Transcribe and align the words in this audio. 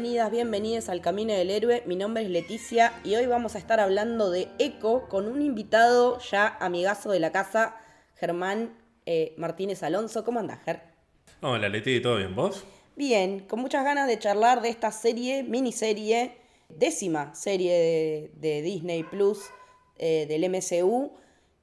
Bienvenidas, 0.00 0.30
bienvenidos 0.30 0.88
al 0.90 1.00
Camino 1.00 1.32
del 1.32 1.50
Héroe. 1.50 1.82
Mi 1.84 1.96
nombre 1.96 2.22
es 2.22 2.30
Leticia 2.30 2.92
y 3.02 3.16
hoy 3.16 3.26
vamos 3.26 3.56
a 3.56 3.58
estar 3.58 3.80
hablando 3.80 4.30
de 4.30 4.46
Eco 4.60 5.08
con 5.08 5.26
un 5.26 5.42
invitado 5.42 6.20
ya 6.20 6.56
amigazo 6.60 7.10
de 7.10 7.18
la 7.18 7.32
casa, 7.32 7.74
Germán 8.14 8.78
eh, 9.06 9.34
Martínez 9.38 9.82
Alonso. 9.82 10.24
¿Cómo 10.24 10.38
andás, 10.38 10.60
Ger? 10.64 10.82
Hola 11.40 11.68
Leti, 11.68 12.00
¿todo 12.00 12.18
bien? 12.18 12.36
¿Vos? 12.36 12.62
Bien, 12.94 13.40
con 13.40 13.58
muchas 13.58 13.82
ganas 13.82 14.06
de 14.06 14.20
charlar 14.20 14.62
de 14.62 14.68
esta 14.68 14.92
serie, 14.92 15.42
miniserie, 15.42 16.36
décima 16.68 17.34
serie 17.34 17.72
de, 17.72 18.30
de 18.36 18.62
Disney 18.62 19.02
Plus 19.02 19.46
eh, 19.96 20.26
del 20.28 20.48
MCU, 20.48 21.10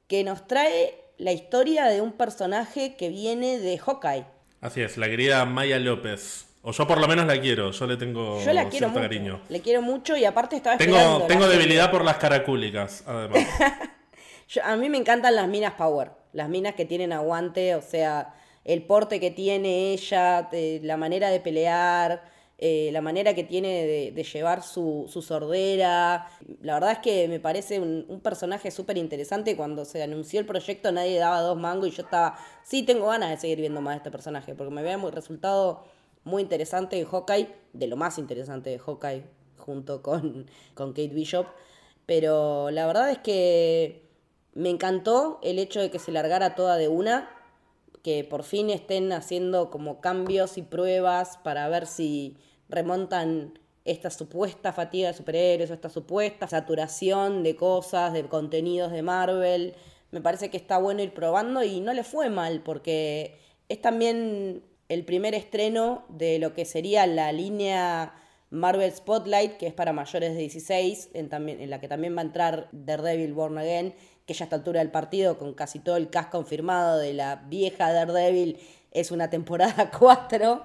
que 0.10 0.26
nos 0.26 0.46
trae 0.46 0.94
la 1.18 1.32
historia 1.32 1.86
de 1.86 2.02
un 2.02 2.12
personaje 2.12 2.98
que 2.98 3.08
viene 3.08 3.60
de 3.60 3.78
Hawkeye. 3.78 4.26
Así 4.60 4.82
es, 4.82 4.98
la 4.98 5.08
querida 5.08 5.46
Maya 5.46 5.80
López. 5.80 6.48
O 6.68 6.72
yo 6.72 6.88
por 6.88 7.00
lo 7.00 7.08
menos 7.08 7.26
la 7.28 7.40
quiero, 7.40 7.70
yo 7.72 7.86
le 7.88 7.96
tengo 7.96 8.40
Yo 8.44 8.52
la 8.52 8.64
quiero 8.70 8.88
cierto 8.88 8.90
mucho. 8.90 9.02
cariño. 9.02 9.40
Le 9.50 9.62
quiero 9.62 9.82
mucho 9.84 10.18
y 10.18 10.26
aparte 10.26 10.56
estaba 10.56 10.76
esperando 10.76 11.18
Tengo, 11.18 11.28
tengo 11.28 11.48
debilidad 11.48 11.92
por 11.92 12.04
las 12.04 12.18
caracúlicas, 12.18 13.04
además. 13.06 13.40
Yo- 14.50 14.64
a 14.64 14.76
mí 14.76 14.90
me 14.90 14.98
encantan 14.98 15.36
las 15.36 15.48
minas 15.48 15.74
Power, 15.74 16.12
las 16.34 16.50
minas 16.50 16.76
que 16.76 16.86
tienen 16.86 17.14
aguante, 17.14 17.76
o 17.76 17.82
sea, 17.82 18.34
el 18.64 18.84
porte 18.84 19.20
que 19.20 19.32
tiene 19.32 19.94
ella, 19.94 20.48
de- 20.52 20.80
la 20.84 20.98
manera 20.98 21.30
de 21.30 21.40
pelear, 21.40 22.24
eh, 22.58 22.90
la 22.94 23.02
manera 23.02 23.34
que 23.36 23.44
tiene 23.44 23.86
de, 23.86 24.12
de 24.12 24.24
llevar 24.24 24.64
su, 24.64 25.06
su 25.10 25.22
sordera. 25.22 26.28
La 26.62 26.76
verdad 26.76 26.94
es 26.94 27.00
que 27.00 27.28
me 27.28 27.40
parece 27.40 27.80
un, 27.80 28.06
un 28.08 28.22
personaje 28.22 28.72
súper 28.72 28.98
interesante. 28.98 29.56
Cuando 29.56 29.84
se 29.86 30.02
anunció 30.02 30.40
el 30.40 30.46
proyecto 30.46 30.92
nadie 30.92 31.20
daba 31.20 31.42
dos 31.42 31.58
mangos 31.58 31.90
y 31.90 31.92
yo 31.92 32.04
estaba, 32.04 32.38
sí, 32.64 32.84
tengo 32.84 33.08
ganas 33.08 33.30
de 33.30 33.38
seguir 33.38 33.60
viendo 33.60 33.82
más 33.82 33.94
de 33.96 33.98
este 33.98 34.12
personaje, 34.12 34.56
porque 34.56 34.74
me 34.74 34.82
había 34.82 34.98
muy 34.98 35.12
resultado 35.12 35.84
muy 36.26 36.42
interesante 36.42 37.00
en 37.00 37.06
Hawkeye, 37.06 37.48
de 37.72 37.88
lo 37.88 37.96
más 37.96 38.18
interesante 38.18 38.70
de 38.72 38.80
Hawkeye, 38.80 39.24
junto 39.58 40.02
con, 40.02 40.48
con 40.74 40.90
Kate 40.90 41.08
Bishop. 41.14 41.46
Pero 42.06 42.70
la 42.72 42.86
verdad 42.86 43.10
es 43.12 43.20
que 43.20 44.10
me 44.54 44.70
encantó 44.70 45.40
el 45.44 45.60
hecho 45.60 45.80
de 45.80 45.90
que 45.90 46.00
se 46.00 46.12
largara 46.12 46.56
toda 46.56 46.78
de 46.78 46.88
una, 46.88 47.30
que 48.04 48.24
por 48.24 48.44
fin 48.44 48.70
estén 48.70 49.12
haciendo 49.14 49.72
como 49.72 50.02
cambios 50.02 50.58
y 50.58 50.62
pruebas 50.62 51.38
para 51.38 51.68
ver 51.70 51.88
si 51.88 52.38
remontan 52.70 53.58
esta 53.84 54.10
supuesta 54.10 54.74
fatiga 54.74 55.10
de 55.10 55.14
superhéroes 55.14 55.70
o 55.70 55.74
esta 55.74 55.90
supuesta 55.90 56.48
saturación 56.48 57.44
de 57.44 57.56
cosas, 57.56 58.14
de 58.14 58.28
contenidos 58.28 58.92
de 58.92 59.04
Marvel. 59.04 59.76
Me 60.12 60.22
parece 60.22 60.50
que 60.50 60.58
está 60.58 60.78
bueno 60.78 61.04
ir 61.04 61.14
probando 61.14 61.64
y 61.64 61.82
no 61.82 61.94
le 61.94 62.04
fue 62.04 62.30
mal 62.30 62.62
porque 62.64 63.40
es 63.70 63.82
también 63.82 64.64
el 64.90 65.06
primer 65.06 65.34
estreno 65.34 66.06
de 66.10 66.40
lo 66.40 66.54
que 66.54 66.66
sería 66.66 67.08
la 67.08 67.32
línea 67.32 68.14
Marvel 68.52 68.92
Spotlight, 68.92 69.58
que 69.58 69.68
es 69.68 69.74
para 69.74 69.94
mayores 69.94 70.34
de 70.34 70.40
16, 70.40 71.10
en, 71.14 71.30
también, 71.30 71.60
en 71.60 71.70
la 71.70 71.80
que 71.80 71.88
también 71.88 72.16
va 72.16 72.22
a 72.22 72.26
entrar 72.26 72.70
Daredevil 72.72 73.34
Born 73.34 73.58
Again, 73.58 73.94
que 74.26 74.34
ya 74.34 74.44
a 74.44 74.46
esta 74.46 74.56
altura 74.56 74.80
del 74.80 74.92
partido, 74.92 75.38
con 75.38 75.54
casi 75.54 75.80
todo 75.80 75.98
el 75.98 76.10
cast 76.10 76.32
confirmado 76.32 76.98
de 76.98 77.14
la 77.14 77.38
vieja 77.48 77.92
Daredevil, 77.92 78.60
es 78.92 79.12
una 79.12 79.30
temporada 79.30 79.92
4, 80.00 80.64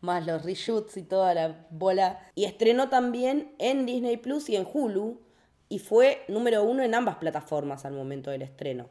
más 0.00 0.26
los 0.26 0.44
reshoots 0.44 0.96
y 0.96 1.02
toda 1.02 1.34
la 1.34 1.66
bola. 1.70 2.20
Y 2.34 2.44
estrenó 2.44 2.88
también 2.88 3.54
en 3.58 3.86
Disney 3.86 4.16
Plus 4.16 4.48
y 4.48 4.56
en 4.56 4.66
Hulu, 4.70 5.20
y 5.68 5.78
fue 5.78 6.24
número 6.28 6.64
uno 6.64 6.82
en 6.82 6.94
ambas 6.94 7.16
plataformas 7.16 7.84
al 7.84 7.92
momento 7.92 8.30
del 8.30 8.42
estreno. 8.42 8.88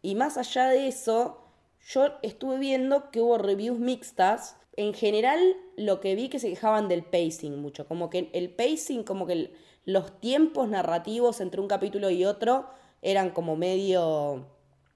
Y 0.00 0.14
más 0.14 0.36
allá 0.36 0.68
de 0.68 0.86
eso, 0.86 1.43
yo 1.86 2.18
estuve 2.22 2.58
viendo 2.58 3.10
que 3.10 3.20
hubo 3.20 3.38
reviews 3.38 3.78
mixtas. 3.78 4.56
En 4.76 4.94
general, 4.94 5.38
lo 5.76 6.00
que 6.00 6.14
vi 6.14 6.28
que 6.28 6.38
se 6.38 6.48
quejaban 6.48 6.88
del 6.88 7.04
pacing 7.04 7.60
mucho. 7.60 7.86
Como 7.86 8.10
que 8.10 8.30
el 8.32 8.50
pacing, 8.50 9.04
como 9.04 9.26
que 9.26 9.52
los 9.84 10.20
tiempos 10.20 10.68
narrativos 10.68 11.40
entre 11.40 11.60
un 11.60 11.68
capítulo 11.68 12.10
y 12.10 12.24
otro 12.24 12.68
eran 13.02 13.30
como 13.30 13.56
medio 13.56 14.48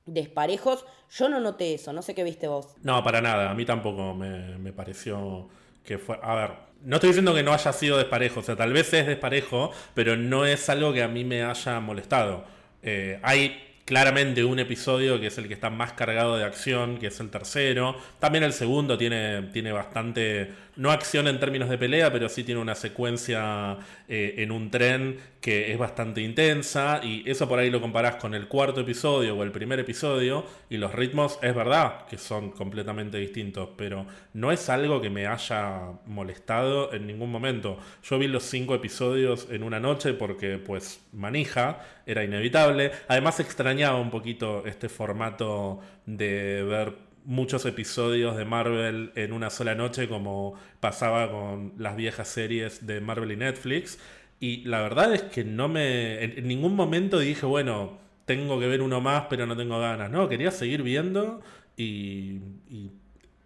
desparejos. 0.07 0.85
Yo 1.11 1.29
no 1.29 1.41
noté 1.41 1.75
eso, 1.75 1.93
no 1.93 2.03
sé 2.03 2.15
qué 2.15 2.25
viste 2.25 2.49
vos. 2.49 2.75
No, 2.83 3.03
para 3.05 3.21
nada, 3.21 3.51
a 3.51 3.55
mí 3.55 3.65
tampoco 3.65 4.15
me, 4.15 4.59
me 4.59 4.73
pareció 4.73 5.49
que 5.85 5.99
fue... 5.99 6.19
A 6.23 6.35
ver, 6.35 6.51
no 6.83 6.97
estoy 6.97 7.09
diciendo 7.09 7.35
que 7.35 7.43
no 7.43 7.53
haya 7.53 7.73
sido 7.73 7.99
desparejo, 7.99 8.41
o 8.41 8.43
sea, 8.43 8.57
tal 8.57 8.73
vez 8.73 8.93
es 8.95 9.07
desparejo, 9.07 9.71
pero 9.95 10.17
no 10.17 10.45
es 10.45 10.69
algo 10.69 10.93
que 10.93 11.03
a 11.03 11.09
mí 11.09 11.25
me 11.25 11.43
haya 11.43 11.81
molestado. 11.81 12.45
Eh, 12.83 13.19
hay 13.23 13.68
claramente 13.89 14.45
un 14.45 14.59
episodio 14.59 15.19
que 15.19 15.29
es 15.29 15.39
el 15.39 15.49
que 15.49 15.55
está 15.55 15.71
más 15.71 15.95
cargado 15.95 16.37
de 16.37 16.45
acción, 16.45 16.99
que 16.99 17.07
es 17.07 17.19
el 17.21 17.31
tercero. 17.31 17.97
También 18.19 18.45
el 18.45 18.53
segundo 18.53 18.99
tiene, 18.99 19.45
tiene 19.45 19.73
bastante, 19.73 20.53
no 20.79 20.93
acción 20.93 21.27
en 21.27 21.41
términos 21.41 21.69
de 21.69 21.77
pelea, 21.77 22.13
pero 22.13 22.29
sí 22.29 22.45
tiene 22.45 22.61
una 22.61 22.77
secuencia 22.77 23.77
eh, 24.09 24.37
en 24.39 24.53
un 24.53 24.71
tren 24.71 25.19
que 25.41 25.73
es 25.73 25.79
bastante 25.79 26.21
intensa. 26.21 27.01
Y 27.03 27.29
eso 27.29 27.49
por 27.49 27.59
ahí 27.59 27.69
lo 27.69 27.81
comparás 27.81 28.15
con 28.17 28.33
el 28.33 28.47
cuarto 28.47 28.83
episodio 28.83 29.37
o 29.37 29.43
el 29.43 29.51
primer 29.51 29.81
episodio. 29.81 30.47
Y 30.71 30.77
los 30.77 30.95
ritmos 30.95 31.41
es 31.43 31.53
verdad 31.53 32.07
que 32.07 32.17
son 32.17 32.53
completamente 32.53 33.19
distintos, 33.19 33.71
pero 33.77 34.07
no 34.35 34.53
es 34.53 34.69
algo 34.69 35.01
que 35.01 35.11
me 35.11 35.27
haya 35.27 35.81
molestado 36.07 36.93
en 36.95 37.09
ningún 37.09 37.33
momento. 37.33 37.79
Yo 38.05 38.17
vi 38.17 38.29
los 38.29 38.45
cinco 38.45 38.77
episodios 38.77 39.49
en 39.51 39.65
una 39.65 39.81
noche 39.81 40.15
porque 40.15 40.59
pues 40.59 41.01
manija, 41.13 41.81
era 42.07 42.23
inevitable. 42.23 42.93
Además 43.09 43.41
extrañaba 43.41 44.01
un 44.01 44.11
poquito 44.11 44.65
este 44.65 44.89
formato 44.89 45.81
de 46.07 46.63
ver 46.63 47.08
muchos 47.29 47.67
episodios 47.67 48.39
de 48.39 48.47
Marvel 48.47 49.13
en 49.15 49.35
una 49.35 49.51
sola 49.51 49.75
noche 49.75 50.09
como 50.09 50.55
pasaba 50.81 51.31
con 51.31 51.75
las 51.77 51.95
viejas 51.95 52.27
series 52.27 52.87
de 52.87 53.03
Marvel 53.03 53.33
y 53.33 53.37
Netflix. 53.37 53.99
Y 54.41 54.65
la 54.65 54.81
verdad 54.81 55.13
es 55.15 55.25
que 55.25 55.45
no 55.45 55.69
me... 55.69 56.25
En, 56.25 56.49
ningún 56.49 56.75
momento 56.75 57.19
dije, 57.19 57.45
bueno, 57.45 57.99
tengo 58.25 58.59
que 58.59 58.67
ver 58.67 58.81
uno 58.81 59.03
más, 59.03 59.27
pero 59.29 59.45
no 59.45 59.59
tengo 59.59 59.79
ganas. 59.79 60.11
No, 60.11 60.27
quería 60.27 60.51
seguir 60.51 60.83
viendo 60.83 61.43
y, 61.77 62.41
y 62.71 62.93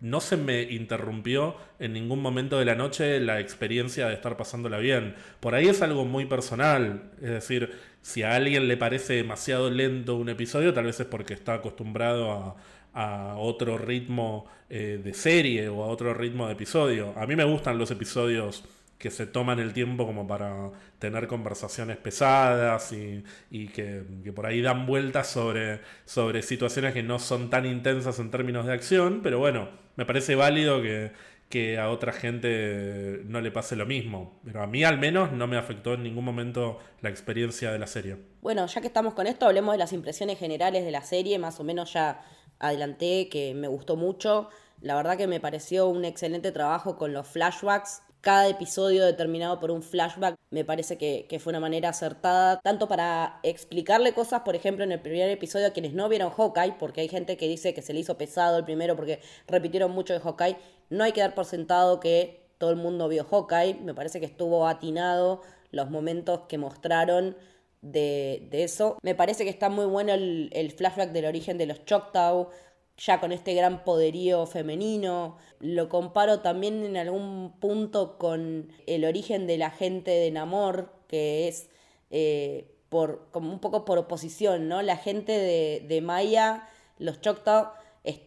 no 0.00 0.20
se 0.20 0.37
me 0.37 0.62
interrumpió 0.62 1.56
en 1.81 1.93
ningún 1.93 2.22
momento 2.22 2.60
de 2.60 2.64
la 2.64 2.76
noche 2.76 3.19
la 3.19 3.41
experiencia 3.41 4.06
de 4.06 4.14
estar 4.14 4.37
pasándola 4.37 4.78
bien. 4.78 5.16
Por 5.41 5.56
ahí 5.56 5.66
es 5.66 5.82
algo 5.82 6.04
muy 6.04 6.26
personal. 6.26 7.10
Es 7.20 7.31
decir, 7.31 7.72
si 8.00 8.22
a 8.22 8.37
alguien 8.37 8.69
le 8.69 8.76
parece 8.76 9.14
demasiado 9.14 9.70
lento 9.70 10.14
un 10.14 10.28
episodio, 10.28 10.72
tal 10.72 10.84
vez 10.84 11.00
es 11.00 11.06
porque 11.06 11.34
está 11.34 11.54
acostumbrado 11.54 12.31
a, 12.31 12.56
a 12.94 13.36
otro 13.38 13.78
ritmo 13.78 14.47
eh, 14.69 15.00
de 15.03 15.14
serie 15.14 15.69
o 15.69 15.82
a 15.82 15.86
otro 15.86 16.14
ritmo 16.14 16.47
de 16.47 16.54
episodio. 16.54 17.14
A 17.16 17.26
mí 17.26 17.36
me 17.36 17.44
gustan 17.44 17.78
los 17.78 17.91
episodios 17.91 18.64
que 18.98 19.10
se 19.10 19.26
toman 19.26 19.58
el 19.58 19.72
tiempo 19.72 20.06
como 20.06 20.28
para 20.28 20.70
tener 21.00 21.26
conversaciones 21.26 21.97
pesadas 21.97 22.92
y, 22.92 23.25
y 23.50 23.66
que, 23.66 24.05
que 24.22 24.32
por 24.32 24.46
ahí 24.46 24.62
dan 24.62 24.87
vueltas 24.87 25.26
sobre, 25.26 25.81
sobre 26.05 26.40
situaciones 26.43 26.94
que 26.94 27.02
no 27.02 27.19
son 27.19 27.50
tan 27.50 27.66
intensas 27.66 28.20
en 28.20 28.31
términos 28.31 28.64
de 28.64 28.72
acción, 28.72 29.20
pero 29.20 29.40
bueno, 29.40 29.70
me 29.96 30.06
parece 30.06 30.37
válido 30.37 30.81
que, 30.81 31.11
que 31.52 31.78
a 31.78 31.90
otra 31.90 32.14
gente 32.14 33.20
no 33.26 33.43
le 33.43 33.50
pase 33.50 33.76
lo 33.76 33.84
mismo, 33.84 34.40
pero 34.43 34.62
a 34.62 34.66
mí 34.66 34.84
al 34.84 34.99
menos 34.99 35.32
no 35.32 35.46
me 35.46 35.58
afectó 35.58 35.93
en 35.93 36.02
ningún 36.02 36.25
momento 36.25 36.78
la 37.02 37.11
experiencia 37.11 37.70
de 37.70 37.78
la 37.78 37.87
serie. 37.87 38.16
Bueno, 38.40 38.64
ya 38.66 38.81
que 38.81 38.87
estamos 38.87 39.12
con 39.12 39.26
esto, 39.26 39.44
hablemos 39.44 39.75
de 39.75 39.78
las 39.78 39.93
impresiones 39.93 40.38
generales 40.38 40.82
de 40.82 40.90
la 40.90 41.02
serie. 41.02 41.38
Más 41.38 41.61
o 41.61 41.64
menos 41.64 41.93
ya 41.93 42.22
adelanté 42.62 43.29
que 43.29 43.53
me 43.55 43.69
gustó 43.69 43.97
mucho. 43.97 44.49
La 44.81 44.94
verdad 44.94 45.19
que 45.19 45.26
me 45.26 45.41
pareció 45.41 45.88
un 45.88 46.05
excelente 46.06 46.50
trabajo 46.53 46.97
con 46.97 47.12
los 47.12 47.26
flashbacks. 47.26 48.03
Cada 48.23 48.49
episodio 48.49 49.05
determinado 49.05 49.59
por 49.59 49.73
un 49.73 49.82
flashback 49.82 50.37
me 50.50 50.64
parece 50.64 50.97
que, 50.97 51.26
que 51.29 51.41
fue 51.41 51.50
una 51.50 51.59
manera 51.59 51.88
acertada, 51.88 52.61
tanto 52.61 52.87
para 52.87 53.41
explicarle 53.43 54.14
cosas, 54.14 54.43
por 54.43 54.55
ejemplo, 54.55 54.85
en 54.85 54.93
el 54.93 55.00
primer 55.00 55.29
episodio 55.29 55.67
a 55.67 55.70
quienes 55.70 55.93
no 55.93 56.09
vieron 56.09 56.31
Hawkeye, 56.31 56.76
porque 56.79 57.00
hay 57.00 57.09
gente 57.09 57.37
que 57.37 57.49
dice 57.49 57.75
que 57.75 57.82
se 57.82 57.93
le 57.93 57.99
hizo 57.99 58.17
pesado 58.17 58.59
el 58.59 58.64
primero 58.64 58.94
porque 58.94 59.20
repitieron 59.49 59.91
mucho 59.91 60.14
de 60.14 60.20
Hawkeye. 60.20 60.56
No 60.88 61.03
hay 61.03 61.11
que 61.11 61.20
dar 61.20 61.35
por 61.35 61.47
sentado 61.47 61.99
que 61.99 62.47
todo 62.59 62.70
el 62.70 62.76
mundo 62.76 63.09
vio 63.09 63.25
Hawkeye. 63.25 63.81
Me 63.82 63.93
parece 63.93 64.20
que 64.20 64.26
estuvo 64.26 64.69
atinado 64.69 65.43
los 65.73 65.91
momentos 65.91 66.43
que 66.49 66.59
mostraron 66.59 67.37
de, 67.82 68.49
eso. 68.52 68.96
Me 69.02 69.14
parece 69.14 69.44
que 69.44 69.50
está 69.50 69.69
muy 69.69 69.84
bueno 69.84 70.14
el, 70.14 70.75
flashback 70.76 71.11
del 71.11 71.26
origen 71.26 71.58
de 71.58 71.67
los 71.67 71.84
Choctaw, 71.84 72.49
ya 72.96 73.20
con 73.20 73.32
este 73.32 73.55
gran 73.55 73.84
poderío 73.84 74.46
femenino. 74.46 75.37
Lo 75.58 75.88
comparo 75.88 76.40
también 76.40 76.84
en 76.84 76.96
algún 76.96 77.52
punto 77.61 78.17
con 78.19 78.73
el 78.87 79.05
origen 79.05 79.46
de 79.46 79.58
la 79.58 79.70
gente 79.70 80.12
de 80.12 80.31
Namor, 80.31 80.93
que 81.08 81.49
es 81.49 81.69
eh, 82.11 82.73
por, 82.88 83.29
como 83.32 83.52
un 83.52 83.58
poco 83.58 83.85
por 83.85 83.99
oposición, 83.99 84.69
¿no? 84.69 84.82
La 84.82 84.96
gente 84.96 85.32
de, 85.32 86.00
Maya, 86.00 86.69
los 86.99 87.20
Choctaw, 87.20 87.73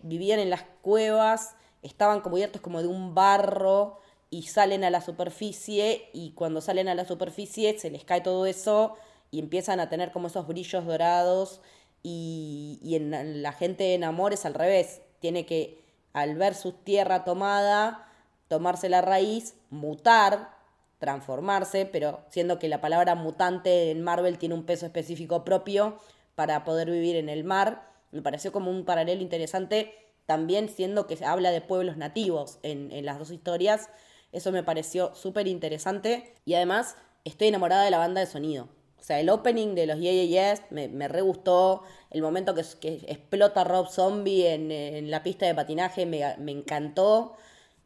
vivían 0.04 0.40
en 0.40 0.50
las 0.50 0.64
cuevas, 0.82 1.56
estaban 1.82 2.22
cubiertos 2.22 2.62
como 2.62 2.82
de 2.82 2.88
un 2.88 3.16
barro 3.16 4.00
y 4.30 4.44
salen 4.44 4.84
a 4.84 4.90
la 4.90 5.02
superficie 5.02 6.10
y 6.14 6.32
cuando 6.32 6.60
salen 6.60 6.90
a 6.90 6.96
la 6.96 7.06
superficie 7.06 7.78
se 7.78 7.92
les 7.92 8.04
cae 8.04 8.22
todo 8.22 8.46
eso 8.46 8.98
y 9.36 9.40
empiezan 9.40 9.82
a 9.82 9.90
tener 9.90 10.14
como 10.14 10.28
esos 10.28 10.48
brillos 10.48 10.86
dorados 10.86 11.60
y, 12.02 12.80
en 12.96 13.44
la 13.44 13.52
gente 13.52 13.94
en 13.94 14.06
amor 14.06 14.32
es 14.32 14.46
al 14.46 14.54
revés, 14.54 15.02
tiene 15.20 15.46
que 15.46 15.84
al 16.14 16.38
ver 16.38 16.56
su 16.56 16.72
tierra 16.72 17.26
tomada, 17.26 18.08
tomarse 18.48 18.88
la 18.88 19.02
raíz, 19.02 19.56
mutar, 19.70 20.52
transformarse, 21.00 21.86
pero 21.86 22.22
siendo 22.30 22.60
que 22.60 22.70
la 22.70 22.80
palabra 22.80 23.16
mutante 23.16 23.92
en 23.92 24.04
Marvel 24.04 24.38
tiene 24.38 24.56
un 24.56 24.66
peso 24.66 24.86
específico 24.86 25.44
propio 25.44 25.98
para 26.36 26.64
poder 26.64 26.90
vivir 26.90 27.18
en 27.18 27.28
el 27.28 27.44
mar, 27.44 27.92
me 28.14 28.22
pareció 28.22 28.54
como 28.54 28.72
un 28.72 28.86
paralelo 28.86 29.22
interesante, 29.22 29.94
también 30.26 30.70
siendo 30.70 31.08
que 31.08 31.18
se 31.18 31.26
habla 31.26 31.52
de 31.52 31.60
pueblos 31.60 31.98
nativos 31.98 32.60
en, 32.64 32.90
en 32.94 33.06
las 33.06 33.20
dos 33.20 33.32
historias, 33.32 33.90
eso 34.32 34.54
me 34.54 34.64
pareció 34.64 35.14
súper 35.14 35.46
interesante 35.50 36.34
y 36.46 36.54
además 36.54 36.96
estoy 37.26 37.50
enamorada 37.50 37.84
de 37.84 37.92
la 37.92 37.98
banda 37.98 38.22
de 38.22 38.28
sonido. 38.28 38.70
O 39.06 39.08
sea, 39.08 39.20
el 39.20 39.30
opening 39.30 39.76
de 39.76 39.86
los 39.86 40.00
Yeah 40.00 40.14
Yeah 40.14 40.54
Yes 40.56 40.64
me, 40.72 40.88
me 40.88 41.08
re 41.08 41.22
gustó. 41.22 41.84
El 42.10 42.24
momento 42.24 42.56
que, 42.56 42.64
que 42.82 42.96
explota 43.08 43.64
Rob 43.64 43.88
Zombie 43.88 44.48
en, 44.48 44.72
en 44.72 45.12
la 45.12 45.22
pista 45.22 45.46
de 45.46 45.54
patinaje 45.54 46.08
me, 46.08 46.24
me 46.40 46.52
encantó. 46.52 47.36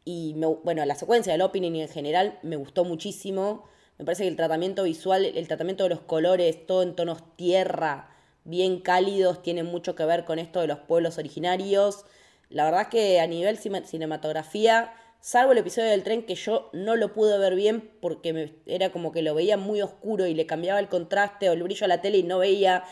Y 0.06 0.32
me- 0.38 0.46
bueno, 0.46 0.82
la 0.86 0.94
secuencia 0.94 1.32
del 1.34 1.42
opening 1.42 1.74
en 1.74 1.88
general 1.88 2.38
me 2.42 2.56
gustó 2.56 2.84
muchísimo. 2.84 3.64
Me 3.98 4.06
parece 4.06 4.22
que 4.22 4.30
el 4.30 4.36
tratamiento 4.36 4.84
visual, 4.84 5.26
el 5.26 5.46
tratamiento 5.46 5.84
de 5.84 5.90
los 5.90 6.00
colores, 6.00 6.66
todo 6.66 6.82
en 6.82 6.96
tonos 6.96 7.22
tierra, 7.36 8.08
bien 8.44 8.80
cálidos, 8.80 9.42
tiene 9.42 9.62
mucho 9.62 9.94
que 9.94 10.06
ver 10.06 10.24
con 10.24 10.38
esto 10.38 10.62
de 10.62 10.68
los 10.68 10.78
pueblos 10.78 11.18
originarios. 11.18 12.06
La 12.48 12.64
verdad 12.64 12.88
que 12.88 13.20
a 13.20 13.26
nivel 13.26 13.58
cinematografía, 13.58 14.94
salvo 15.20 15.52
el 15.52 15.58
episodio 15.58 15.90
del 15.90 16.02
tren 16.02 16.22
que 16.24 16.34
yo 16.34 16.70
no 16.72 16.96
lo 16.96 17.12
pude 17.12 17.38
ver 17.38 17.54
bien 17.54 17.90
porque 18.00 18.32
me- 18.32 18.54
era 18.66 18.90
como 18.90 19.12
que 19.12 19.22
lo 19.22 19.34
veía 19.34 19.56
muy 19.56 19.82
oscuro 19.82 20.26
y 20.26 20.34
le 20.34 20.46
cambiaba 20.46 20.80
el 20.80 20.88
contraste 20.88 21.48
o 21.50 21.52
el 21.52 21.62
brillo 21.62 21.84
a 21.84 21.88
la 21.88 22.00
tele 22.00 22.18
y 22.18 22.22
no 22.22 22.38
veía 22.38 22.84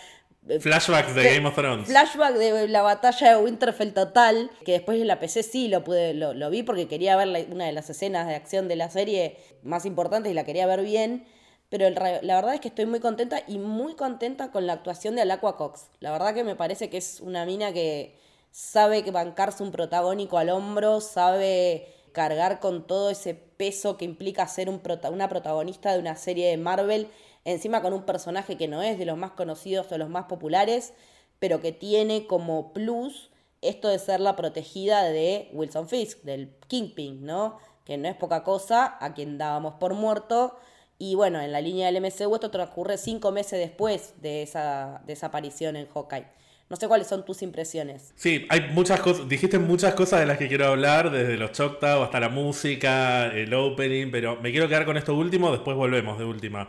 eh, 0.49 0.61
Flashbacks 0.61 1.15
de 1.15 1.35
Game 1.35 1.47
of 1.49 1.55
Thrones. 1.57 1.87
Flashback 1.89 2.35
de 2.35 2.69
la 2.69 2.81
batalla 2.83 3.37
de 3.37 3.43
Winterfell 3.45 3.93
total, 3.93 4.51
que 4.65 4.73
después 4.73 4.99
en 5.01 5.07
la 5.07 5.21
PC 5.21 5.43
sí 5.43 5.69
lo 5.69 5.85
pude, 5.85 6.15
lo, 6.15 6.33
lo 6.33 6.49
vi 6.49 6.63
porque 6.63 6.87
quería 6.89 7.17
ver 7.17 7.27
la- 7.29 7.41
una 7.51 7.67
de 7.67 7.73
las 7.73 7.91
escenas 7.91 8.27
de 8.27 8.35
acción 8.35 8.67
de 8.69 8.77
la 8.77 8.89
serie 8.89 9.37
más 9.63 9.85
importantes 9.85 10.31
y 10.31 10.35
la 10.35 10.45
quería 10.45 10.67
ver 10.67 10.83
bien. 10.83 11.27
Pero 11.71 11.87
el 11.87 11.95
la 11.97 12.35
verdad 12.37 12.55
es 12.55 12.61
que 12.61 12.69
estoy 12.69 12.87
muy 12.87 12.99
contenta 13.01 13.43
y 13.47 13.59
muy 13.59 13.95
contenta 13.95 14.51
con 14.51 14.67
la 14.67 14.73
actuación 14.73 15.17
de 15.17 15.23
Alacua 15.23 15.59
Cox. 15.59 15.89
La 16.01 16.13
verdad 16.13 16.33
que 16.33 16.45
me 16.45 16.57
parece 16.57 16.89
que 16.89 16.97
es 16.97 17.21
una 17.21 17.45
mina 17.45 17.75
que 17.75 18.17
sabe 18.51 19.03
que 19.05 19.11
bancarse 19.11 19.63
un 19.63 19.71
protagónico 19.71 20.39
al 20.39 20.49
hombro, 20.49 21.03
sabe 21.03 21.89
cargar 22.13 22.61
con 22.61 22.87
todo 22.87 23.11
ese 23.11 23.35
peso 23.35 23.97
que 23.97 24.05
implica 24.05 24.47
ser 24.49 24.69
una 24.69 25.29
protagonista 25.29 25.93
de 25.93 25.99
una 25.99 26.17
serie 26.17 26.49
de 26.49 26.57
Marvel, 26.57 27.09
encima 27.45 27.83
con 27.83 27.93
un 27.93 28.05
personaje 28.05 28.57
que 28.57 28.69
no 28.69 28.83
es 28.83 28.99
de 28.99 29.07
los 29.07 29.17
más 29.17 29.33
conocidos 29.33 29.91
o 29.91 29.99
los 29.99 30.09
más 30.09 30.25
populares, 30.27 30.93
pero 31.39 31.61
que 31.61 31.73
tiene 31.73 32.27
como 32.27 32.73
plus 32.73 33.31
esto 33.61 33.89
de 33.89 33.99
ser 33.99 34.21
la 34.21 34.37
protegida 34.37 35.05
de 35.05 35.51
Wilson 35.53 35.89
Fisk, 35.89 36.23
del 36.23 36.55
Kingpin, 36.69 37.25
¿no? 37.25 37.59
Que 37.85 37.97
no 37.97 38.09
es 38.09 38.17
poca 38.17 38.45
cosa, 38.45 38.97
a 39.01 39.15
quien 39.15 39.39
dábamos 39.39 39.75
por 39.75 39.95
muerto. 39.95 40.57
Y 40.99 41.15
bueno, 41.15 41.41
en 41.41 41.53
la 41.53 41.61
línea 41.61 41.91
del 41.91 42.03
MCU 42.03 42.35
esto 42.35 42.51
transcurre 42.51 42.99
cinco 42.99 43.33
meses 43.33 43.59
después 43.59 44.15
de 44.21 44.43
esa, 44.43 45.03
de 45.07 45.13
esa 45.13 45.27
aparición 45.27 45.77
en 45.77 45.87
Hawkeye. 45.87 46.27
No 46.71 46.77
sé 46.77 46.87
cuáles 46.87 47.07
son 47.07 47.25
tus 47.25 47.41
impresiones. 47.43 48.13
Sí, 48.15 48.47
hay 48.51 48.69
muchas 48.73 49.01
cosas, 49.01 49.29
dijiste 49.29 49.59
muchas 49.59 49.95
cosas 49.95 50.21
de 50.21 50.27
las 50.27 50.37
que 50.37 50.49
quiero 50.49 50.67
hablar, 50.67 51.11
desde 51.11 51.39
los 51.39 51.53
Choctaw 51.53 52.03
hasta 52.03 52.21
la 52.21 52.29
música, 52.29 53.27
el 53.29 53.55
opening, 53.55 54.11
pero 54.11 54.39
me 54.41 54.51
quiero 54.51 54.69
quedar 54.69 54.85
con 54.85 54.99
esto 54.99 55.15
último, 55.15 55.51
después 55.51 55.77
volvemos 55.77 56.19
de 56.19 56.25
última. 56.25 56.69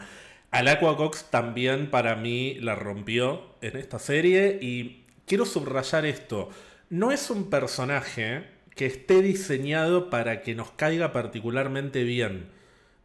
Al 0.51 0.67
Aqua 0.69 0.95
Cox 0.95 1.25
también 1.29 1.91
para 1.91 2.15
mí 2.15 2.55
la 2.61 2.75
rompió 2.75 3.55
en 3.61 3.75
esta 3.75 3.99
serie 3.99 4.57
y 4.61 5.03
quiero 5.25 5.45
subrayar 5.45 6.05
esto. 6.05 6.49
No 6.89 7.11
es 7.11 7.29
un 7.29 7.49
personaje 7.49 8.45
que 8.75 8.85
esté 8.85 9.21
diseñado 9.21 10.09
para 10.09 10.41
que 10.41 10.55
nos 10.55 10.71
caiga 10.71 11.11
particularmente 11.11 12.03
bien. 12.03 12.57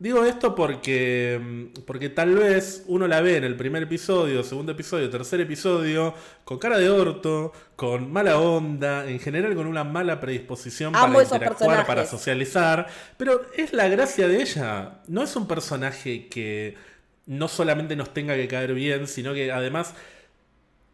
Digo 0.05 0.23
esto 0.27 0.55
porque, 0.55 1.71
porque 1.87 2.11
tal 2.11 2.35
vez 2.35 2.85
uno 2.89 3.09
la 3.09 3.23
ve 3.23 3.39
en 3.39 3.45
el 3.45 3.57
primer 3.57 3.85
episodio, 3.85 4.43
segundo 4.43 4.73
episodio, 4.73 5.09
tercer 5.09 5.41
episodio, 5.41 6.13
con 6.45 6.59
cara 6.59 6.77
de 6.77 6.91
orto, 6.91 7.55
con 7.75 8.13
mala 8.13 8.39
onda, 8.39 9.09
en 9.09 9.19
general 9.19 9.55
con 9.55 9.67
una 9.67 9.83
mala 9.83 10.21
predisposición 10.21 10.95
Amo 10.95 11.15
para 11.15 11.25
interactuar, 11.25 11.57
personajes. 11.57 11.87
para 11.87 12.05
socializar. 12.05 12.87
Pero 13.17 13.47
es 13.57 13.73
la 13.73 13.89
gracia 13.89 14.29
de 14.29 14.43
ella. 14.43 15.01
No 15.09 15.23
es 15.23 15.35
un 15.37 15.49
personaje 15.49 16.29
que 16.29 16.75
no 17.25 17.49
solamente 17.49 17.97
nos 17.97 18.13
tenga 18.13 18.35
que 18.37 18.47
caer 18.47 18.75
bien, 18.75 19.09
sino 19.09 19.33
que 19.33 19.51
además 19.53 19.95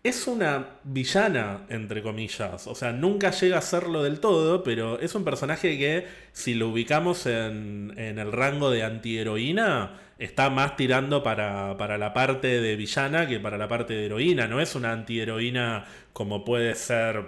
es 0.03 0.27
una 0.27 0.79
villana, 0.85 1.67
entre 1.69 2.03
comillas. 2.03 2.67
O 2.67 2.75
sea, 2.75 2.93
nunca 2.93 3.31
llega 3.33 3.59
a 3.59 3.63
serlo 3.63 4.03
del 4.03 4.21
todo, 4.21 4.63
pero 4.65 4.99
es 4.99 5.15
un 5.15 5.25
personaje 5.25 5.79
que, 5.79 6.07
si 6.33 6.55
lo 6.55 6.69
ubicamos 6.69 7.27
en, 7.27 7.93
en 7.97 8.19
el 8.19 8.33
rango 8.33 8.71
de 8.71 8.83
antiheroína, 8.83 10.01
está 10.19 10.51
más 10.51 10.77
tirando 10.77 11.23
para, 11.23 11.77
para 11.77 11.99
la 11.99 12.15
parte 12.15 12.61
de 12.61 12.77
villana 12.77 13.27
que 13.27 13.41
para 13.41 13.59
la 13.59 13.69
parte 13.69 13.95
de 13.95 14.07
heroína. 14.07 14.47
No 14.49 14.61
es 14.61 14.75
una 14.75 14.93
antiheroína 14.93 15.87
como 16.13 16.45
puede 16.45 16.75
ser, 16.77 17.25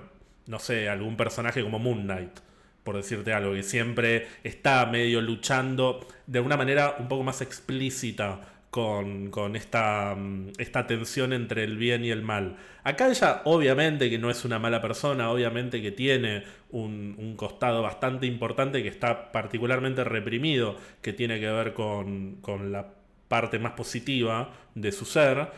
no 0.47 0.59
sé, 0.59 0.89
algún 0.89 1.17
personaje 1.17 1.63
como 1.63 1.79
Moon 1.79 2.03
Knight. 2.05 2.41
Por 2.85 2.97
decirte 2.97 3.33
algo, 3.33 3.53
que 3.55 3.63
siempre 3.63 4.27
está 4.45 4.85
medio 4.87 5.21
luchando 5.21 6.07
de 6.27 6.41
una 6.41 6.57
manera 6.57 6.97
un 6.99 7.09
poco 7.09 7.23
más 7.23 7.41
explícita 7.41 8.52
con, 8.73 9.31
con 9.31 9.55
esta, 9.55 10.15
mm, 10.17 10.53
esta 10.57 10.87
tensión 10.87 11.35
entre 11.35 11.63
el 11.63 11.77
bien 11.77 12.07
y 12.07 12.11
el 12.11 12.23
mal. 12.23 12.57
Acá 12.85 13.09
ella 13.11 13.43
obviamente 13.45 14.09
que 14.09 14.19
no 14.19 14.31
es 14.31 14.47
una 14.47 14.59
mala 14.59 14.81
persona, 14.81 15.31
obviamente 15.31 15.83
que 15.83 15.93
tiene 15.93 16.45
un, 16.71 17.15
un 17.19 17.37
costado 17.37 17.83
bastante 17.83 18.27
importante 18.27 18.83
que 18.83 18.89
está 18.89 19.31
particularmente 19.31 20.05
reprimido, 20.05 20.77
que 21.03 21.13
tiene 21.13 21.39
que 21.39 21.51
ver 21.51 21.75
con, 21.75 22.37
con 22.41 22.73
la 22.73 22.95
parte 23.29 23.59
más 23.59 23.73
positiva 23.73 24.55
de 24.75 24.91
su 24.91 25.05
ser, 25.05 25.49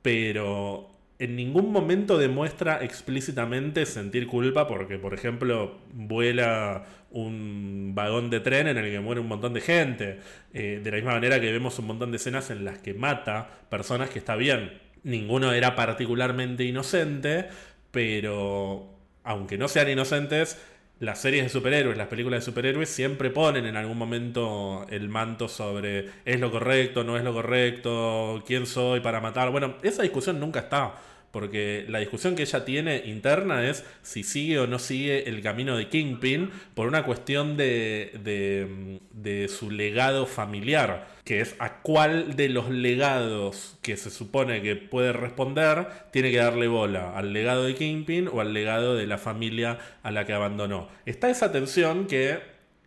pero 0.00 0.91
en 1.22 1.36
ningún 1.36 1.70
momento 1.70 2.18
demuestra 2.18 2.82
explícitamente 2.82 3.86
sentir 3.86 4.26
culpa 4.26 4.66
porque, 4.66 4.98
por 4.98 5.14
ejemplo, 5.14 5.78
vuela 5.92 6.84
un 7.12 7.92
vagón 7.94 8.28
de 8.28 8.40
tren 8.40 8.66
en 8.66 8.76
el 8.76 8.90
que 8.90 8.98
muere 8.98 9.20
un 9.20 9.28
montón 9.28 9.54
de 9.54 9.60
gente. 9.60 10.18
Eh, 10.52 10.80
de 10.82 10.90
la 10.90 10.96
misma 10.96 11.12
manera 11.12 11.40
que 11.40 11.52
vemos 11.52 11.78
un 11.78 11.86
montón 11.86 12.10
de 12.10 12.16
escenas 12.16 12.50
en 12.50 12.64
las 12.64 12.78
que 12.78 12.92
mata 12.94 13.48
personas 13.70 14.10
que 14.10 14.18
está 14.18 14.34
bien. 14.34 14.80
Ninguno 15.04 15.52
era 15.52 15.76
particularmente 15.76 16.64
inocente, 16.64 17.46
pero 17.92 18.90
aunque 19.22 19.58
no 19.58 19.68
sean 19.68 19.90
inocentes, 19.90 20.60
las 20.98 21.20
series 21.20 21.44
de 21.44 21.50
superhéroes, 21.50 21.96
las 21.96 22.08
películas 22.08 22.40
de 22.40 22.46
superhéroes 22.46 22.88
siempre 22.88 23.30
ponen 23.30 23.64
en 23.66 23.76
algún 23.76 23.96
momento 23.96 24.86
el 24.90 25.08
manto 25.08 25.48
sobre 25.48 26.10
es 26.24 26.40
lo 26.40 26.50
correcto, 26.50 27.04
no 27.04 27.16
es 27.16 27.22
lo 27.22 27.32
correcto, 27.32 28.42
quién 28.44 28.66
soy 28.66 28.98
para 28.98 29.20
matar. 29.20 29.52
Bueno, 29.52 29.76
esa 29.82 30.02
discusión 30.02 30.40
nunca 30.40 30.58
está. 30.58 30.94
Porque 31.32 31.86
la 31.88 31.98
discusión 31.98 32.36
que 32.36 32.42
ella 32.42 32.64
tiene 32.64 33.02
interna 33.06 33.68
es 33.68 33.84
si 34.02 34.22
sigue 34.22 34.58
o 34.58 34.66
no 34.66 34.78
sigue 34.78 35.28
el 35.28 35.42
camino 35.42 35.76
de 35.76 35.88
Kingpin 35.88 36.50
por 36.74 36.86
una 36.86 37.04
cuestión 37.04 37.56
de, 37.56 38.12
de, 38.22 39.00
de 39.12 39.48
su 39.48 39.70
legado 39.70 40.26
familiar, 40.26 41.08
que 41.24 41.40
es 41.40 41.56
a 41.58 41.80
cuál 41.80 42.36
de 42.36 42.50
los 42.50 42.68
legados 42.68 43.78
que 43.80 43.96
se 43.96 44.10
supone 44.10 44.60
que 44.60 44.76
puede 44.76 45.14
responder 45.14 45.86
tiene 46.12 46.30
que 46.30 46.36
darle 46.36 46.68
bola, 46.68 47.16
al 47.16 47.32
legado 47.32 47.64
de 47.64 47.74
Kingpin 47.74 48.28
o 48.28 48.42
al 48.42 48.52
legado 48.52 48.94
de 48.94 49.06
la 49.06 49.16
familia 49.16 49.78
a 50.02 50.10
la 50.10 50.26
que 50.26 50.34
abandonó. 50.34 50.88
Está 51.06 51.30
esa 51.30 51.50
tensión 51.50 52.06
que 52.06 52.40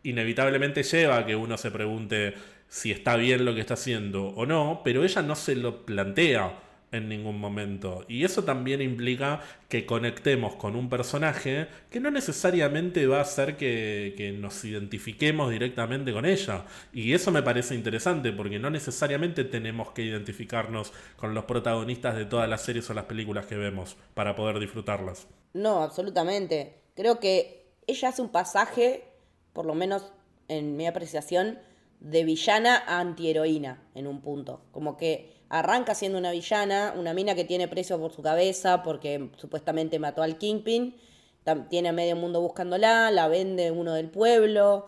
inevitablemente 0.03 0.83
lleva 0.83 1.17
a 1.17 1.25
que 1.25 1.35
uno 1.35 1.57
se 1.57 1.71
pregunte 1.71 2.35
si 2.69 2.91
está 2.91 3.15
bien 3.15 3.43
lo 3.43 3.55
que 3.55 3.61
está 3.61 3.73
haciendo 3.73 4.27
o 4.27 4.45
no, 4.45 4.81
pero 4.83 5.03
ella 5.03 5.21
no 5.23 5.35
se 5.35 5.55
lo 5.55 5.85
plantea 5.85 6.59
en 6.95 7.09
ningún 7.09 7.39
momento. 7.39 8.05
Y 8.07 8.23
eso 8.23 8.43
también 8.43 8.81
implica 8.81 9.41
que 9.69 9.85
conectemos 9.85 10.55
con 10.55 10.75
un 10.75 10.89
personaje 10.89 11.67
que 11.89 11.99
no 11.99 12.11
necesariamente 12.11 13.07
va 13.07 13.17
a 13.17 13.21
hacer 13.21 13.57
que, 13.57 14.35
nos 14.39 14.63
identifiquemos 14.63 15.51
directamente 15.51 16.13
con 16.13 16.25
ella. 16.25 16.65
Y 16.93 17.13
eso 17.13 17.31
me 17.31 17.43
parece 17.43 17.75
interesante 17.75 18.31
porque 18.31 18.59
no 18.59 18.69
necesariamente 18.69 19.43
tenemos 19.43 19.91
que 19.91 20.03
identificarnos 20.03 20.93
con 21.17 21.33
los 21.33 21.45
protagonistas 21.45 22.15
de 22.15 22.25
todas 22.25 22.49
las 22.49 22.61
series 22.61 22.89
o 22.89 22.93
las 22.93 23.05
películas 23.05 23.45
que 23.45 23.55
vemos 23.55 23.97
para 24.13 24.35
poder 24.35 24.59
disfrutarlas. 24.59 25.27
No, 25.53 25.83
absolutamente. 25.83 26.75
Creo 26.95 27.19
que 27.19 27.65
ella 27.87 28.09
hace 28.09 28.21
un 28.21 28.29
pasaje, 28.29 29.03
por 29.53 29.65
lo 29.65 29.75
menos 29.75 30.11
en 30.47 30.75
mi 30.75 30.87
apreciación, 30.87 31.59
de 31.99 32.23
villana 32.23 32.83
a 32.85 32.99
antiheroína 32.99 33.81
en 33.95 34.07
un 34.07 34.21
punto. 34.21 34.61
Como 34.71 34.97
que 34.97 35.34
arranca 35.49 35.95
siendo 35.95 36.17
una 36.17 36.31
villana, 36.31 36.93
una 36.97 37.13
mina 37.13 37.35
que 37.35 37.43
tiene 37.43 37.67
precio 37.67 37.99
por 37.99 38.11
su 38.11 38.21
cabeza 38.21 38.83
porque 38.83 39.29
supuestamente 39.37 39.99
mató 39.99 40.21
al 40.23 40.37
Kingpin, 40.37 40.95
tiene 41.69 41.89
a 41.89 41.93
medio 41.93 42.15
mundo 42.15 42.41
buscándola, 42.41 43.11
la 43.11 43.27
vende 43.27 43.71
uno 43.71 43.93
del 43.93 44.09
pueblo, 44.09 44.87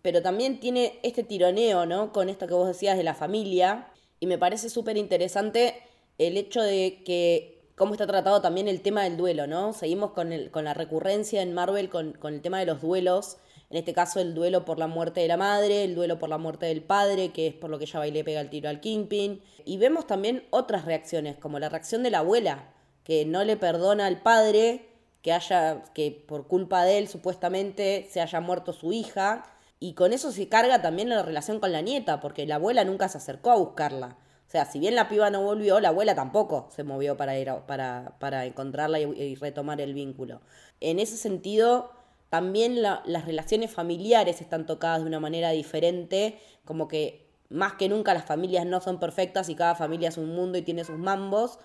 pero 0.00 0.22
también 0.22 0.58
tiene 0.60 0.98
este 1.02 1.22
tironeo, 1.22 1.84
¿no? 1.84 2.12
Con 2.12 2.28
esto 2.28 2.46
que 2.46 2.54
vos 2.54 2.66
decías 2.66 2.96
de 2.96 3.04
la 3.04 3.14
familia, 3.14 3.88
y 4.20 4.26
me 4.26 4.38
parece 4.38 4.70
súper 4.70 4.96
interesante 4.96 5.82
el 6.16 6.36
hecho 6.36 6.62
de 6.62 7.02
que 7.04 7.70
cómo 7.76 7.92
está 7.94 8.06
tratado 8.06 8.40
también 8.40 8.68
el 8.68 8.80
tema 8.80 9.04
del 9.04 9.16
duelo, 9.16 9.46
¿no? 9.46 9.72
Seguimos 9.72 10.12
con, 10.12 10.32
el, 10.32 10.50
con 10.50 10.64
la 10.64 10.74
recurrencia 10.74 11.42
en 11.42 11.54
Marvel 11.54 11.88
con, 11.88 12.12
con 12.12 12.34
el 12.34 12.42
tema 12.42 12.58
de 12.58 12.66
los 12.66 12.80
duelos, 12.80 13.36
en 13.70 13.76
este 13.76 13.92
caso 13.92 14.20
el 14.20 14.34
duelo 14.34 14.64
por 14.64 14.78
la 14.78 14.86
muerte 14.86 15.20
de 15.20 15.28
la 15.28 15.36
madre, 15.36 15.84
el 15.84 15.94
duelo 15.94 16.18
por 16.18 16.28
la 16.28 16.38
muerte 16.38 16.66
del 16.66 16.82
padre, 16.82 17.32
que 17.32 17.48
es 17.48 17.54
por 17.54 17.68
lo 17.68 17.78
que 17.78 17.84
ella 17.84 17.98
va 17.98 18.06
y 18.06 18.10
le 18.10 18.24
pega 18.24 18.40
el 18.40 18.48
tiro 18.48 18.68
al 18.68 18.80
Kingpin, 18.80 19.42
y 19.64 19.76
vemos 19.76 20.06
también 20.06 20.44
otras 20.50 20.86
reacciones, 20.86 21.36
como 21.36 21.58
la 21.58 21.68
reacción 21.68 22.02
de 22.02 22.10
la 22.10 22.20
abuela, 22.20 22.72
que 23.04 23.26
no 23.26 23.44
le 23.44 23.56
perdona 23.56 24.06
al 24.06 24.22
padre 24.22 24.88
que 25.22 25.32
haya, 25.32 25.82
que 25.92 26.24
por 26.26 26.46
culpa 26.46 26.84
de 26.84 26.98
él 26.98 27.08
supuestamente 27.08 28.08
se 28.10 28.20
haya 28.20 28.40
muerto 28.40 28.72
su 28.72 28.92
hija, 28.92 29.44
y 29.80 29.92
con 29.92 30.12
eso 30.12 30.32
se 30.32 30.48
carga 30.48 30.80
también 30.80 31.10
la 31.10 31.22
relación 31.22 31.60
con 31.60 31.70
la 31.70 31.82
nieta, 31.82 32.20
porque 32.20 32.46
la 32.46 32.56
abuela 32.56 32.84
nunca 32.84 33.08
se 33.08 33.18
acercó 33.18 33.50
a 33.50 33.56
buscarla. 33.56 34.16
O 34.46 34.50
sea, 34.50 34.64
si 34.64 34.78
bien 34.78 34.94
la 34.94 35.10
piba 35.10 35.28
no 35.28 35.42
volvió, 35.42 35.78
la 35.78 35.90
abuela 35.90 36.14
tampoco 36.14 36.68
se 36.74 36.82
movió 36.82 37.18
para 37.18 37.38
ir 37.38 37.52
para, 37.66 38.16
para 38.18 38.46
encontrarla 38.46 38.98
y, 38.98 39.04
y 39.04 39.34
retomar 39.34 39.78
el 39.82 39.92
vínculo. 39.92 40.40
En 40.80 40.98
ese 40.98 41.18
sentido, 41.18 41.92
también 42.30 42.82
la- 42.82 43.02
las 43.06 43.24
relaciones 43.24 43.70
familiares 43.72 44.40
están 44.40 44.66
tocadas 44.66 45.00
de 45.00 45.06
una 45.06 45.20
manera 45.20 45.50
diferente, 45.50 46.38
como 46.64 46.88
que 46.88 47.26
más 47.48 47.74
que 47.74 47.88
nunca 47.88 48.12
las 48.14 48.24
familias 48.26 48.66
no 48.66 48.80
son 48.80 49.00
perfectas 49.00 49.48
y 49.48 49.54
cada 49.54 49.74
familia 49.74 50.08
es 50.10 50.18
un 50.18 50.34
mundo 50.34 50.58
y 50.58 50.62
tiene 50.62 50.84
sus 50.84 50.98
mambos. 50.98 51.58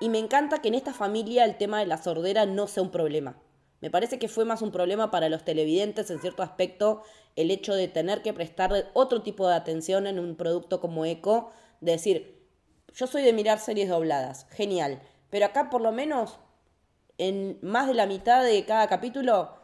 Y 0.00 0.08
me 0.08 0.18
encanta 0.18 0.60
que 0.60 0.68
en 0.68 0.74
esta 0.74 0.92
familia 0.92 1.44
el 1.44 1.56
tema 1.56 1.80
de 1.80 1.86
la 1.86 2.02
sordera 2.02 2.46
no 2.46 2.66
sea 2.66 2.82
un 2.82 2.90
problema. 2.90 3.36
Me 3.80 3.90
parece 3.90 4.18
que 4.18 4.28
fue 4.28 4.44
más 4.44 4.62
un 4.62 4.70
problema 4.72 5.10
para 5.10 5.28
los 5.28 5.44
televidentes 5.44 6.10
en 6.10 6.20
cierto 6.20 6.42
aspecto 6.42 7.02
el 7.36 7.50
hecho 7.50 7.74
de 7.74 7.88
tener 7.88 8.22
que 8.22 8.32
prestarle 8.32 8.86
otro 8.94 9.22
tipo 9.22 9.46
de 9.48 9.54
atención 9.54 10.06
en 10.06 10.18
un 10.18 10.36
producto 10.36 10.80
como 10.80 11.04
Eco, 11.04 11.50
de 11.80 11.92
decir, 11.92 12.42
yo 12.94 13.06
soy 13.06 13.22
de 13.22 13.32
mirar 13.32 13.58
series 13.58 13.88
dobladas, 13.88 14.46
genial, 14.50 15.00
pero 15.30 15.46
acá 15.46 15.68
por 15.70 15.80
lo 15.80 15.92
menos 15.92 16.38
en 17.18 17.58
más 17.62 17.86
de 17.86 17.94
la 17.94 18.06
mitad 18.06 18.42
de 18.44 18.64
cada 18.64 18.88
capítulo, 18.88 19.50
ca- 19.52 19.63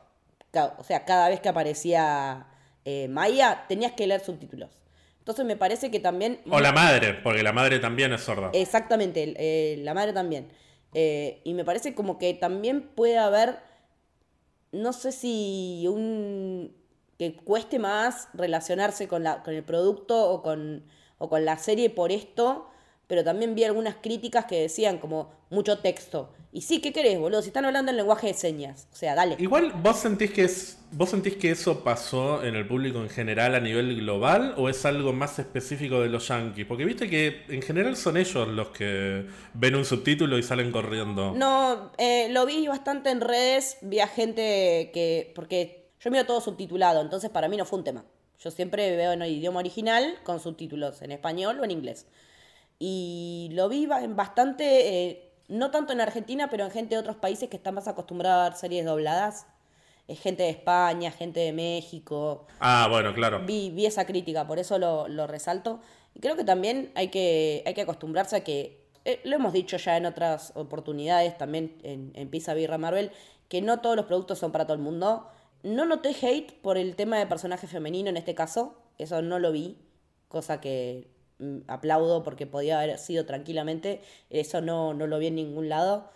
o 0.79 0.85
sea, 0.85 1.05
cada 1.05 1.29
vez 1.29 1.41
que 1.41 1.49
aparecía 1.49 2.47
eh, 2.85 3.09
Maya, 3.09 3.65
tenías 3.69 3.93
que 3.93 4.07
leer 4.07 4.21
subtítulos. 4.21 4.71
Entonces 5.19 5.45
me 5.45 5.57
parece 5.57 5.91
que 5.91 6.01
también... 6.01 6.41
O 6.51 6.61
la 6.61 6.73
madre, 6.73 7.15
porque 7.15 7.43
la 7.43 7.53
madre 7.53 7.79
también 7.79 8.13
es 8.13 8.23
sorda. 8.23 8.51
Exactamente, 8.53 9.35
eh, 9.37 9.77
la 9.79 9.95
madre 9.95 10.13
también. 10.13 10.49
Eh, 10.95 11.41
y 11.45 11.55
me 11.55 11.65
parece 11.65 11.95
como 11.95 12.19
que 12.19 12.35
también 12.35 12.83
puede 12.83 13.19
haber, 13.19 13.59
no 14.73 14.93
sé 14.93 15.13
si 15.13 15.85
un 15.87 16.75
que 17.21 17.35
cueste 17.35 17.79
más 17.79 18.29
relacionarse 18.33 19.07
con, 19.07 19.23
la, 19.23 19.43
con 19.43 19.53
el 19.53 19.63
producto 19.63 20.31
o 20.31 20.43
con, 20.43 20.85
o 21.19 21.29
con 21.29 21.45
la 21.45 21.59
serie 21.59 21.91
por 21.91 22.13
esto, 22.13 22.70
pero 23.11 23.25
también 23.25 23.57
vi 23.57 23.65
algunas 23.65 23.97
críticas 23.97 24.45
que 24.45 24.61
decían 24.61 24.99
como 24.99 25.33
mucho 25.51 25.81
texto. 25.81 26.31
Y 26.53 26.61
sí, 26.61 26.81
¿qué 26.81 26.93
querés, 26.93 27.19
boludo? 27.19 27.43
Si 27.43 27.49
están 27.49 27.65
hablando 27.65 27.91
en 27.91 27.97
lenguaje 27.97 28.29
de 28.29 28.35
señas. 28.35 28.87
O 28.93 28.95
sea, 28.95 29.17
dale. 29.17 29.35
Igual, 29.41 29.73
¿vos 29.83 29.99
sentís 29.99 30.31
que 30.31 30.45
es. 30.45 30.79
¿Vos 30.93 31.11
sentís 31.11 31.35
que 31.35 31.51
eso 31.51 31.83
pasó 31.83 32.45
en 32.45 32.55
el 32.55 32.69
público 32.69 33.01
en 33.01 33.09
general 33.09 33.57
a 33.57 33.61
nivel 33.61 33.97
global 33.97 34.55
o 34.57 34.69
es 34.69 34.85
algo 34.85 35.13
más 35.13 35.41
específico 35.41 36.01
de 36.01 36.09
los 36.09 36.29
yankees? 36.29 36.67
Porque 36.67 36.85
viste 36.85 37.11
que 37.11 37.43
en 37.49 37.63
general 37.63 37.97
son 37.97 38.17
ellos 38.17 38.47
los 38.47 38.69
que 38.69 39.27
ven 39.55 39.75
un 39.75 39.85
subtítulo 39.85 40.39
y 40.39 40.45
salen 40.45 40.71
corriendo. 40.71 41.33
No, 41.35 41.91
eh, 41.99 42.29
lo 42.31 42.47
vi 42.47 42.69
bastante 42.69 43.11
en 43.11 43.23
redes, 43.23 43.79
vi 43.81 43.99
a 43.99 44.07
gente 44.07 44.93
que, 44.95 45.33
porque 45.35 45.91
yo 45.99 46.13
miro 46.13 46.27
todo 46.27 46.41
subtitulado, 46.41 47.01
entonces 47.01 47.29
para 47.29 47.49
mí 47.49 47.57
no 47.57 47.65
fue 47.65 47.81
un 47.81 47.85
tema. 47.85 48.05
Yo 48.39 48.53
siempre 48.53 48.95
veo 48.95 49.13
en 49.13 49.23
el 49.23 49.33
idioma 49.33 49.59
original 49.59 50.15
con 50.23 50.39
subtítulos 50.39 51.03
en 51.03 51.11
español 51.11 51.59
o 51.59 51.65
en 51.65 51.73
inglés. 51.73 52.07
Y 52.83 53.51
lo 53.53 53.69
vi 53.69 53.87
en 54.03 54.17
bastante, 54.17 55.11
eh, 55.11 55.33
no 55.49 55.71
tanto 55.71 55.93
en 55.93 56.01
Argentina, 56.01 56.49
pero 56.51 56.65
en 56.65 56.71
gente 56.71 56.95
de 56.95 56.99
otros 56.99 57.17
países 57.17 57.51
que 57.51 57.59
están 57.59 57.75
más 57.75 57.87
acostumbrados 57.87 58.41
a 58.41 58.49
ver 58.49 58.59
series 58.59 58.87
dobladas. 58.87 59.47
Es 60.09 60.19
gente 60.19 60.45
de 60.45 60.49
España, 60.49 61.11
gente 61.11 61.41
de 61.41 61.53
México. 61.53 62.47
Ah, 62.59 62.89
bueno, 62.91 63.13
claro. 63.15 63.45
Vi, 63.45 63.71
vi 63.71 63.85
esa 63.85 64.07
crítica, 64.07 64.47
por 64.47 64.59
eso 64.59 64.79
lo, 64.79 65.09
lo 65.09 65.27
resalto. 65.27 65.81
Y 66.15 66.21
creo 66.21 66.37
que 66.37 66.43
también 66.43 66.91
hay 66.95 67.09
que, 67.09 67.63
hay 67.67 67.75
que 67.75 67.83
acostumbrarse 67.83 68.37
a 68.37 68.45
que, 68.45 68.81
eh, 69.05 69.21
lo 69.25 69.37
hemos 69.37 69.53
dicho 69.53 69.77
ya 69.77 69.99
en 69.99 70.07
otras 70.07 70.53
oportunidades, 70.57 71.37
también 71.37 71.77
en, 71.83 72.13
en 72.15 72.31
Pizza 72.31 72.55
Birra 72.55 72.79
Marvel, 72.79 73.13
que 73.49 73.61
no 73.61 73.81
todos 73.81 73.95
los 73.95 74.07
productos 74.07 74.39
son 74.39 74.53
para 74.53 74.65
todo 74.65 74.75
el 74.75 74.83
mundo. 74.83 75.29
No 75.63 75.85
noté 75.85 76.17
hate 76.23 76.55
por 76.63 76.79
el 76.79 76.97
tema 76.97 77.19
de 77.19 77.27
personaje 77.27 77.67
femenino 77.67 78.09
en 78.09 78.17
este 78.17 78.35
caso, 78.35 78.81
eso 78.97 79.21
no 79.21 79.39
lo 79.39 79.53
vi, 79.53 79.77
cosa 80.29 80.63
que 80.63 81.09
aplaudo 81.69 82.23
porque 82.23 82.47
podía 82.47 82.81
haber 82.81 82.99
sido 82.99 83.27
tranquilamente, 83.27 84.03
eso 84.31 84.61
no, 84.61 84.95
no 84.95 85.07
lo 85.07 85.19
vi 85.19 85.29
en 85.29 85.37
ningún 85.37 85.69
lado. 85.69 86.11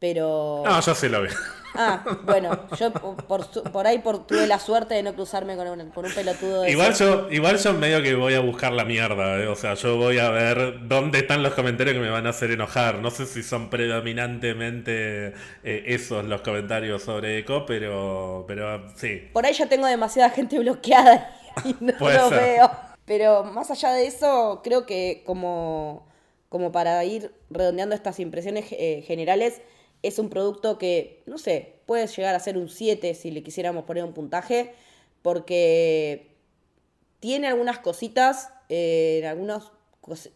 Pero. 0.00 0.62
No, 0.66 0.80
yo 0.80 0.94
sí 0.94 1.08
lo 1.08 1.22
vi. 1.22 1.28
Ah, 1.74 2.04
bueno, 2.24 2.68
yo 2.78 2.92
por, 2.92 3.46
por 3.72 3.86
ahí 3.86 3.98
por, 4.00 4.26
tuve 4.26 4.46
la 4.46 4.58
suerte 4.58 4.94
de 4.94 5.02
no 5.02 5.14
cruzarme 5.14 5.56
con 5.56 5.66
un, 5.66 5.90
con 5.92 6.04
un 6.04 6.12
pelotudo 6.12 6.62
de 6.62 6.70
Igual 6.70 6.92
ese. 6.92 7.04
yo, 7.04 7.30
igual 7.30 7.58
yo 7.58 7.72
medio 7.72 8.02
que 8.02 8.14
voy 8.14 8.34
a 8.34 8.40
buscar 8.40 8.72
la 8.72 8.84
mierda, 8.84 9.38
¿eh? 9.38 9.46
o 9.46 9.56
sea, 9.56 9.74
yo 9.74 9.96
voy 9.96 10.18
a 10.18 10.30
ver 10.30 10.86
dónde 10.88 11.20
están 11.20 11.42
los 11.42 11.54
comentarios 11.54 11.94
que 11.94 12.00
me 12.00 12.10
van 12.10 12.26
a 12.26 12.30
hacer 12.30 12.50
enojar. 12.50 12.98
No 13.00 13.10
sé 13.10 13.24
si 13.26 13.42
son 13.42 13.70
predominantemente 13.70 15.28
eh, 15.62 15.84
esos 15.86 16.24
los 16.26 16.42
comentarios 16.42 17.02
sobre 17.02 17.38
Eco, 17.38 17.64
pero, 17.66 18.44
pero 18.46 18.84
sí. 18.96 19.30
Por 19.32 19.46
ahí 19.46 19.54
ya 19.54 19.66
tengo 19.68 19.86
demasiada 19.86 20.30
gente 20.30 20.58
bloqueada 20.58 21.30
y 21.64 21.74
no 21.80 21.92
lo 21.98 22.28
ser. 22.28 22.38
veo. 22.40 22.93
Pero 23.04 23.44
más 23.44 23.70
allá 23.70 23.92
de 23.92 24.06
eso, 24.06 24.60
creo 24.64 24.86
que 24.86 25.22
como, 25.26 26.06
como 26.48 26.72
para 26.72 27.04
ir 27.04 27.34
redondeando 27.50 27.94
estas 27.94 28.20
impresiones 28.20 28.66
eh, 28.72 29.02
generales, 29.06 29.60
es 30.02 30.18
un 30.18 30.30
producto 30.30 30.78
que, 30.78 31.22
no 31.26 31.38
sé, 31.38 31.80
puede 31.86 32.06
llegar 32.06 32.34
a 32.34 32.40
ser 32.40 32.58
un 32.58 32.68
7 32.68 33.14
si 33.14 33.30
le 33.30 33.42
quisiéramos 33.42 33.84
poner 33.84 34.04
un 34.04 34.12
puntaje, 34.12 34.74
porque 35.22 36.34
tiene 37.20 37.48
algunas 37.48 37.78
cositas, 37.78 38.50
eh, 38.68 39.20
en 39.22 39.26
algunas 39.26 39.72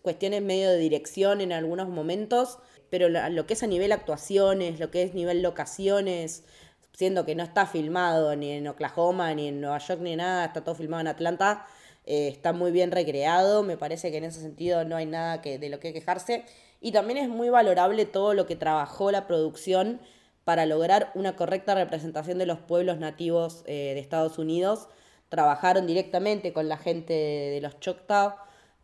cuestiones 0.02 0.42
medio 0.42 0.70
de 0.70 0.78
dirección 0.78 1.42
en 1.42 1.52
algunos 1.52 1.88
momentos, 1.88 2.58
pero 2.90 3.08
lo 3.10 3.46
que 3.46 3.52
es 3.52 3.62
a 3.62 3.66
nivel 3.66 3.92
actuaciones, 3.92 4.80
lo 4.80 4.90
que 4.90 5.02
es 5.02 5.12
nivel 5.12 5.42
locaciones, 5.42 6.44
siendo 6.94 7.26
que 7.26 7.34
no 7.34 7.44
está 7.44 7.66
filmado 7.66 8.34
ni 8.34 8.52
en 8.52 8.66
Oklahoma, 8.66 9.34
ni 9.34 9.48
en 9.48 9.60
Nueva 9.60 9.78
York, 9.78 10.00
ni 10.00 10.16
nada, 10.16 10.46
está 10.46 10.64
todo 10.64 10.74
filmado 10.74 11.02
en 11.02 11.08
Atlanta, 11.08 11.66
eh, 12.08 12.28
está 12.28 12.52
muy 12.52 12.72
bien 12.72 12.90
recreado, 12.90 13.62
me 13.62 13.76
parece 13.76 14.10
que 14.10 14.16
en 14.16 14.24
ese 14.24 14.40
sentido 14.40 14.84
no 14.84 14.96
hay 14.96 15.06
nada 15.06 15.42
que, 15.42 15.58
de 15.58 15.68
lo 15.68 15.78
que 15.78 15.92
quejarse. 15.92 16.44
Y 16.80 16.92
también 16.92 17.18
es 17.18 17.28
muy 17.28 17.50
valorable 17.50 18.06
todo 18.06 18.34
lo 18.34 18.46
que 18.46 18.56
trabajó 18.56 19.10
la 19.10 19.26
producción 19.26 20.00
para 20.44 20.64
lograr 20.64 21.12
una 21.14 21.36
correcta 21.36 21.74
representación 21.74 22.38
de 22.38 22.46
los 22.46 22.58
pueblos 22.60 22.98
nativos 22.98 23.62
eh, 23.66 23.92
de 23.94 24.00
Estados 24.00 24.38
Unidos. 24.38 24.88
Trabajaron 25.28 25.86
directamente 25.86 26.52
con 26.54 26.68
la 26.68 26.78
gente 26.78 27.12
de, 27.12 27.60
los 27.60 27.78
Choctaw, 27.80 28.34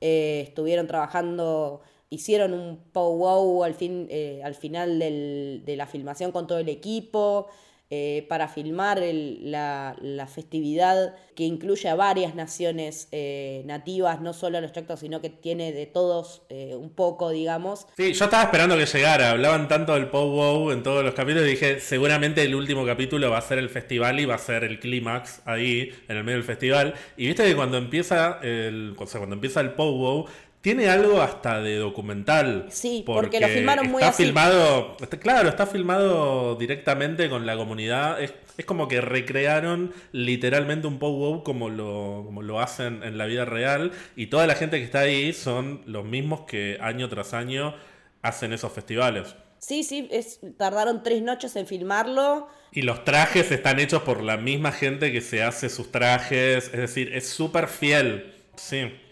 eh, 0.02 0.42
estuvieron 0.46 0.86
trabajando, 0.86 1.80
hicieron 2.10 2.52
un 2.52 2.76
powwow 2.92 3.64
al, 3.64 3.74
fin, 3.74 4.06
eh, 4.10 4.42
al 4.44 4.54
final 4.54 4.98
del- 4.98 5.62
de 5.64 5.76
la 5.76 5.86
filmación 5.86 6.32
con 6.32 6.46
todo 6.46 6.58
el 6.58 6.68
equipo, 6.68 7.48
eh, 7.90 8.24
para 8.30 8.48
filmar 8.48 8.98
la, 9.02 10.26
festividad 10.34 11.14
que 11.36 11.44
incluye 11.44 11.88
a 11.88 11.94
varias 11.94 12.34
naciones 12.34 13.08
eh, 13.12 13.62
nativas, 13.66 14.22
no 14.22 14.32
solo 14.32 14.56
a 14.56 14.62
los 14.62 14.72
Choctaw, 14.72 14.96
sino 14.96 15.20
que 15.20 15.28
tiene 15.28 15.72
de 15.72 15.84
todos 15.84 16.42
eh, 16.48 16.74
un 16.74 16.90
poco, 16.90 17.30
digamos. 17.30 17.86
Sí, 17.96 18.14
yo 18.14 18.24
estaba 18.24 18.44
esperando 18.44 18.76
que 18.78 18.86
llegara. 18.86 19.30
Hablaban 19.30 19.68
tanto 19.68 19.94
del 19.94 20.08
Powwow 20.08 20.70
en 20.70 20.82
todos 20.82 21.04
los 21.04 21.14
capítulos 21.14 21.46
y 21.46 21.50
dije, 21.50 21.78
seguramente 21.78 22.42
el 22.42 22.54
último 22.54 22.86
capítulo 22.86 23.30
va 23.30 23.38
a 23.38 23.42
ser 23.42 23.58
el 23.58 23.68
festival 23.68 24.18
y 24.18 24.24
va 24.24 24.36
a 24.36 24.38
ser 24.38 24.64
el 24.64 24.80
clímax 24.80 25.42
ahí, 25.44 25.92
en 26.08 26.16
el 26.16 26.24
medio 26.24 26.38
del 26.38 26.46
festival. 26.46 26.94
Y 27.18 27.26
viste 27.26 27.44
que 27.44 27.54
cuando 27.54 27.76
empieza 27.76 28.40
el, 28.42 28.94
cuando 28.96 29.34
empieza 29.34 29.60
el 29.60 29.72
Powwow, 29.74 30.26
tiene 30.64 30.88
algo 30.88 31.20
hasta 31.20 31.60
de 31.60 31.76
documental. 31.76 32.68
Sí, 32.70 33.02
porque 33.04 33.38
lo 33.38 33.48
filmaron 33.48 33.90
muy 33.90 34.00
está 34.00 34.08
así. 34.08 34.24
filmado, 34.24 34.96
está- 34.98 35.20
claro, 35.20 35.50
está 35.50 35.66
filmado 35.66 36.54
directamente 36.56 37.28
con 37.28 37.44
la 37.44 37.54
comunidad. 37.54 38.22
Es, 38.22 38.32
es 38.56 38.64
como 38.64 38.88
que 38.88 39.02
recrearon 39.02 39.92
literalmente 40.12 40.86
un 40.86 40.98
powwow 40.98 41.42
como 41.44 41.68
lo, 41.68 42.22
como 42.24 42.40
lo 42.40 42.60
hacen 42.60 43.02
en 43.02 43.18
la 43.18 43.26
vida 43.26 43.44
real. 43.44 43.92
Y 44.16 44.28
toda 44.28 44.46
la 44.46 44.54
gente 44.54 44.78
que 44.78 44.84
está 44.84 45.00
ahí 45.00 45.34
son 45.34 45.82
los 45.84 46.06
mismos 46.06 46.46
que 46.46 46.78
año 46.80 47.10
tras 47.10 47.34
año 47.34 47.74
hacen 48.22 48.54
esos 48.54 48.72
festivales. 48.72 49.36
Sí, 49.58 49.82
sí, 49.84 50.08
es, 50.10 50.40
tardaron 50.56 51.02
tres 51.02 51.20
noches 51.20 51.56
en 51.56 51.66
filmarlo. 51.66 52.48
Y 52.72 52.82
los 52.82 53.04
trajes 53.04 53.50
están 53.50 53.80
hechos 53.80 54.00
por 54.02 54.22
la 54.22 54.38
misma 54.38 54.72
gente 54.72 55.12
que 55.12 55.20
se 55.20 55.42
hace 55.42 55.68
sus 55.68 55.92
trajes. 55.92 56.66
Es 56.72 56.72
decir, 56.80 57.12
es 57.14 57.28
súper 57.28 57.68
fiel. 57.68 58.30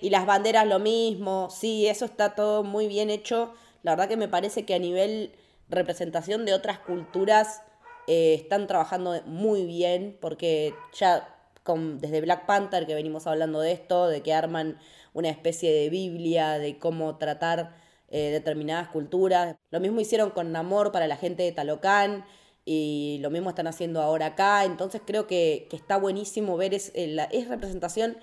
Y 0.01 0.11
las 0.11 0.27
banderas 0.27 0.67
lo 0.67 0.79
mismo, 0.79 1.49
sí, 1.51 1.87
eso 1.87 2.05
está 2.05 2.35
todo 2.35 2.65
muy 2.65 2.87
bien 2.87 3.11
hecho. 3.11 3.55
La 3.83 3.93
verdad 3.93 4.09
que 4.09 4.17
me 4.17 4.29
parece 4.29 4.65
que 4.65 4.75
a 4.75 4.79
nivel 4.79 5.33
representación 5.69 6.45
de 6.45 6.55
otras 6.55 6.79
culturas 6.79 7.63
eh, 8.07 8.35
están 8.35 8.67
trabajando 8.67 9.21
muy 9.27 9.65
bien, 9.65 10.17
porque 10.21 10.75
ya 10.93 11.29
desde 11.65 12.21
Black 12.21 12.47
Panther 12.47 12.87
que 12.87 12.95
venimos 12.95 13.27
hablando 13.27 13.61
de 13.61 13.73
esto, 13.73 14.09
de 14.09 14.23
que 14.23 14.35
arman 14.35 14.79
una 15.13 15.29
especie 15.29 15.73
de 15.73 15.91
Biblia 15.91 16.59
de 16.59 16.79
cómo 16.79 17.17
tratar 17.19 17.77
eh, 18.09 18.31
determinadas 18.31 18.89
culturas. 18.89 19.57
Lo 19.71 19.81
mismo 19.81 20.01
hicieron 20.01 20.31
con 20.31 20.53
Namor 20.53 20.93
para 20.93 21.07
la 21.07 21.17
gente 21.17 21.43
de 21.43 21.53
Talocán 21.53 22.25
y 22.65 23.19
lo 23.21 23.31
mismo 23.31 23.51
están 23.51 23.67
haciendo 23.67 24.03
ahora 24.03 24.27
acá. 24.27 24.65
Entonces 24.65 25.03
creo 25.05 25.27
que, 25.27 25.67
que 25.71 25.77
está 25.77 25.97
buenísimo 25.97 26.57
ver 26.57 26.75
es, 26.75 26.93
eh, 26.95 27.07
la, 27.07 27.25
es 27.25 27.49
representación 27.49 28.17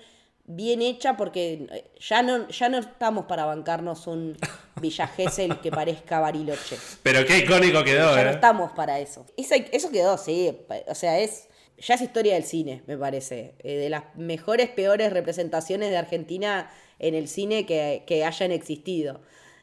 bien 0.56 0.82
hecha 0.82 1.16
porque 1.16 1.66
eh, 1.70 1.84
ya 1.98 2.22
no, 2.22 2.48
ya 2.48 2.68
no 2.68 2.78
estamos 2.78 3.26
para 3.26 3.44
bancarnos 3.44 4.06
un 4.06 4.36
Villa 4.80 5.06
Gesell 5.06 5.60
que 5.60 5.70
parezca 5.70 6.20
Bariloche. 6.20 6.76
Pero 7.02 7.24
qué 7.26 7.38
icónico 7.38 7.82
quedó, 7.84 8.14
Ya 8.16 8.24
no 8.24 8.30
¿eh? 8.30 8.34
estamos 8.34 8.72
para 8.72 9.00
eso. 9.00 9.26
Eso, 9.36 9.54
eso 9.72 9.90
quedó, 9.90 10.16
sí. 10.18 10.56
O 10.86 10.94
sea, 10.94 11.18
es 11.18 11.48
ya 11.80 11.94
es 11.94 12.02
historia 12.02 12.34
del 12.34 12.44
cine, 12.44 12.82
me 12.86 12.96
parece. 12.96 13.54
Eh, 13.60 13.76
de 13.76 13.88
las 13.88 14.04
mejores, 14.16 14.68
peores 14.68 15.12
representaciones 15.12 15.90
de 15.90 15.96
Argentina 15.96 16.70
en 16.98 17.14
el 17.14 17.28
cine 17.28 17.64
que, 17.66 18.04
que 18.06 18.24
hayan 18.24 18.52
existido. 18.52 19.20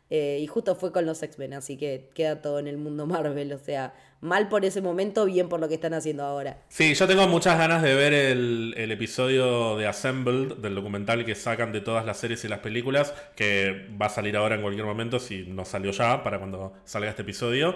Eh, 0.10 0.40
y 0.42 0.48
justo 0.48 0.76
fue 0.76 0.92
con 0.92 1.06
los 1.06 1.22
X-Men, 1.22 1.54
así 1.54 1.78
que 1.78 2.10
queda 2.14 2.42
todo 2.42 2.60
en 2.60 2.68
el 2.68 2.78
mundo 2.78 3.06
Marvel. 3.06 3.54
O 3.54 3.60
sea, 3.60 3.94
mal 4.22 4.50
por 4.50 4.66
ese 4.66 4.82
momento, 4.82 5.26
bien 5.26 5.50
por 5.50 5.60
lo 5.60 5.68
que 5.68 5.76
están 5.76 5.94
haciendo 5.94 6.24
ahora. 6.24 6.58
Sí, 6.70 6.94
yo 6.94 7.08
tengo 7.08 7.28
muchas 7.28 7.58
ganas 7.58 7.84
de 7.84 7.96
ver 7.96 8.14
el, 8.14 8.92
episodio 8.92 9.78
de 9.78 9.88
Assembled, 9.88 10.58
del 10.58 10.76
documental 10.76 11.26
que 11.26 11.36
sacan 11.36 11.72
de 11.72 11.82
todas 11.82 12.06
las 12.06 12.18
series 12.18 12.44
y 12.46 12.48
las 12.48 12.60
películas, 12.60 13.14
que 13.36 13.88
va 14.02 14.08
a 14.08 14.10
salir 14.10 14.36
ahora 14.38 14.56
en 14.56 14.62
cualquier 14.62 14.86
momento, 14.86 15.20
si 15.20 15.46
no 15.46 15.66
salió 15.66 15.92
ya, 15.92 16.24
para 16.24 16.40
cuando 16.40 16.74
salga 16.86 17.10
este 17.10 17.22
episodio. 17.22 17.76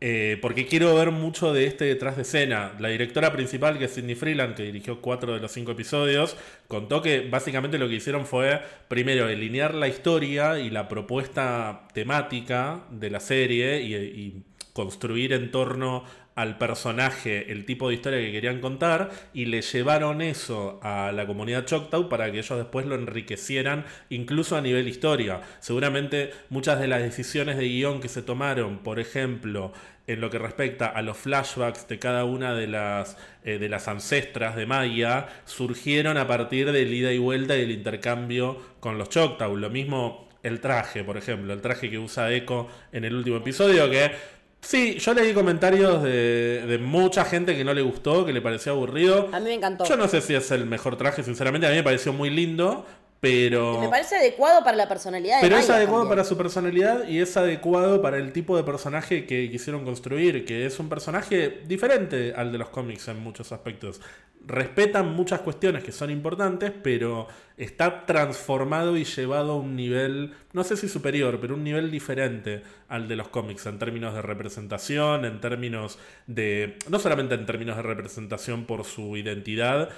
Eh, 0.00 0.38
porque 0.40 0.66
quiero 0.66 0.94
ver 0.94 1.10
mucho 1.10 1.52
de 1.52 1.66
este 1.66 1.84
detrás 1.84 2.16
de 2.16 2.22
escena. 2.22 2.74
La 2.78 2.88
directora 2.88 3.32
principal, 3.32 3.78
que 3.78 3.86
es 3.86 3.92
Sidney 3.92 4.14
Freeland, 4.14 4.54
que 4.54 4.62
dirigió 4.62 5.00
cuatro 5.00 5.34
de 5.34 5.40
los 5.40 5.50
cinco 5.50 5.72
episodios, 5.72 6.36
contó 6.68 7.02
que 7.02 7.28
básicamente 7.28 7.78
lo 7.78 7.88
que 7.88 7.96
hicieron 7.96 8.24
fue, 8.24 8.60
primero, 8.86 9.26
delinear 9.26 9.74
la 9.74 9.88
historia 9.88 10.60
y 10.60 10.70
la 10.70 10.88
propuesta 10.88 11.88
temática 11.94 12.84
de 12.90 13.10
la 13.10 13.18
serie 13.18 13.82
y 13.82 14.44
construir 14.78 15.32
en 15.32 15.50
torno 15.50 16.04
al 16.36 16.56
personaje 16.56 17.50
el 17.50 17.64
tipo 17.64 17.88
de 17.88 17.96
historia 17.96 18.20
que 18.20 18.30
querían 18.30 18.60
contar 18.60 19.10
y 19.34 19.46
le 19.46 19.60
llevaron 19.60 20.22
eso 20.22 20.78
a 20.84 21.10
la 21.10 21.26
comunidad 21.26 21.66
Choctaw 21.66 22.08
para 22.08 22.30
que 22.30 22.38
ellos 22.38 22.56
después 22.56 22.86
lo 22.86 22.94
enriquecieran 22.94 23.86
incluso 24.08 24.56
a 24.56 24.60
nivel 24.60 24.86
historia. 24.86 25.40
Seguramente 25.58 26.30
muchas 26.48 26.78
de 26.78 26.86
las 26.86 27.02
decisiones 27.02 27.56
de 27.56 27.64
guion 27.64 27.98
que 27.98 28.08
se 28.08 28.22
tomaron, 28.22 28.78
por 28.78 29.00
ejemplo, 29.00 29.72
en 30.06 30.20
lo 30.20 30.30
que 30.30 30.38
respecta 30.38 30.86
a 30.86 31.02
los 31.02 31.16
flashbacks 31.16 31.88
de 31.88 31.98
cada 31.98 32.24
una 32.24 32.54
de 32.54 32.68
las, 32.68 33.16
eh, 33.42 33.58
de 33.58 33.68
las 33.68 33.88
ancestras 33.88 34.54
de 34.54 34.64
Maya, 34.64 35.26
surgieron 35.44 36.16
a 36.18 36.28
partir 36.28 36.70
del 36.70 36.94
ida 36.94 37.12
y 37.12 37.18
vuelta 37.18 37.56
y 37.56 37.62
del 37.62 37.72
intercambio 37.72 38.62
con 38.78 38.96
los 38.96 39.08
Choctaw. 39.08 39.56
Lo 39.56 39.70
mismo 39.70 40.28
el 40.42 40.60
traje, 40.60 41.04
por 41.04 41.16
ejemplo, 41.16 41.52
el 41.52 41.60
traje 41.60 41.90
que 41.90 41.98
usa 41.98 42.32
Echo 42.32 42.68
en 42.92 43.04
el 43.04 43.14
último 43.14 43.38
episodio, 43.38 43.90
que 43.90 44.37
sí, 44.68 44.98
yo 44.98 45.14
leí 45.14 45.32
comentarios 45.32 46.02
de, 46.02 46.66
de 46.66 46.78
mucha 46.78 47.24
gente 47.24 47.56
que 47.56 47.64
no 47.64 47.72
le 47.72 47.80
gustó, 47.80 48.26
que 48.26 48.34
le 48.34 48.42
pareció 48.42 48.72
aburrido. 48.72 49.28
A 49.32 49.40
mí 49.40 49.46
me 49.46 49.54
encantó. 49.54 49.84
Yo 49.84 49.96
no 49.96 50.06
sé 50.08 50.20
si 50.20 50.34
es 50.34 50.50
el 50.50 50.66
mejor 50.66 50.96
traje, 50.98 51.22
sinceramente, 51.22 51.66
a 51.66 51.70
mí 51.70 51.76
me 51.76 51.82
pareció 51.82 52.12
muy 52.12 52.28
lindo, 52.28 52.84
pero... 53.20 53.80
Me 53.80 53.88
parece 53.88 54.16
adecuado 54.16 54.62
para 54.62 54.76
la 54.76 54.86
personalidad 54.86 55.36
de 55.36 55.48
Pero 55.48 55.56
es 55.56 55.70
adecuado 55.70 56.02
también. 56.02 56.18
para 56.18 56.24
su 56.24 56.36
personalidad 56.36 57.08
y 57.08 57.18
es 57.20 57.36
adecuado 57.36 58.02
para 58.02 58.18
el 58.18 58.32
tipo 58.32 58.56
de 58.56 58.62
personaje 58.62 59.26
que 59.26 59.50
quisieron 59.50 59.84
construir, 59.84 60.44
que 60.44 60.66
es 60.66 60.78
un 60.78 60.88
personaje 60.88 61.62
diferente 61.66 62.34
al 62.36 62.52
de 62.52 62.58
los 62.58 62.68
cómics 62.68 63.08
en 63.08 63.18
muchos 63.20 63.50
aspectos. 63.52 64.00
Respetan 64.48 65.12
muchas 65.12 65.40
cuestiones 65.42 65.84
que 65.84 65.92
son 65.92 66.10
importantes, 66.10 66.72
pero 66.82 67.28
está 67.58 68.06
transformado 68.06 68.96
y 68.96 69.04
llevado 69.04 69.52
a 69.52 69.56
un 69.56 69.76
nivel, 69.76 70.32
no 70.54 70.64
sé 70.64 70.78
si 70.78 70.88
superior, 70.88 71.38
pero 71.38 71.54
un 71.54 71.64
nivel 71.64 71.90
diferente 71.90 72.62
al 72.88 73.08
de 73.08 73.16
los 73.16 73.28
cómics 73.28 73.66
en 73.66 73.78
términos 73.78 74.14
de 74.14 74.22
representación, 74.22 75.26
en 75.26 75.42
términos 75.42 75.98
de, 76.26 76.78
no 76.88 76.98
solamente 76.98 77.34
en 77.34 77.44
términos 77.44 77.76
de 77.76 77.82
representación 77.82 78.64
por 78.64 78.84
su 78.84 79.18
identidad, 79.18 79.90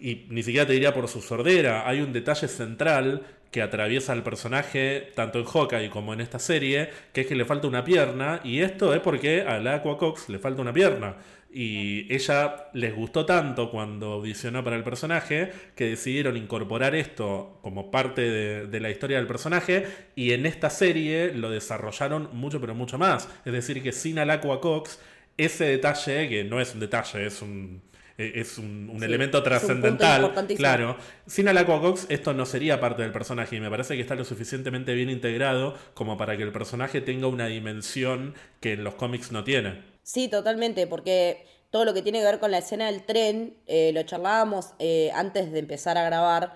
y 0.00 0.26
ni 0.30 0.42
siquiera 0.42 0.66
te 0.66 0.72
diría 0.72 0.92
por 0.92 1.06
su 1.06 1.22
sordera. 1.22 1.88
Hay 1.88 2.00
un 2.00 2.12
detalle 2.12 2.48
central 2.48 3.22
que 3.52 3.62
atraviesa 3.62 4.12
al 4.12 4.24
personaje, 4.24 5.12
tanto 5.14 5.38
en 5.38 5.44
Hawkeye 5.44 5.90
como 5.90 6.12
en 6.12 6.20
esta 6.20 6.40
serie, 6.40 6.90
que 7.12 7.20
es 7.20 7.26
que 7.28 7.36
le 7.36 7.44
falta 7.44 7.68
una 7.68 7.84
pierna, 7.84 8.40
y 8.42 8.60
esto 8.60 8.94
es 8.94 9.00
porque 9.00 9.42
a 9.42 9.60
la 9.60 9.74
Aqua 9.74 9.96
Cox 9.96 10.28
le 10.28 10.40
falta 10.40 10.60
una 10.60 10.72
pierna. 10.72 11.16
Y 11.54 12.12
ella 12.12 12.68
les 12.72 12.94
gustó 12.94 13.26
tanto 13.26 13.70
cuando 13.70 14.12
audicionó 14.12 14.64
para 14.64 14.76
el 14.76 14.84
personaje 14.84 15.52
que 15.76 15.84
decidieron 15.90 16.36
incorporar 16.36 16.94
esto 16.94 17.58
como 17.62 17.90
parte 17.90 18.22
de, 18.22 18.66
de 18.66 18.80
la 18.80 18.90
historia 18.90 19.18
del 19.18 19.26
personaje 19.26 19.86
y 20.16 20.32
en 20.32 20.46
esta 20.46 20.70
serie 20.70 21.32
lo 21.34 21.50
desarrollaron 21.50 22.30
mucho 22.32 22.60
pero 22.60 22.74
mucho 22.74 22.98
más. 22.98 23.28
Es 23.44 23.52
decir, 23.52 23.82
que 23.82 23.92
sin 23.92 24.18
al 24.18 24.30
Aqua 24.30 24.60
Cox, 24.60 24.98
ese 25.36 25.64
detalle, 25.66 26.28
que 26.28 26.44
no 26.44 26.60
es 26.60 26.74
un 26.74 26.80
detalle, 26.80 27.26
es 27.26 27.42
un, 27.42 27.82
eh, 28.18 28.32
es 28.36 28.58
un, 28.58 28.90
un 28.90 29.02
Sí, 29.02 29.04
elemento 29.04 29.42
trascendental, 29.42 30.32
claro, 30.56 30.96
sin 31.26 31.48
al 31.48 31.58
Aquacox 31.58 32.06
esto 32.10 32.34
no 32.34 32.46
sería 32.46 32.80
parte 32.80 33.02
del 33.02 33.12
personaje 33.12 33.56
y 33.56 33.60
me 33.60 33.70
parece 33.70 33.94
que 33.96 34.02
está 34.02 34.14
lo 34.14 34.24
suficientemente 34.24 34.94
bien 34.94 35.10
integrado 35.10 35.76
como 35.94 36.16
para 36.16 36.36
que 36.36 36.42
el 36.42 36.52
personaje 36.52 37.00
tenga 37.00 37.26
una 37.26 37.46
dimensión 37.46 38.34
que 38.60 38.74
en 38.74 38.84
los 38.84 38.94
cómics 38.94 39.32
no 39.32 39.44
tiene. 39.44 39.91
Sí, 40.02 40.28
totalmente, 40.28 40.86
porque 40.86 41.46
todo 41.70 41.84
lo 41.84 41.94
que 41.94 42.02
tiene 42.02 42.18
que 42.18 42.26
ver 42.26 42.38
con 42.38 42.50
la 42.50 42.58
escena 42.58 42.86
del 42.86 43.04
tren, 43.04 43.56
eh, 43.66 43.92
lo 43.94 44.02
charlábamos 44.02 44.74
eh, 44.78 45.10
antes 45.14 45.52
de 45.52 45.58
empezar 45.58 45.96
a 45.96 46.04
grabar. 46.04 46.54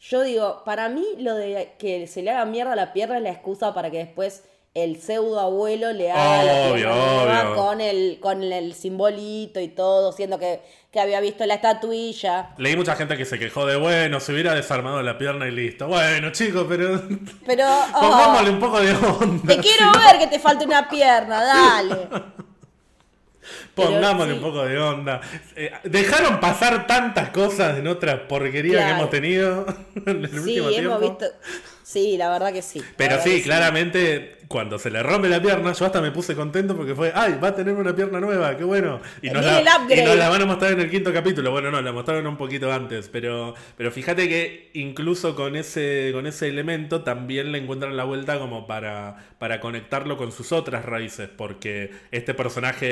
Yo 0.00 0.22
digo, 0.22 0.62
para 0.64 0.88
mí 0.88 1.04
lo 1.18 1.34
de 1.34 1.74
que 1.78 2.06
se 2.06 2.22
le 2.22 2.30
haga 2.30 2.44
mierda 2.44 2.76
la 2.76 2.92
pierna 2.92 3.16
es 3.16 3.22
la 3.22 3.30
excusa 3.30 3.74
para 3.74 3.90
que 3.90 3.98
después 3.98 4.44
el 4.74 5.00
pseudo 5.00 5.40
abuelo 5.40 5.92
le 5.92 6.10
haga 6.10 6.42
la 6.44 6.72
Obvio, 6.72 7.54
con 7.54 7.80
el, 7.80 8.18
con 8.20 8.42
el 8.42 8.74
simbolito 8.74 9.60
y 9.60 9.68
todo, 9.68 10.12
siendo 10.12 10.38
que, 10.38 10.62
que 10.90 11.00
había 11.00 11.20
visto 11.20 11.46
la 11.46 11.54
estatuilla. 11.54 12.50
Leí 12.58 12.76
mucha 12.76 12.96
gente 12.96 13.16
que 13.16 13.24
se 13.24 13.38
quejó 13.38 13.66
de, 13.66 13.76
bueno, 13.76 14.18
se 14.20 14.32
hubiera 14.32 14.52
desarmado 14.52 15.00
la 15.02 15.16
pierna 15.16 15.46
y 15.46 15.52
listo. 15.52 15.86
Bueno, 15.86 16.30
chicos, 16.32 16.66
pero 16.68 17.02
Pero 17.46 17.64
oh, 17.94 18.00
pongámosle 18.00 18.50
un 18.50 18.60
poco 18.60 18.80
de 18.80 18.92
onda. 18.92 19.54
te 19.54 19.60
quiero 19.60 19.92
ver 19.92 20.18
que 20.18 20.26
te 20.26 20.38
falte 20.38 20.64
una 20.64 20.88
pierna, 20.88 21.42
dale. 21.42 22.08
Pongámosle 23.74 24.32
sí. 24.34 24.38
un 24.38 24.44
poco 24.44 24.64
de 24.64 24.78
onda. 24.78 25.20
Eh, 25.56 25.72
dejaron 25.84 26.40
pasar 26.40 26.86
tantas 26.86 27.30
cosas 27.30 27.78
en 27.78 27.86
otra 27.88 28.26
porquería 28.28 28.84
que 28.86 28.92
hemos 28.92 29.10
tenido 29.10 29.66
en 30.06 30.24
el 30.24 30.30
Sí, 30.30 30.60
último 30.60 30.68
hemos 30.68 30.70
tiempo. 30.70 30.98
visto. 31.00 31.24
Sí, 31.84 32.16
la 32.16 32.30
verdad 32.30 32.50
que 32.50 32.62
sí. 32.62 32.82
Pero 32.96 33.20
sí, 33.22 33.42
claramente 33.42 34.38
cuando 34.48 34.78
se 34.78 34.90
le 34.90 35.02
rompe 35.02 35.28
la 35.28 35.40
pierna, 35.40 35.72
yo 35.72 35.84
hasta 35.84 36.00
me 36.00 36.10
puse 36.10 36.34
contento 36.34 36.74
porque 36.76 36.94
fue, 36.94 37.12
ay, 37.14 37.38
va 37.42 37.48
a 37.48 37.54
tener 37.54 37.74
una 37.74 37.94
pierna 37.94 38.20
nueva, 38.20 38.56
qué 38.56 38.64
bueno. 38.64 39.00
Y 39.20 39.28
nos, 39.28 39.44
la, 39.44 39.60
y 39.60 40.02
nos 40.02 40.16
la 40.16 40.28
van 40.30 40.42
a 40.42 40.46
mostrar 40.46 40.72
en 40.72 40.80
el 40.80 40.90
quinto 40.90 41.12
capítulo. 41.12 41.50
Bueno, 41.50 41.70
no, 41.70 41.82
la 41.82 41.92
mostraron 41.92 42.26
un 42.26 42.38
poquito 42.38 42.72
antes, 42.72 43.08
pero, 43.08 43.54
pero 43.76 43.90
fíjate 43.90 44.28
que 44.28 44.70
incluso 44.74 45.34
con 45.34 45.56
ese, 45.56 46.10
con 46.14 46.26
ese 46.26 46.48
elemento 46.48 47.02
también 47.02 47.52
le 47.52 47.58
encuentran 47.58 47.96
la 47.96 48.04
vuelta 48.04 48.38
como 48.38 48.66
para, 48.66 49.16
para 49.38 49.60
conectarlo 49.60 50.16
con 50.16 50.32
sus 50.32 50.52
otras 50.52 50.86
raíces, 50.86 51.28
porque 51.28 51.90
este 52.10 52.32
personaje 52.32 52.86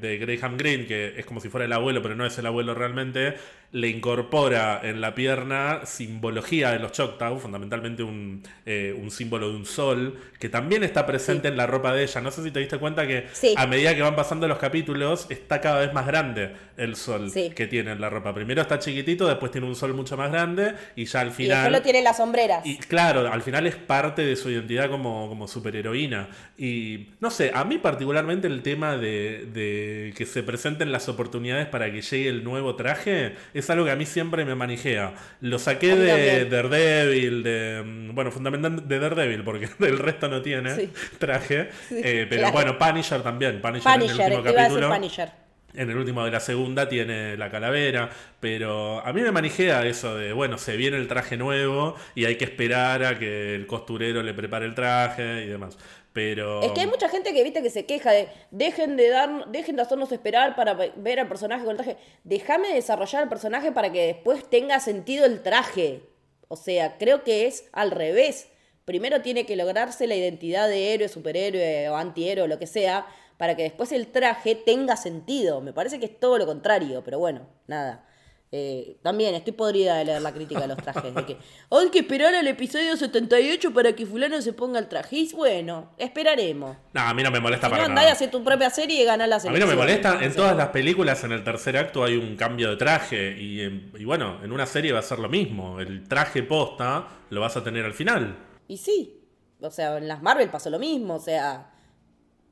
de 0.00 0.18
Graham 0.18 0.56
Greene, 0.56 0.86
que 0.86 1.14
es 1.16 1.26
como 1.26 1.40
si 1.40 1.48
fuera 1.48 1.64
el 1.64 1.72
abuelo, 1.72 2.02
pero 2.02 2.16
no 2.16 2.26
es 2.26 2.36
el 2.38 2.46
abuelo 2.46 2.74
realmente, 2.74 3.36
le 3.72 3.88
incorpora 3.88 4.80
en 4.82 5.00
la 5.00 5.14
pierna 5.14 5.80
simbología 5.84 6.70
de 6.70 6.78
los 6.78 6.92
Choctaw, 6.92 7.38
fundamentalmente 7.38 8.02
un, 8.02 8.42
eh, 8.64 8.94
un 8.98 9.10
símbolo 9.10 9.50
de 9.50 9.56
un 9.56 9.66
sol, 9.66 10.18
que 10.38 10.48
también 10.48 10.82
está 10.84 11.04
presente 11.06 11.48
en 11.48 11.56
la 11.56 11.66
ropa 11.66 11.92
de 11.92 12.02
ella. 12.04 12.20
No 12.20 12.30
sé 12.30 12.42
si 12.42 12.50
te 12.50 12.60
diste 12.60 12.78
cuenta 12.78 13.06
que 13.06 13.26
Sí. 13.32 13.54
a 13.56 13.66
medida 13.66 13.94
que 13.94 14.02
van 14.02 14.16
pasando 14.16 14.48
los 14.48 14.58
capítulos 14.58 15.26
está 15.30 15.60
cada 15.60 15.80
vez 15.80 15.92
más 15.92 16.06
grande 16.06 16.52
el 16.76 16.96
sol 16.96 17.30
Sí. 17.30 17.50
que 17.54 17.66
tiene 17.66 17.92
en 17.92 18.00
la 18.00 18.08
ropa. 18.08 18.32
Primero 18.34 18.62
está 18.62 18.78
chiquitito, 18.78 19.26
después 19.26 19.50
tiene 19.52 19.66
un 19.66 19.74
sol 19.76 19.94
mucho 19.94 20.16
más 20.16 20.30
grande 20.30 20.74
y 20.94 21.04
ya 21.04 21.20
al 21.20 21.28
Y 21.28 21.32
final... 21.32 21.64
después 21.64 21.80
lo 21.80 21.82
tiene 21.82 22.02
las 22.02 22.16
sombreras. 22.18 22.64
Y 22.64 22.78
claro, 22.78 23.30
al 23.32 23.42
final 23.42 23.66
es 23.66 23.76
parte 23.76 24.24
de 24.24 24.36
su 24.36 24.50
identidad 24.50 24.88
como, 24.90 25.28
como 25.28 25.48
superheroína. 25.48 26.28
Y 26.56 27.08
no 27.20 27.30
sé, 27.30 27.50
a 27.54 27.64
mí 27.64 27.78
particularmente 27.78 28.46
el 28.46 28.62
tema 28.62 28.96
de, 28.96 29.46
de 29.52 30.14
que 30.16 30.24
se 30.26 30.42
presenten 30.42 30.92
las 30.92 31.08
oportunidades 31.08 31.66
para 31.66 31.90
que 31.92 32.00
llegue 32.02 32.28
el 32.28 32.44
nuevo 32.44 32.76
traje 32.76 33.34
es 33.58 33.70
algo 33.70 33.84
que 33.84 33.90
a 33.90 33.96
mí 33.96 34.06
siempre 34.06 34.44
me 34.44 34.54
manijea. 34.54 35.14
Lo 35.40 35.58
saqué 35.58 35.94
de. 35.96 36.44
Daredevil, 36.46 37.42
de, 37.42 37.82
mm, 37.84 38.14
bueno, 38.14 38.30
fundamentalmente 38.30 38.86
de 38.92 39.00
Daredevil, 39.00 39.42
porque 39.44 39.68
el 39.80 39.98
resto 39.98 40.28
no 40.28 40.42
tiene 40.42 40.74
Sí. 40.74 40.90
traje. 41.18 41.70
Sí, 41.88 42.00
Eh, 42.02 42.26
pero 42.28 42.42
claro. 42.42 42.52
bueno, 42.52 42.78
Punisher 42.78 43.22
también. 43.22 43.60
Punisher, 43.60 43.92
en 43.94 44.00
el 44.02 44.08
Punisher, 44.08 44.32
último 44.38 44.54
capítulo. 44.54 44.88
Punisher. 44.90 45.30
En 45.74 45.90
el 45.90 45.96
último 45.98 46.24
de 46.24 46.30
la 46.30 46.40
segunda 46.40 46.88
tiene 46.88 47.36
la 47.36 47.50
calavera, 47.50 48.08
pero 48.40 49.04
a 49.06 49.12
mí 49.12 49.20
me 49.20 49.30
manijea 49.30 49.84
eso 49.84 50.16
de, 50.16 50.32
bueno, 50.32 50.56
se 50.56 50.74
viene 50.74 50.96
el 50.96 51.06
traje 51.06 51.36
nuevo 51.36 51.96
y 52.14 52.24
hay 52.24 52.36
que 52.36 52.44
esperar 52.46 53.04
a 53.04 53.18
que 53.18 53.54
el 53.54 53.66
costurero 53.66 54.22
le 54.22 54.32
prepare 54.32 54.64
el 54.64 54.74
traje 54.74 55.44
y 55.44 55.48
demás. 55.48 55.76
Pero... 56.16 56.62
Es 56.62 56.72
que 56.72 56.80
hay 56.80 56.86
mucha 56.86 57.10
gente 57.10 57.34
que 57.34 57.44
viste 57.44 57.62
que 57.62 57.68
se 57.68 57.84
queja 57.84 58.10
de 58.10 58.28
dejen 58.50 58.96
de 58.96 59.10
dar, 59.10 59.48
dejen 59.48 59.76
de 59.76 59.82
hacernos 59.82 60.10
esperar 60.12 60.56
para 60.56 60.72
ve- 60.72 60.92
ver 60.96 61.20
al 61.20 61.28
personaje 61.28 61.62
con 61.62 61.72
el 61.72 61.76
traje. 61.76 61.98
Déjame 62.24 62.72
desarrollar 62.72 63.22
el 63.24 63.28
personaje 63.28 63.70
para 63.70 63.92
que 63.92 64.06
después 64.06 64.48
tenga 64.48 64.80
sentido 64.80 65.26
el 65.26 65.42
traje. 65.42 66.00
O 66.48 66.56
sea, 66.56 66.96
creo 66.96 67.22
que 67.22 67.46
es 67.46 67.68
al 67.72 67.90
revés. 67.90 68.48
Primero 68.86 69.20
tiene 69.20 69.44
que 69.44 69.56
lograrse 69.56 70.06
la 70.06 70.14
identidad 70.14 70.70
de 70.70 70.94
héroe, 70.94 71.08
superhéroe 71.10 71.90
o 71.90 71.96
antihéroe, 71.96 72.48
lo 72.48 72.58
que 72.58 72.66
sea, 72.66 73.06
para 73.36 73.54
que 73.54 73.64
después 73.64 73.92
el 73.92 74.06
traje 74.06 74.54
tenga 74.54 74.96
sentido. 74.96 75.60
Me 75.60 75.74
parece 75.74 76.00
que 76.00 76.06
es 76.06 76.18
todo 76.18 76.38
lo 76.38 76.46
contrario, 76.46 77.02
pero 77.04 77.18
bueno, 77.18 77.46
nada. 77.66 78.08
Eh, 78.52 78.96
también 79.02 79.34
estoy 79.34 79.52
podrida 79.52 79.96
de 79.96 80.04
leer 80.04 80.22
la 80.22 80.32
crítica 80.32 80.60
de 80.60 80.68
los 80.68 80.76
trajes. 80.78 81.12
De 81.14 81.24
que 81.26 81.36
hay 81.70 81.90
que 81.90 81.98
esperar 81.98 82.34
al 82.34 82.46
episodio 82.46 82.96
78 82.96 83.74
para 83.74 83.92
que 83.94 84.06
fulano 84.06 84.40
se 84.40 84.52
ponga 84.52 84.78
el 84.78 84.88
traje. 84.88 85.16
Y 85.16 85.32
bueno, 85.32 85.90
esperaremos. 85.98 86.76
No, 86.94 87.00
a 87.00 87.12
mí 87.12 87.22
no 87.22 87.30
me 87.30 87.40
molesta 87.40 87.66
Si 87.66 87.70
no, 87.72 87.76
para 87.76 87.84
andá 87.86 88.02
y 88.02 88.04
nada. 88.04 88.12
hace 88.12 88.28
tu 88.28 88.42
propia 88.44 88.70
serie 88.70 89.02
y 89.02 89.04
ganá 89.04 89.26
la 89.26 89.36
A 89.36 89.50
mí 89.50 89.58
no 89.58 89.66
me 89.66 89.74
molesta, 89.74 90.24
en 90.24 90.34
todas 90.34 90.56
las 90.56 90.68
películas 90.68 91.22
en 91.24 91.32
el 91.32 91.42
tercer 91.42 91.76
acto 91.76 92.04
hay 92.04 92.16
un 92.16 92.36
cambio 92.36 92.70
de 92.70 92.76
traje 92.76 93.36
y, 93.38 93.60
y 93.98 94.04
bueno, 94.04 94.38
en 94.42 94.52
una 94.52 94.66
serie 94.66 94.92
va 94.92 95.00
a 95.00 95.02
ser 95.02 95.18
lo 95.18 95.28
mismo. 95.28 95.80
El 95.80 96.06
traje 96.08 96.42
posta 96.44 97.08
lo 97.30 97.40
vas 97.40 97.56
a 97.56 97.64
tener 97.64 97.84
al 97.84 97.94
final. 97.94 98.36
Y 98.68 98.76
sí, 98.78 99.20
o 99.60 99.70
sea, 99.70 99.98
en 99.98 100.06
las 100.06 100.22
Marvel 100.22 100.48
pasó 100.50 100.70
lo 100.70 100.78
mismo, 100.78 101.14
o 101.16 101.20
sea, 101.20 101.72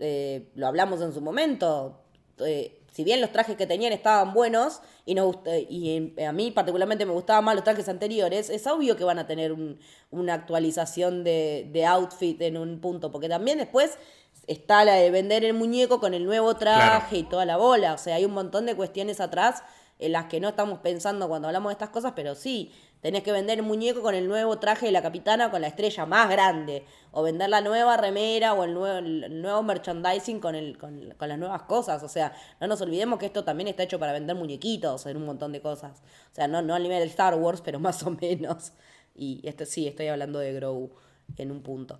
eh, 0.00 0.48
lo 0.56 0.66
hablamos 0.66 1.00
en 1.02 1.12
su 1.12 1.20
momento. 1.20 2.00
eh, 2.44 2.80
si 2.94 3.02
bien 3.04 3.20
los 3.20 3.30
trajes 3.32 3.56
que 3.56 3.66
tenían 3.66 3.92
estaban 3.92 4.32
buenos 4.32 4.80
y, 5.04 5.14
nos 5.14 5.36
eh, 5.46 5.66
y 5.68 5.96
en- 5.96 6.26
a 6.26 6.32
mí 6.32 6.52
particularmente 6.52 7.04
me 7.04 7.12
gustaban 7.12 7.44
más 7.44 7.56
los 7.56 7.64
trajes 7.64 7.88
anteriores, 7.88 8.48
es 8.50 8.66
obvio 8.68 8.96
que 8.96 9.02
van 9.04 9.18
a 9.18 9.26
tener 9.26 9.52
un- 9.52 9.78
una 10.12 10.34
actualización 10.34 11.24
de, 11.24 11.68
de 11.72 11.84
outfit 11.86 12.40
en 12.40 12.56
un 12.56 12.80
punto, 12.80 13.10
porque 13.10 13.28
también 13.28 13.58
después 13.58 13.98
está 14.46 14.84
la 14.84 14.94
de 14.94 15.10
vender 15.10 15.44
el 15.44 15.54
muñeco 15.54 15.98
con 15.98 16.14
el 16.14 16.24
nuevo 16.24 16.54
traje 16.56 17.08
Claro. 17.08 17.16
y 17.16 17.22
toda 17.24 17.44
la 17.46 17.56
bola, 17.56 17.94
o 17.94 17.98
sea, 17.98 18.14
hay 18.16 18.24
un 18.24 18.32
montón 18.32 18.64
de 18.66 18.76
cuestiones 18.76 19.18
atrás 19.20 19.62
en 19.98 20.12
las 20.12 20.26
que 20.26 20.38
no 20.40 20.48
estamos 20.50 20.78
pensando 20.80 21.28
cuando 21.28 21.48
hablamos 21.48 21.70
de 21.70 21.74
estas 21.74 21.88
cosas, 21.90 22.12
pero 22.14 22.34
sí, 22.34 22.70
tenés 23.04 23.22
que 23.22 23.32
vender 23.32 23.58
el 23.58 23.66
muñeco 23.66 24.00
con 24.00 24.14
el 24.14 24.26
nuevo 24.26 24.58
traje 24.58 24.86
de 24.86 24.92
la 24.92 25.02
capitana 25.02 25.50
con 25.50 25.60
la 25.60 25.66
estrella 25.66 26.06
más 26.06 26.30
grande, 26.30 26.86
o 27.10 27.22
vender 27.22 27.50
la 27.50 27.60
nueva 27.60 27.98
remera 27.98 28.54
o 28.54 28.64
el 28.64 28.72
nuevo, 28.72 29.02
nuevo 29.02 29.62
merchandising 29.62 30.40
con, 30.40 30.54
el, 30.54 30.78
con, 30.78 31.12
con 31.18 31.28
las 31.28 31.38
nuevas 31.38 31.64
cosas, 31.64 32.02
o 32.02 32.08
sea, 32.08 32.32
no 32.62 32.66
nos 32.66 32.80
olvidemos 32.80 33.18
que 33.18 33.26
esto 33.26 33.44
también 33.44 33.68
está 33.68 33.82
hecho 33.82 33.98
para 33.98 34.14
vender 34.14 34.34
muñequitos 34.34 35.04
en 35.04 35.18
un 35.18 35.26
montón 35.26 35.52
de 35.52 35.60
cosas, 35.60 36.00
o 36.32 36.34
sea, 36.34 36.48
no, 36.48 36.62
no 36.62 36.74
al 36.74 36.82
nivel 36.82 37.00
de 37.00 37.04
Star 37.04 37.34
Wars, 37.34 37.60
pero 37.62 37.78
más 37.78 38.02
o 38.04 38.10
menos, 38.10 38.72
y 39.14 39.46
esto 39.46 39.66
sí, 39.66 39.86
estoy 39.86 40.06
hablando 40.06 40.38
de 40.38 40.54
Grow 40.54 40.90
en 41.36 41.50
un 41.50 41.60
punto. 41.60 41.98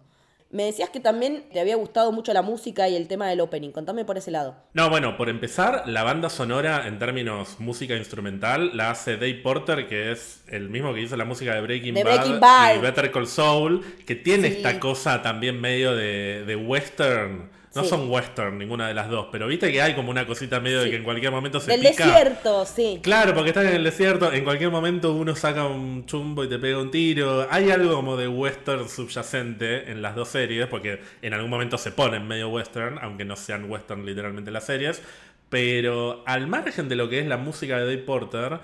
Me 0.54 0.62
decías 0.66 0.88
que 0.88 1.00
también 1.00 1.42
te 1.52 1.58
había 1.58 1.74
gustado 1.74 2.12
mucho 2.12 2.32
la 2.32 2.40
música 2.42 2.88
y 2.88 2.94
el 2.94 3.08
tema 3.08 3.28
del 3.28 3.40
opening. 3.40 3.70
Contame 3.72 4.04
por 4.04 4.16
ese 4.18 4.30
lado. 4.30 4.54
No, 4.72 4.88
bueno, 4.88 5.16
por 5.16 5.28
empezar, 5.28 5.82
la 5.88 6.04
banda 6.04 6.30
sonora 6.30 6.86
en 6.86 7.00
términos 7.00 7.56
música 7.58 7.96
instrumental 7.96 8.70
la 8.76 8.90
hace 8.92 9.16
Dave 9.16 9.40
Porter, 9.42 9.88
que 9.88 10.12
es 10.12 10.44
el 10.46 10.68
mismo 10.70 10.94
que 10.94 11.00
hizo 11.00 11.16
la 11.16 11.24
música 11.24 11.54
de 11.56 11.60
Breaking, 11.60 11.94
De 11.94 12.04
Bad, 12.04 12.14
Breaking 12.14 12.38
Bad. 12.40 12.76
y 12.76 12.78
Better 12.78 13.10
Call 13.10 13.26
Saul, 13.26 13.84
que 14.06 14.14
tiene 14.14 14.48
Sí. 14.48 14.56
esta 14.58 14.78
cosa 14.78 15.22
también 15.22 15.60
medio 15.60 15.94
de, 15.96 16.44
de 16.46 16.54
western. 16.54 17.50
No 17.74 17.82
Sí. 17.82 17.88
son 17.88 18.08
western 18.08 18.56
ninguna 18.58 18.86
de 18.86 18.94
las 18.94 19.08
dos, 19.08 19.26
pero 19.32 19.48
viste 19.48 19.72
que 19.72 19.82
hay 19.82 19.94
como 19.94 20.10
una 20.10 20.26
cosita 20.26 20.60
medio 20.60 20.80
de 20.80 20.90
que 20.90 20.96
en 20.96 21.02
cualquier 21.02 21.32
momento 21.32 21.58
se 21.58 21.72
Del 21.72 21.80
pica. 21.80 22.06
desierto, 22.06 22.64
sí. 22.66 23.00
Claro, 23.02 23.34
porque 23.34 23.50
están 23.50 23.66
en 23.66 23.74
el 23.74 23.82
desierto, 23.84 24.32
en 24.32 24.44
cualquier 24.44 24.70
momento 24.70 25.12
uno 25.12 25.34
saca 25.34 25.66
un 25.66 26.06
chumbo 26.06 26.44
y 26.44 26.48
te 26.48 26.58
pega 26.58 26.78
un 26.80 26.90
tiro. 26.92 27.48
Hay 27.50 27.70
algo 27.70 27.94
como 27.94 28.16
de 28.16 28.28
western 28.28 28.88
subyacente 28.88 29.90
en 29.90 30.02
las 30.02 30.14
dos 30.14 30.28
series, 30.28 30.66
porque 30.68 31.00
en 31.20 31.34
algún 31.34 31.50
momento 31.50 31.76
se 31.76 31.90
ponen 31.90 32.28
medio 32.28 32.48
western, 32.48 32.98
aunque 33.02 33.24
no 33.24 33.34
sean 33.34 33.68
western 33.70 34.06
literalmente 34.06 34.50
las 34.52 34.66
series. 34.66 35.02
Pero 35.48 36.22
al 36.26 36.46
margen 36.46 36.88
de 36.88 36.96
lo 36.96 37.08
que 37.08 37.18
es 37.20 37.26
la 37.26 37.36
música 37.36 37.76
de 37.78 37.82
Dave 37.86 37.98
Porter, 37.98 38.58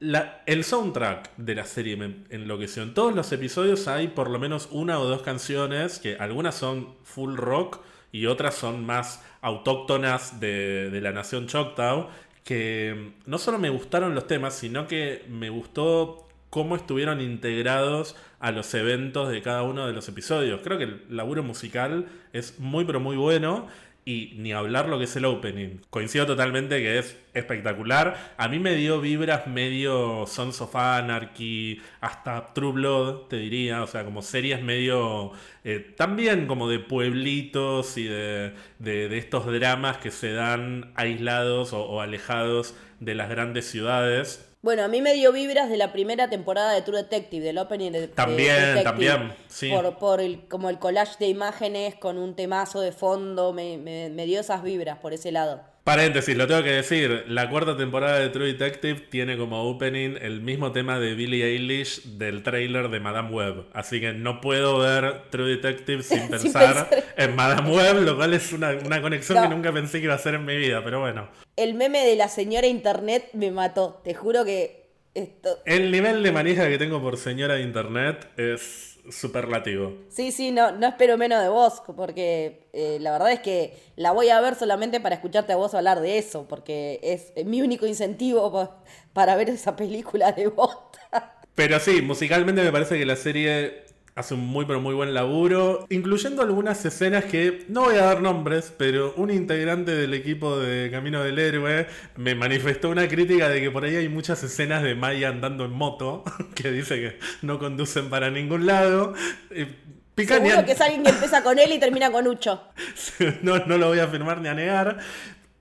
la- 0.00 0.42
el 0.46 0.64
soundtrack 0.64 1.30
de 1.36 1.54
la 1.54 1.64
serie 1.64 1.96
me 1.96 2.16
enloqueció. 2.30 2.82
En 2.82 2.94
todos 2.94 3.14
los 3.14 3.32
episodios 3.32 3.88
hay 3.88 4.08
por 4.08 4.30
lo 4.30 4.38
menos 4.38 4.68
una 4.70 4.98
o 5.00 5.04
dos 5.06 5.22
canciones, 5.22 5.98
que 5.98 6.16
algunas 6.16 6.54
son 6.54 6.94
full 7.04 7.36
rock 7.36 7.80
y 8.12 8.26
otras 8.26 8.54
son 8.54 8.84
más 8.84 9.24
autóctonas 9.40 10.40
de, 10.40 10.90
de 10.90 11.00
la 11.00 11.12
nación 11.12 11.46
Choctaw, 11.46 12.08
que 12.44 13.12
no 13.26 13.38
solo 13.38 13.58
me 13.58 13.70
gustaron 13.70 14.14
los 14.14 14.26
temas, 14.26 14.54
sino 14.54 14.86
que 14.86 15.24
me 15.28 15.50
gustó 15.50 16.28
cómo 16.50 16.76
estuvieron 16.76 17.20
integrados 17.20 18.16
a 18.40 18.52
los 18.52 18.72
eventos 18.74 19.28
de 19.28 19.42
cada 19.42 19.62
uno 19.62 19.86
de 19.86 19.92
los 19.92 20.08
episodios. 20.08 20.60
Creo 20.62 20.78
que 20.78 20.84
el 20.84 21.04
laburo 21.10 21.42
musical 21.42 22.06
es 22.32 22.58
muy 22.58 22.84
pero 22.84 23.00
muy 23.00 23.16
bueno 23.16 23.66
y 24.08 24.32
ni 24.36 24.52
hablar 24.52 24.88
lo 24.88 24.98
que 24.98 25.04
es 25.04 25.14
el 25.16 25.24
opening. 25.26 25.80
Coincido 25.90 26.24
totalmente 26.26 26.78
que 26.78 26.98
es 26.98 27.16
espectacular. 27.34 28.34
A 28.38 28.48
mí 28.48 28.58
me 28.58 28.74
dio 28.74 29.00
vibras 29.00 29.46
medio 29.46 30.24
Sons 30.26 30.60
of 30.60 30.74
Anarchy, 30.76 31.80
hasta 32.00 32.52
True 32.54 32.72
Blood, 32.72 33.28
te 33.28 33.36
diría. 33.36 33.82
O 33.82 33.86
sea, 33.86 34.04
como 34.04 34.22
series 34.22 34.62
medio... 34.62 35.32
eh, 35.64 35.80
también 35.96 36.46
como 36.46 36.68
de 36.68 36.78
pueblitos 36.78 37.96
y 37.98 38.04
de, 38.04 38.54
de- 38.78 39.18
estos 39.18 39.46
dramas 39.46 39.98
que 39.98 40.10
se 40.10 40.32
dan 40.32 40.92
aislados 40.94 41.72
o 41.72 42.00
alejados 42.00 42.74
de 43.00 43.14
las 43.14 43.28
grandes 43.28 43.66
ciudades. 43.70 44.47
Bueno, 44.60 44.82
a 44.82 44.88
mí 44.88 45.00
me 45.00 45.14
dio 45.14 45.32
vibras 45.32 45.68
de 45.70 45.76
la 45.76 45.92
primera 45.92 46.28
temporada 46.28 46.72
de 46.72 46.82
True 46.82 46.98
Detective, 47.02 47.44
del 47.46 47.58
opening 47.58 47.92
de 47.92 48.00
de 48.02 48.08
También, 48.08 48.56
Detective, 48.56 48.82
también, 48.84 49.32
sí. 49.46 49.70
Por, 49.70 49.98
por 49.98 50.20
el, 50.20 50.48
como 50.48 50.68
el 50.68 50.78
collage 50.80 51.14
de 51.20 51.28
imágenes 51.28 51.94
con 51.94 52.18
un 52.18 52.34
temazo 52.34 52.80
de 52.80 52.90
fondo, 52.90 53.52
me, 53.52 53.78
me- 53.78 54.10
me 54.10 54.26
dio 54.26 54.40
esas 54.40 54.62
vibras 54.64 54.98
por 54.98 55.12
ese 55.12 55.30
lado. 55.30 55.62
Paréntesis, 55.88 56.36
lo 56.36 56.46
tengo 56.46 56.62
que 56.62 56.72
decir. 56.72 57.24
La 57.28 57.48
cuarta 57.48 57.74
temporada 57.74 58.18
de 58.18 58.28
True 58.28 58.48
Detective 58.48 59.06
tiene 59.08 59.38
como 59.38 59.62
opening 59.70 60.16
el 60.20 60.42
mismo 60.42 60.70
tema 60.70 60.98
de 61.00 61.14
Billie 61.14 61.46
Eilish 61.46 62.02
del 62.18 62.42
trailer 62.42 62.90
de 62.90 63.00
Madame 63.00 63.30
Web. 63.30 63.64
Así 63.72 63.98
que 63.98 64.12
no 64.12 64.42
puedo 64.42 64.80
ver 64.80 65.30
True 65.30 65.48
Detective 65.56 66.02
sin 66.02 66.18
Sin 66.20 66.28
pensar 66.28 66.90
pensar. 66.90 67.04
en 67.16 67.34
Madame 67.34 67.70
Web, 67.70 68.02
lo 68.02 68.16
cual 68.16 68.34
es 68.34 68.52
una, 68.52 68.72
una 68.84 69.00
conexión 69.00 69.38
No. 69.38 69.48
que 69.48 69.54
nunca 69.54 69.72
pensé 69.72 69.98
que 69.98 70.04
iba 70.04 70.12
a 70.12 70.16
hacer 70.16 70.34
en 70.34 70.44
mi 70.44 70.58
vida, 70.58 70.84
pero 70.84 71.00
bueno. 71.00 71.30
El 71.56 71.72
meme 71.72 72.04
de 72.04 72.16
la 72.16 72.28
señora 72.28 72.66
internet 72.66 73.30
me 73.32 73.50
mató. 73.50 74.02
Te 74.04 74.12
juro 74.12 74.44
que 74.44 74.90
esto. 75.14 75.58
El 75.64 75.90
nivel 75.90 76.22
de 76.22 76.32
manija 76.32 76.68
que 76.68 76.76
tengo 76.76 77.00
por 77.00 77.16
señora 77.16 77.54
de 77.54 77.62
internet 77.62 78.28
es 78.36 78.87
superlativo. 79.10 79.92
Sí, 80.08 80.32
sí, 80.32 80.50
no, 80.50 80.72
no 80.72 80.86
espero 80.86 81.16
menos 81.18 81.42
de 81.42 81.48
vos, 81.48 81.82
porque 81.96 82.68
eh, 82.72 82.98
la 83.00 83.12
verdad 83.12 83.32
es 83.32 83.40
que 83.40 83.76
la 83.96 84.12
voy 84.12 84.28
a 84.30 84.40
ver 84.40 84.54
solamente 84.54 85.00
para 85.00 85.14
escucharte 85.16 85.52
a 85.52 85.56
vos 85.56 85.74
hablar 85.74 86.00
de 86.00 86.18
eso, 86.18 86.46
porque 86.48 86.98
es 87.02 87.32
mi 87.46 87.62
único 87.62 87.86
incentivo 87.86 88.50
pa- 88.52 88.82
para 89.12 89.36
ver 89.36 89.50
esa 89.50 89.76
película 89.76 90.32
de 90.32 90.48
bota. 90.48 91.34
Pero 91.54 91.80
sí, 91.80 92.02
musicalmente 92.02 92.62
me 92.62 92.70
parece 92.72 92.98
que 92.98 93.04
la 93.06 93.16
serie 93.16 93.84
hace 94.18 94.34
un 94.34 94.44
muy 94.44 94.64
pero 94.66 94.80
muy 94.80 94.94
buen 94.94 95.14
laburo, 95.14 95.86
incluyendo 95.90 96.42
algunas 96.42 96.84
escenas 96.84 97.24
que 97.24 97.64
no 97.68 97.82
voy 97.82 97.94
a 97.94 98.04
dar 98.04 98.20
nombres, 98.20 98.74
pero 98.76 99.14
un 99.16 99.30
integrante 99.30 99.94
del 99.94 100.12
equipo 100.12 100.58
de 100.58 100.90
Camino 100.90 101.22
del 101.22 101.38
Héroe 101.38 101.86
me 102.16 102.34
manifestó 102.34 102.90
una 102.90 103.06
crítica 103.06 103.48
de 103.48 103.60
que 103.60 103.70
por 103.70 103.84
ahí 103.84 103.94
hay 103.94 104.08
muchas 104.08 104.42
escenas 104.42 104.82
de 104.82 104.96
Maya 104.96 105.28
andando 105.28 105.64
en 105.64 105.70
moto, 105.70 106.24
que 106.56 106.72
dice 106.72 106.96
que 106.96 107.18
no 107.42 107.60
conducen 107.60 108.10
para 108.10 108.28
ningún 108.28 108.66
lado. 108.66 109.14
Eh, 109.50 109.68
pica 110.16 110.34
Seguro 110.34 110.64
que 110.64 110.72
es 110.72 110.80
alguien 110.80 111.04
que 111.04 111.10
empieza 111.10 111.44
con 111.44 111.56
él 111.60 111.72
y 111.72 111.78
termina 111.78 112.10
con 112.10 112.26
Ucho. 112.26 112.60
no, 113.42 113.64
no 113.66 113.78
lo 113.78 113.86
voy 113.86 114.00
a 114.00 114.04
afirmar 114.04 114.40
ni 114.40 114.48
a 114.48 114.54
negar. 114.54 114.98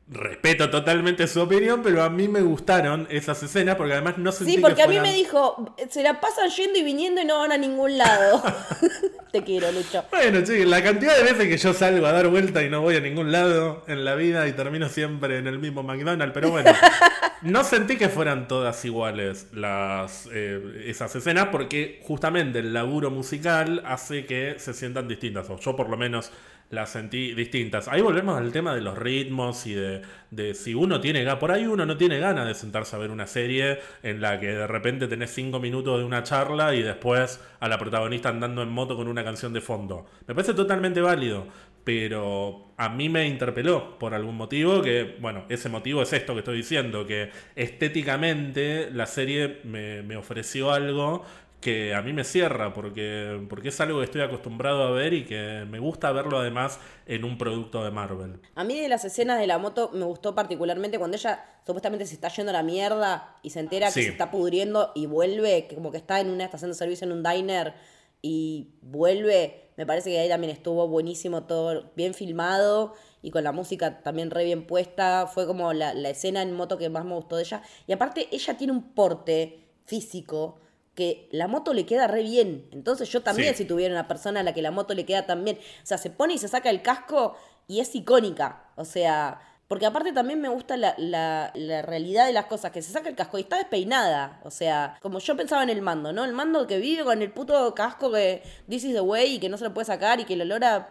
Respeto 0.10 0.70
totalmente 0.70 1.28
su 1.28 1.42
opinión, 1.42 1.82
pero 1.84 2.02
a 2.02 2.10
mí 2.10 2.30
me 2.30 2.42
gustaron 2.42 3.08
esas 3.10 3.44
escenas 3.44 3.76
porque 3.76 3.94
además 3.94 4.18
no 4.18 4.32
sentí 4.32 4.54
Sí, 4.54 4.58
porque 4.60 4.78
que 4.78 4.84
a 4.84 4.88
mí 4.88 5.00
me 5.00 5.14
dijo, 5.14 5.76
se 5.90 6.02
la 6.02 6.22
pasan 6.22 6.50
yendo 6.50 6.80
y 6.80 6.84
viniendo 6.84 7.22
y 7.22 7.26
no 7.26 7.40
van 7.40 7.52
a 7.52 7.58
ningún 7.58 7.98
lado. 7.98 8.42
Te 9.32 9.44
quiero, 9.44 9.70
Lucho. 9.72 10.06
Bueno, 10.10 10.42
chicos, 10.42 10.66
la 10.66 10.82
cantidad 10.82 11.18
de 11.18 11.24
veces 11.24 11.48
que 11.48 11.58
yo 11.58 11.74
salgo 11.74 12.06
a 12.06 12.14
dar 12.14 12.30
vuelta 12.30 12.64
y 12.64 12.70
no 12.70 12.82
voy 12.82 12.96
a 12.96 13.02
ningún 13.02 13.34
lado 13.34 13.84
en 13.88 14.06
la 14.06 14.16
vida 14.16 14.48
y 14.48 14.54
termino 14.54 14.88
siempre 14.88 15.40
en 15.40 15.48
el 15.48 15.60
mismo 15.60 15.84
McDonald's, 15.84 16.34
pero 16.34 16.52
bueno, 16.52 16.72
no 17.42 17.66
sentí 17.66 17.98
que 17.98 18.08
fueran 18.08 18.48
todas 18.48 18.86
iguales 18.86 19.48
las 19.52 20.30
eh, 20.32 20.86
esas 20.86 21.14
escenas 21.18 21.50
porque 21.52 22.02
justamente 22.04 22.60
el 22.60 22.74
laburo 22.74 23.12
musical 23.12 23.84
hace 23.86 24.26
que 24.26 24.56
se 24.60 24.74
sientan 24.74 25.10
distintas, 25.10 25.50
o 25.50 25.60
yo 25.60 25.76
por 25.76 25.90
lo 25.90 25.98
menos 25.98 26.32
las 26.70 26.92
sentí 26.92 27.34
distintas. 27.34 27.88
Ahí 27.88 28.02
volvemos 28.02 28.38
al 28.38 28.52
tema 28.52 28.76
de 28.76 28.82
los 28.82 28.98
ritmos 28.98 29.66
y 29.68 29.74
de, 29.74 30.02
de 30.32 30.54
si 30.54 30.74
uno 30.74 31.00
tiene 31.00 31.24
ganas, 31.24 31.40
por 31.40 31.52
ahí 31.52 31.66
uno 31.66 31.86
no 31.86 31.98
tiene 31.98 32.20
ganas 32.20 32.46
de 32.46 32.54
sentarse 32.54 32.96
a 32.96 33.00
ver 33.00 33.12
una 33.12 33.28
serie 33.28 33.80
en 34.04 34.22
la 34.22 34.40
que 34.40 34.48
de 34.48 34.68
repente 34.68 35.08
tenés 35.08 35.32
cinco 35.32 35.60
minutos 35.60 36.00
de 36.00 36.06
una 36.06 36.24
charla 36.24 36.76
y 36.76 36.82
después 36.82 37.40
a 37.60 37.68
la 37.68 37.78
protagonista 37.78 38.30
andando 38.30 38.62
en 38.62 38.70
moto 38.70 38.96
con 38.96 39.08
una 39.08 39.24
canción 39.24 39.54
de 39.54 39.62
fondo. 39.62 40.06
Me 40.28 40.36
parece 40.36 40.54
totalmente 40.54 41.00
válido, 41.00 41.48
pero 41.84 42.74
a 42.76 42.90
mí 42.90 43.08
me 43.08 43.26
interpeló 43.28 43.98
por 43.98 44.14
algún 44.14 44.36
motivo 44.36 44.82
que, 44.82 45.16
bueno, 45.22 45.46
ese 45.48 45.70
motivo 45.70 46.02
es 46.02 46.12
esto 46.12 46.34
que 46.34 46.40
estoy 46.40 46.58
diciendo, 46.58 47.08
que 47.08 47.32
estéticamente 47.56 48.90
la 48.92 49.06
serie 49.06 49.62
me, 49.64 50.04
me 50.04 50.18
ofreció 50.18 50.72
algo 50.74 51.24
que 51.68 51.94
a 51.94 52.02
mí 52.02 52.14
me 52.14 52.24
cierra 52.24 52.72
porque, 52.74 53.46
porque 53.50 53.68
es 53.70 53.82
algo 53.82 54.00
que 54.00 54.06
estoy 54.06 54.22
acostumbrado 54.22 54.84
a 54.84 54.92
ver 54.92 55.14
y 55.14 55.26
que 55.26 55.66
me 55.70 55.80
gusta 55.80 56.14
verlo 56.14 56.38
además 56.40 56.80
en 57.06 57.26
un 57.26 57.38
producto 57.38 57.84
de 57.84 57.92
Marvel. 57.92 58.40
A 58.56 58.64
mí 58.64 58.80
de 58.80 58.88
las 58.88 59.04
escenas 59.04 59.38
de 59.38 59.48
la 59.48 59.58
moto 59.58 59.92
me 59.94 60.06
gustó 60.06 60.34
particularmente 60.34 60.98
cuando 60.98 61.18
ella 61.18 61.44
supuestamente 61.66 62.06
se 62.06 62.14
está 62.14 62.30
yendo 62.30 62.52
a 62.52 62.54
la 62.54 62.64
mierda 62.64 63.36
y 63.44 63.50
se 63.50 63.60
entera 63.60 63.92
Sí. 63.92 64.00
que 64.00 64.06
se 64.06 64.12
está 64.14 64.32
pudriendo 64.32 64.94
y 64.96 65.08
vuelve, 65.08 65.68
que 65.68 65.76
como 65.76 65.92
que 65.92 65.98
está 65.98 66.22
en 66.22 66.30
una 66.30 66.46
estación 66.46 66.72
de 66.72 66.76
servicio 66.76 67.06
en 67.06 67.12
un 67.12 67.22
diner 67.22 67.74
y 68.22 68.70
vuelve. 68.82 69.72
Me 69.76 69.86
parece 69.86 70.10
que 70.10 70.20
ahí 70.20 70.30
también 70.30 70.54
estuvo 70.54 70.88
buenísimo 70.88 71.44
todo, 71.44 71.92
bien 71.98 72.14
filmado 72.14 72.94
y 73.22 73.30
con 73.32 73.44
la 73.44 73.52
música 73.52 74.02
también 74.04 74.32
re 74.32 74.46
bien 74.46 74.66
puesta. 74.66 75.28
Fue 75.28 75.46
como 75.46 75.74
la, 75.74 75.94
la 75.94 76.12
escena 76.12 76.42
en 76.42 76.54
moto 76.54 76.78
que 76.78 76.90
más 76.90 77.04
me 77.04 77.14
gustó 77.16 77.36
de 77.36 77.44
ella. 77.44 77.62
Y 77.88 77.92
aparte 77.92 78.30
ella 78.32 78.56
tiene 78.56 78.72
un 78.72 78.94
porte 78.94 79.66
físico 79.86 80.62
que 80.98 81.30
la 81.32 81.48
moto 81.48 81.76
le 81.76 81.86
queda 81.86 82.08
re 82.08 82.24
bien. 82.24 82.68
Entonces 82.72 83.08
yo 83.10 83.22
también 83.22 83.54
Sí. 83.54 83.60
si 83.60 83.66
tuviera 83.66 83.94
una 83.94 84.08
persona 84.08 84.40
a 84.40 84.44
la 84.44 84.54
que 84.56 84.64
la 84.64 84.72
moto 84.72 84.96
le 84.96 85.06
queda 85.06 85.28
tan 85.28 85.44
bien. 85.46 85.58
O 85.58 85.86
sea, 85.86 86.00
se 86.00 86.10
pone 86.10 86.34
y 86.34 86.38
se 86.40 86.48
saca 86.48 86.72
el 86.72 86.82
casco 86.82 87.38
y 87.68 87.82
es 87.82 87.94
icónica. 87.94 88.64
O 88.76 88.84
sea, 88.84 89.40
porque 89.68 89.86
aparte 89.86 90.12
también 90.12 90.42
me 90.42 90.50
gusta 90.50 90.76
la, 90.76 90.96
la- 90.98 91.52
la 91.54 91.82
realidad 91.84 92.26
de 92.26 92.34
las 92.34 92.46
cosas, 92.48 92.72
que 92.72 92.82
se 92.82 92.92
saca 92.92 93.10
el 93.10 93.16
casco 93.16 93.38
y 93.38 93.42
está 93.42 93.58
despeinada. 93.58 94.40
O 94.44 94.50
sea, 94.50 94.98
como 95.02 95.20
yo 95.20 95.38
pensaba 95.38 95.62
en 95.62 95.70
el 95.70 95.84
mando, 95.84 96.12
¿no? 96.14 96.26
El 96.26 96.34
mando 96.34 96.66
que 96.66 96.80
vive 96.80 97.04
con 97.04 97.22
el 97.22 97.32
puto 97.32 97.76
casco 97.76 98.12
que 98.12 98.42
this 98.68 98.84
is 98.84 98.94
the 98.96 99.02
way 99.02 99.36
y 99.36 99.40
que 99.40 99.50
no 99.50 99.58
se 99.58 99.66
lo 99.66 99.76
puede 99.76 99.86
sacar 99.86 100.20
y 100.20 100.26
que 100.26 100.34
el 100.34 100.42
olor 100.42 100.64
a 100.64 100.90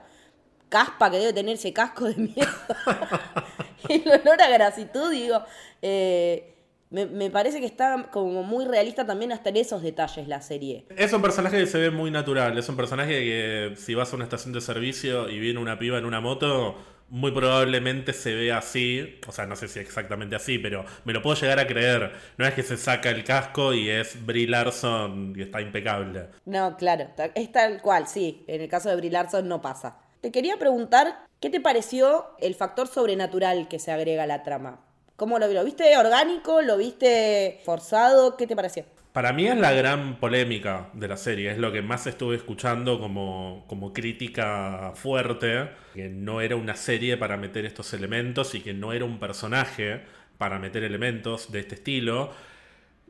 caspa 0.69 1.11
que 1.11 1.19
debe 1.19 1.33
tener 1.33 1.55
ese 1.57 1.73
casco 1.73 2.05
de 2.05 2.15
mierda. 2.15 2.53
el 3.89 4.05
olor 4.09 4.41
a 4.41 4.49
grasitud, 4.51 5.11
digo. 5.11 5.43
eh, 5.83 6.53
me, 6.91 7.07
me 7.07 7.31
parece 7.31 7.61
que 7.61 7.67
está 7.67 8.11
como 8.13 8.43
muy 8.43 8.65
realista 8.65 9.05
también 9.07 9.33
hasta 9.33 9.51
en 9.51 9.57
esos 9.57 9.83
detalles 9.83 10.29
la 10.29 10.41
serie. 10.41 10.87
Es 10.97 11.13
un 11.13 11.23
personaje 11.23 11.59
que 11.59 11.67
se 11.67 11.79
ve 11.79 11.91
muy 11.91 12.11
natural, 12.11 12.57
es 12.57 12.69
un 12.69 12.77
personaje 12.77 13.13
que 13.13 13.75
si 13.77 13.95
vas 13.95 14.13
a 14.13 14.17
una 14.17 14.25
estación 14.25 14.53
de 14.53 14.61
servicio 14.61 15.29
y 15.29 15.39
viene 15.39 15.61
una 15.61 15.79
piba 15.79 15.99
en 15.99 16.05
una 16.05 16.21
moto, 16.21 16.77
muy 17.09 17.31
probablemente 17.31 18.13
se 18.13 18.35
ve 18.35 18.53
así, 18.53 19.21
o 19.27 19.33
sea, 19.33 19.47
no 19.47 19.57
sé 19.57 19.69
si 19.69 19.79
exactamente 19.79 20.35
así, 20.37 20.59
pero 20.59 20.85
me 21.05 21.13
lo 21.13 21.23
puedo 21.23 21.37
llegar 21.37 21.59
a 21.59 21.67
creer. 21.67 22.13
No 22.37 22.47
es 22.47 22.55
que 22.55 22.63
se 22.63 22.77
saca 22.77 23.11
el 23.11 23.25
casco 23.25 23.73
y 23.73 23.89
es 23.89 24.25
Brie 24.25 24.49
Larson 24.49 25.35
y 25.37 25.43
está 25.43 25.61
impecable. 25.61 26.29
No, 26.45 26.77
claro, 26.77 27.09
es 27.35 27.53
tal 27.53 27.81
cual, 27.81 28.09
sí. 28.09 28.45
En 28.49 28.61
el 28.61 28.69
caso 28.69 28.89
de 28.89 28.97
Brie 28.97 29.11
Larson 29.11 29.49
no 29.49 29.63
pasa. 29.63 29.99
Te 30.21 30.33
quería 30.33 30.57
preguntar, 30.57 31.27
¿qué 31.41 31.51
te 31.51 31.61
pareció 31.61 32.27
el 32.41 32.55
factor 32.55 32.89
sobrenatural 32.89 33.69
que 33.69 33.79
se 33.79 33.93
agrega 33.93 34.25
a 34.25 34.27
la 34.27 34.43
trama? 34.43 34.86
¿Cómo 35.17 35.39
lo, 35.39 35.49
lo 35.49 35.65
viste 35.65 35.97
orgánico? 35.97 36.61
¿Lo 36.61 36.77
viste 36.77 37.61
forzado? 37.65 38.37
¿Qué 38.37 38.47
te 38.47 38.55
pareció? 38.55 38.85
Para 39.17 39.33
mí 39.33 39.47
es 39.47 39.57
la 39.57 39.73
gran 39.73 40.21
polémica 40.21 40.91
de 40.93 41.09
la 41.09 41.17
serie, 41.17 41.51
es 41.51 41.57
lo 41.57 41.73
que 41.73 41.81
más 41.81 42.07
estuve 42.07 42.37
escuchando 42.37 43.01
como, 43.01 43.65
como 43.67 43.95
crítica 43.95 44.93
fuerte, 44.95 45.71
que 45.95 46.11
no 46.11 46.43
era 46.43 46.57
una 46.57 46.77
serie 46.77 47.17
para 47.17 47.39
meter 47.39 47.65
estos 47.65 47.95
elementos 47.95 48.55
y 48.55 48.61
que 48.61 48.75
no 48.75 48.93
era 48.93 49.07
un 49.07 49.19
personaje 49.19 50.03
para 50.37 50.59
meter 50.59 50.85
elementos 50.85 51.51
de 51.51 51.61
este 51.61 51.77
estilo. 51.77 52.31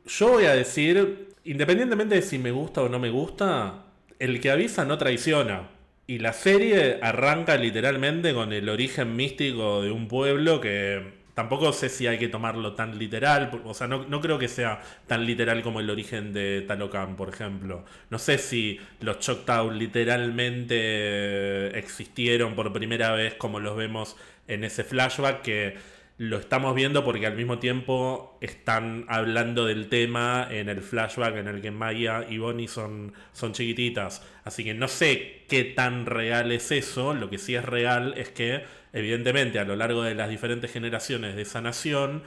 Yo 0.07 0.29
voy 0.29 0.45
a 0.45 0.55
decir, 0.55 1.31
independientemente 1.43 2.15
de 2.15 2.23
si 2.23 2.39
me 2.39 2.53
gusta 2.53 2.83
o 2.83 2.89
no 2.89 3.01
me 3.01 3.11
gusta, 3.11 3.87
el 4.21 4.41
que 4.41 4.53
avisa 4.53 4.85
no 4.85 4.99
traiciona. 4.99 5.71
Y 6.07 6.21
la 6.21 6.33
serie 6.33 7.01
arranca 7.03 7.57
literalmente 7.57 8.33
con 8.33 8.53
el 8.53 8.69
origen 8.69 9.17
místico 9.17 9.83
de 9.83 9.91
un 9.91 10.07
pueblo 10.07 10.61
que 10.61 11.16
tampoco 11.37 11.71
sé 11.75 11.91
si 11.91 12.07
hay 12.07 12.19
que 12.19 12.29
tomarlo 12.29 12.73
tan 12.75 12.99
literal. 12.99 13.61
O 13.67 13.75
sea, 13.75 13.87
no, 13.87 14.07
no 14.07 14.23
creo 14.23 14.39
que 14.39 14.49
sea 14.49 14.81
tan 15.07 15.27
literal 15.27 15.63
como 15.63 15.81
el 15.81 15.91
origen 15.91 16.33
de 16.33 16.65
Talocan, 16.67 17.15
por 17.15 17.29
ejemplo. 17.29 17.85
No 18.09 18.19
sé 18.19 18.39
si 18.39 18.81
los 19.01 19.19
Choctaw 19.19 19.71
literalmente 19.71 21.79
existieron 21.79 22.55
por 22.55 22.73
primera 22.73 23.13
vez 23.13 23.35
como 23.35 23.61
los 23.61 23.77
vemos 23.77 24.17
en 24.49 24.65
ese 24.65 24.83
flashback 24.83 25.43
que 25.43 25.77
lo 26.19 26.39
estamos 26.39 26.75
viendo 26.75 27.05
porque 27.05 27.27
al 27.27 27.37
mismo 27.37 27.59
tiempo 27.59 28.39
están 28.41 29.05
hablando 29.09 29.67
del 29.67 29.89
tema 29.89 30.49
en 30.51 30.71
el 30.71 30.81
flashback 30.81 31.37
en 31.37 31.49
el 31.49 31.61
que 31.61 31.71
Maya 31.71 32.25
y 32.29 32.39
Bonnie 32.39 32.69
son, 32.69 33.13
son 33.33 33.53
chiquititas. 33.53 34.27
Así 34.45 34.65
que 34.65 34.73
no 34.73 34.89
sé 34.89 35.45
qué 35.49 35.65
tan 35.65 36.07
real 36.07 36.53
es 36.53 36.73
eso. 36.73 37.13
Lo 37.13 37.29
que 37.29 37.37
sí 37.37 37.55
es 37.55 37.65
real 37.65 38.15
es 38.17 38.31
que, 38.31 38.65
evidentemente, 38.97 39.59
a 39.59 39.65
lo 39.65 39.77
largo 39.77 40.03
de 40.03 40.15
las 40.15 40.29
diferentes 40.29 40.73
generaciones 40.73 41.37
de 41.37 41.43
esa 41.43 41.61
nación, 41.61 42.23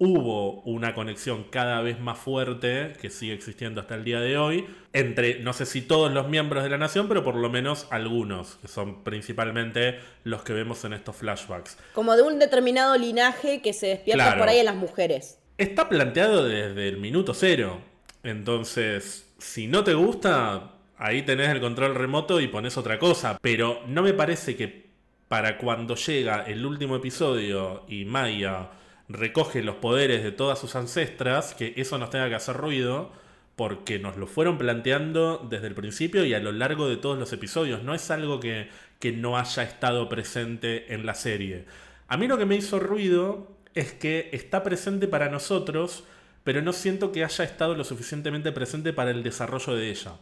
hubo 0.00 0.60
una 0.62 0.94
conexión 0.94 1.44
cada 1.50 1.80
vez 1.82 1.98
más 1.98 2.18
fuerte, 2.18 2.92
que 3.00 3.10
sigue 3.10 3.32
existiendo 3.34 3.80
hasta 3.80 3.96
el 3.96 4.04
día 4.04 4.20
de 4.20 4.38
hoy, 4.38 4.64
entre, 4.92 5.40
no 5.40 5.52
sé 5.52 5.66
si 5.66 5.82
todos 5.82 6.12
los 6.12 6.28
miembros 6.28 6.62
de 6.62 6.70
la 6.70 6.78
nación, 6.78 7.08
pero 7.08 7.24
por 7.24 7.34
lo 7.34 7.50
menos 7.50 7.88
algunos, 7.90 8.56
que 8.62 8.68
son 8.68 9.02
principalmente 9.02 9.98
los 10.22 10.42
que 10.42 10.52
vemos 10.52 10.84
en 10.84 10.92
estos 10.92 11.16
flashbacks. 11.16 11.76
Como 11.94 12.14
de 12.14 12.22
un 12.22 12.38
determinado 12.38 12.96
linaje 12.96 13.60
que 13.60 13.72
se 13.72 13.88
despierta 13.88 14.24
Claro. 14.24 14.38
por 14.38 14.48
ahí 14.48 14.58
en 14.60 14.66
las 14.66 14.76
mujeres. 14.76 15.40
Está 15.58 15.88
planteado 15.88 16.44
desde 16.44 16.88
el 16.88 16.98
minuto 16.98 17.34
cero. 17.34 17.80
Entonces, 18.22 19.28
si 19.38 19.66
no 19.66 19.82
te 19.82 19.94
gusta, 19.94 20.74
ahí 20.96 21.22
tenés 21.22 21.48
el 21.48 21.60
control 21.60 21.96
remoto 21.96 22.40
y 22.40 22.46
pones 22.46 22.76
otra 22.76 23.00
cosa. 23.00 23.36
Pero 23.42 23.80
no 23.88 24.02
me 24.02 24.14
parece 24.14 24.54
que 24.54 24.87
para 25.28 25.58
cuando 25.58 25.94
llega 25.94 26.42
el 26.46 26.64
último 26.64 26.96
episodio 26.96 27.84
y 27.88 28.04
Maya 28.04 28.70
recoge 29.08 29.62
los 29.62 29.76
poderes 29.76 30.22
de 30.22 30.32
todas 30.32 30.58
sus 30.58 30.74
ancestras, 30.74 31.54
que 31.54 31.74
eso 31.76 31.98
nos 31.98 32.10
tenga 32.10 32.28
que 32.28 32.34
hacer 32.34 32.56
ruido, 32.56 33.12
porque 33.56 33.98
nos 33.98 34.16
lo 34.16 34.26
fueron 34.26 34.56
planteando 34.56 35.46
desde 35.50 35.66
el 35.66 35.74
principio 35.74 36.24
y 36.24 36.34
a 36.34 36.40
lo 36.40 36.52
largo 36.52 36.88
de 36.88 36.96
todos 36.96 37.18
los 37.18 37.32
episodios. 37.32 37.82
No 37.82 37.94
es 37.94 38.10
algo 38.10 38.40
que, 38.40 38.68
que 39.00 39.12
no 39.12 39.36
haya 39.36 39.62
estado 39.62 40.08
presente 40.08 40.94
en 40.94 41.04
la 41.04 41.14
serie. 41.14 41.64
A 42.06 42.16
mí 42.16 42.28
lo 42.28 42.38
que 42.38 42.46
me 42.46 42.56
hizo 42.56 42.78
ruido 42.78 43.48
es 43.74 43.92
que 43.92 44.30
está 44.32 44.62
presente 44.62 45.08
para 45.08 45.28
nosotros, 45.28 46.04
pero 46.44 46.62
no 46.62 46.72
siento 46.72 47.12
que 47.12 47.24
haya 47.24 47.44
estado 47.44 47.74
lo 47.74 47.84
suficientemente 47.84 48.52
presente 48.52 48.92
para 48.92 49.10
el 49.10 49.22
desarrollo 49.22 49.74
de 49.74 49.90
ella. 49.90 50.12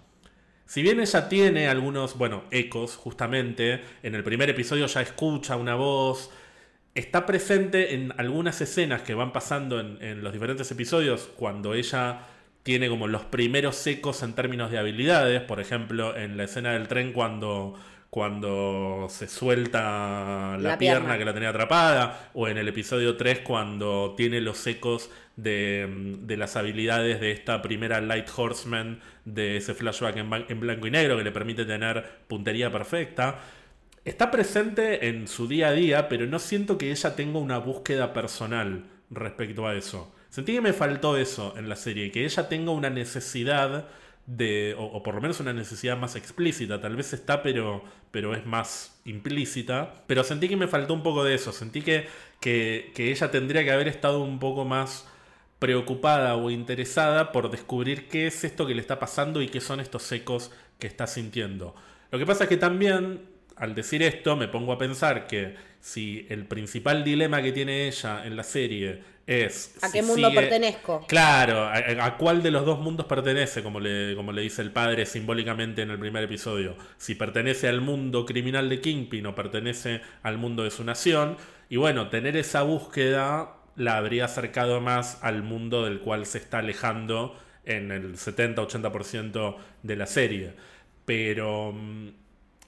Si 0.66 0.82
bien 0.82 1.00
ella 1.00 1.28
tiene 1.28 1.68
algunos, 1.68 2.18
bueno, 2.18 2.44
ecos, 2.50 2.96
justamente, 2.96 3.82
en 4.02 4.14
el 4.14 4.24
primer 4.24 4.50
episodio 4.50 4.86
ya 4.86 5.00
escucha 5.00 5.56
una 5.56 5.76
voz, 5.76 6.30
está 6.94 7.24
presente 7.24 7.94
en 7.94 8.12
algunas 8.18 8.60
escenas 8.60 9.02
que 9.02 9.14
van 9.14 9.32
pasando 9.32 9.78
en, 9.78 10.02
en 10.02 10.24
los 10.24 10.32
diferentes 10.32 10.70
episodios 10.70 11.30
cuando 11.36 11.74
ella 11.74 12.26
tiene 12.64 12.88
como 12.88 13.06
los 13.06 13.22
primeros 13.22 13.86
ecos 13.86 14.24
en 14.24 14.34
términos 14.34 14.72
de 14.72 14.78
habilidades, 14.78 15.40
por 15.42 15.60
ejemplo, 15.60 16.16
en 16.16 16.36
la 16.36 16.44
escena 16.44 16.72
del 16.72 16.88
tren 16.88 17.12
cuando, 17.12 17.74
cuando 18.16 19.08
se 19.10 19.28
suelta 19.28 20.56
la, 20.58 20.70
La 20.70 20.78
pierna. 20.78 21.00
pierna. 21.00 21.18
que 21.18 21.24
la 21.26 21.34
tenía 21.34 21.50
atrapada, 21.50 22.30
o 22.32 22.48
en 22.48 22.56
el 22.56 22.66
episodio 22.66 23.14
3 23.14 23.40
cuando 23.40 24.14
tiene 24.16 24.40
los 24.40 24.66
ecos 24.66 25.10
de, 25.36 26.14
de 26.22 26.36
las 26.38 26.56
habilidades 26.56 27.20
de 27.20 27.32
esta 27.32 27.60
primera 27.60 28.00
Light 28.00 28.26
Horseman, 28.34 29.00
de 29.26 29.58
ese 29.58 29.74
flashback 29.74 30.16
en, 30.16 30.32
en 30.48 30.60
blanco 30.60 30.86
y 30.86 30.90
negro 30.92 31.18
que 31.18 31.24
le 31.24 31.30
permite 31.30 31.66
tener 31.66 32.02
puntería 32.26 32.72
perfecta. 32.72 33.38
Está 34.06 34.30
presente 34.30 35.08
en 35.08 35.28
su 35.28 35.46
día 35.46 35.68
a 35.68 35.72
día, 35.72 36.08
pero 36.08 36.24
no 36.24 36.38
siento 36.38 36.78
que 36.78 36.90
ella 36.92 37.14
tenga 37.16 37.38
una 37.38 37.58
búsqueda 37.58 38.14
personal 38.14 38.86
respecto 39.10 39.66
a 39.66 39.74
eso. 39.74 40.14
Sentí 40.30 40.54
que 40.54 40.62
me 40.62 40.72
faltó 40.72 41.18
eso 41.18 41.52
en 41.58 41.68
la 41.68 41.76
serie, 41.76 42.10
que 42.10 42.24
ella 42.24 42.48
tenga 42.48 42.70
una 42.70 42.88
necesidad 42.88 43.88
de, 44.26 44.74
o, 44.78 45.02
por 45.02 45.14
lo 45.14 45.20
menos 45.20 45.40
una 45.40 45.52
necesidad 45.52 45.96
más 45.96 46.16
explícita, 46.16 46.80
tal 46.80 46.96
vez 46.96 47.12
está 47.12 47.42
pero, 47.42 47.84
pero 48.10 48.34
es 48.34 48.44
más 48.44 49.00
implícita, 49.04 50.02
pero 50.06 50.24
sentí 50.24 50.48
que 50.48 50.56
me 50.56 50.68
faltó 50.68 50.94
un 50.94 51.02
poco 51.02 51.22
de 51.24 51.34
eso, 51.34 51.52
sentí 51.52 51.82
que, 51.82 52.06
que, 52.40 52.92
que 52.94 53.10
ella 53.10 53.30
tendría 53.30 53.64
que 53.64 53.70
haber 53.70 53.88
estado 53.88 54.20
un 54.22 54.38
poco 54.38 54.64
más 54.64 55.06
preocupada 55.58 56.36
o 56.36 56.50
interesada 56.50 57.32
por 57.32 57.50
descubrir 57.50 58.08
qué 58.08 58.26
es 58.26 58.44
esto 58.44 58.66
que 58.66 58.74
le 58.74 58.80
está 58.80 58.98
pasando 58.98 59.40
y 59.40 59.48
qué 59.48 59.60
son 59.60 59.80
estos 59.80 60.10
ecos 60.12 60.50
que 60.78 60.86
está 60.86 61.06
sintiendo. 61.06 61.74
Lo 62.10 62.18
que 62.18 62.26
pasa 62.26 62.44
es 62.44 62.50
que 62.50 62.56
también, 62.56 63.22
al 63.56 63.74
decir 63.74 64.02
esto, 64.02 64.36
me 64.36 64.48
pongo 64.48 64.72
a 64.72 64.78
pensar 64.78 65.26
que 65.26 65.54
si 65.86 66.26
el 66.30 66.46
principal 66.46 67.04
dilema 67.04 67.42
que 67.42 67.52
tiene 67.52 67.86
ella 67.88 68.26
en 68.26 68.36
la 68.36 68.42
serie 68.44 69.02
es... 69.26 69.76
¿A 69.80 69.88
si 69.88 69.92
qué 69.92 70.02
mundo 70.02 70.30
sigue- 70.30 70.34
pertenezco? 70.34 70.94
Claro, 71.06 71.64
a, 71.66 71.76
a 72.04 72.16
cuál 72.16 72.42
de 72.42 72.50
los 72.50 72.66
dos 72.66 72.80
mundos 72.80 73.06
pertenece, 73.06 73.62
como 73.62 73.78
le, 73.78 74.16
como 74.16 74.32
le 74.32 74.42
dice 74.42 74.60
el 74.62 74.72
padre 74.72 75.06
simbólicamente 75.06 75.82
en 75.82 75.90
el 75.92 75.98
primer 76.00 76.24
episodio. 76.24 76.76
Si 76.98 77.14
pertenece 77.14 77.68
al 77.68 77.80
mundo 77.80 78.26
criminal 78.26 78.68
de 78.68 78.80
Kingpin 78.80 79.26
o 79.26 79.34
pertenece 79.36 80.00
al 80.22 80.38
mundo 80.38 80.64
de 80.64 80.70
su 80.72 80.82
nación. 80.84 81.36
Y 81.68 81.76
bueno, 81.76 82.08
tener 82.08 82.36
esa 82.36 82.62
búsqueda 82.62 83.52
la 83.76 83.98
habría 83.98 84.24
acercado 84.24 84.80
más 84.80 85.18
al 85.22 85.42
mundo 85.44 85.84
del 85.84 86.00
cual 86.00 86.26
se 86.26 86.38
está 86.38 86.58
alejando 86.58 87.38
en 87.64 87.92
el 87.92 88.16
70-80% 88.16 89.58
de 89.84 89.96
la 89.96 90.06
serie. 90.06 90.54
Pero 91.04 91.72
mm, 91.72 92.08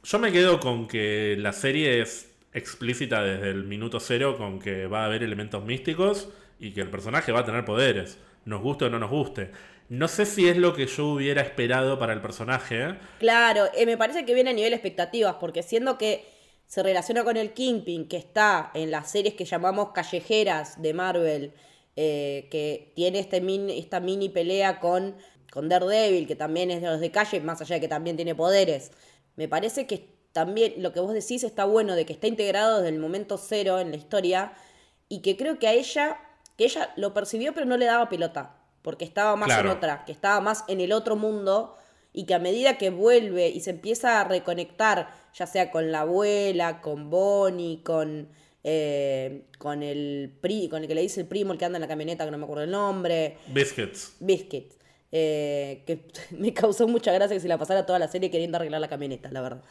yo 0.04 0.18
me 0.18 0.32
quedo 0.32 0.60
con 0.60 0.86
que 0.88 1.36
la 1.38 1.52
serie 1.52 2.00
es 2.02 2.27
explícita 2.52 3.22
desde 3.22 3.50
el 3.50 3.64
minuto 3.64 4.00
cero 4.00 4.36
con 4.36 4.58
que 4.58 4.86
va 4.86 5.02
a 5.02 5.04
haber 5.06 5.22
elementos 5.22 5.64
místicos 5.64 6.28
y 6.58 6.72
que 6.72 6.80
el 6.80 6.90
personaje 6.90 7.32
va 7.32 7.40
a 7.40 7.44
tener 7.44 7.64
poderes, 7.64 8.18
nos 8.44 8.62
guste 8.62 8.86
o 8.86 8.90
no 8.90 8.98
nos 8.98 9.10
guste. 9.10 9.50
No 9.88 10.06
sé 10.06 10.26
si 10.26 10.48
es 10.48 10.56
lo 10.56 10.74
que 10.74 10.86
yo 10.86 11.06
hubiera 11.06 11.40
esperado 11.40 11.98
para 11.98 12.12
el 12.12 12.20
personaje. 12.20 12.96
Claro, 13.18 13.64
eh, 13.74 13.86
me 13.86 13.96
parece 13.96 14.26
que 14.26 14.34
viene 14.34 14.50
a 14.50 14.52
nivel 14.52 14.74
expectativas, 14.74 15.36
porque 15.40 15.62
siendo 15.62 15.96
que 15.96 16.26
se 16.66 16.82
relaciona 16.82 17.24
con 17.24 17.38
el 17.38 17.54
Kingpin, 17.54 18.06
que 18.06 18.18
está 18.18 18.70
en 18.74 18.90
las 18.90 19.10
series 19.10 19.34
que 19.34 19.46
llamamos 19.46 19.92
callejeras 19.92 20.82
de 20.82 20.92
Marvel, 20.92 21.54
eh, 21.96 22.48
que 22.50 22.92
tiene 22.94 23.18
este 23.18 23.40
mini, 23.40 23.78
esta 23.78 24.00
mini 24.00 24.28
pelea 24.28 24.78
con, 24.78 25.16
con 25.50 25.70
Daredevil, 25.70 26.26
que 26.26 26.36
también 26.36 26.70
es 26.70 26.82
de 26.82 26.88
los 26.88 27.00
de 27.00 27.10
calle, 27.10 27.40
más 27.40 27.62
allá 27.62 27.76
de 27.76 27.80
que 27.80 27.88
también 27.88 28.16
tiene 28.16 28.34
poderes. 28.34 28.92
Me 29.36 29.48
parece 29.48 29.86
que 29.86 30.17
también 30.32 30.74
lo 30.78 30.92
que 30.92 31.00
vos 31.00 31.12
decís 31.12 31.44
está 31.44 31.64
bueno, 31.64 31.94
de 31.94 32.06
que 32.06 32.12
está 32.12 32.26
integrado 32.26 32.78
desde 32.78 32.94
el 32.94 33.00
momento 33.00 33.38
cero 33.38 33.80
en 33.80 33.90
la 33.90 33.96
historia, 33.96 34.52
y 35.08 35.20
que 35.20 35.36
creo 35.36 35.58
que 35.58 35.68
a 35.68 35.72
ella, 35.72 36.18
que 36.56 36.64
ella 36.64 36.92
lo 36.96 37.14
percibió 37.14 37.54
pero 37.54 37.66
no 37.66 37.76
le 37.76 37.86
daba 37.86 38.08
pelota, 38.08 38.56
porque 38.82 39.04
estaba 39.04 39.36
más 39.36 39.46
Claro. 39.48 39.70
en 39.70 39.76
otra, 39.76 40.04
que 40.04 40.12
estaba 40.12 40.40
más 40.40 40.64
en 40.68 40.80
el 40.80 40.92
otro 40.92 41.16
mundo 41.16 41.76
y 42.12 42.24
que 42.24 42.34
a 42.34 42.38
medida 42.38 42.78
que 42.78 42.90
vuelve 42.90 43.48
y 43.48 43.60
se 43.60 43.70
empieza 43.70 44.20
a 44.20 44.24
reconectar, 44.24 45.10
ya 45.34 45.46
sea 45.46 45.70
con 45.70 45.92
la 45.92 46.00
abuela, 46.00 46.80
con 46.80 47.10
Bonnie, 47.10 47.82
con, 47.82 48.28
eh, 48.64 49.44
con, 49.58 49.82
el 49.82 50.36
pri, 50.40 50.68
con 50.68 50.82
el 50.82 50.88
que 50.88 50.94
le 50.94 51.02
dice 51.02 51.20
el 51.20 51.26
primo, 51.26 51.52
el 51.52 51.58
que 51.58 51.64
anda 51.64 51.76
en 51.76 51.82
la 51.82 51.88
camioneta, 51.88 52.24
que 52.24 52.30
no 52.30 52.38
me 52.38 52.44
acuerdo 52.44 52.64
el 52.64 52.70
nombre, 52.70 53.36
Biscuits. 53.48 54.16
Biscuit, 54.20 54.72
eh, 55.12 55.82
que 55.86 56.06
me 56.36 56.52
causó 56.52 56.88
mucha 56.88 57.12
gracia 57.12 57.36
que 57.36 57.40
se 57.40 57.48
la 57.48 57.58
pasara 57.58 57.86
toda 57.86 57.98
la 57.98 58.08
serie 58.08 58.30
queriendo 58.30 58.56
arreglar 58.56 58.80
la 58.80 58.88
camioneta, 58.88 59.30
la 59.30 59.40
verdad. 59.40 59.62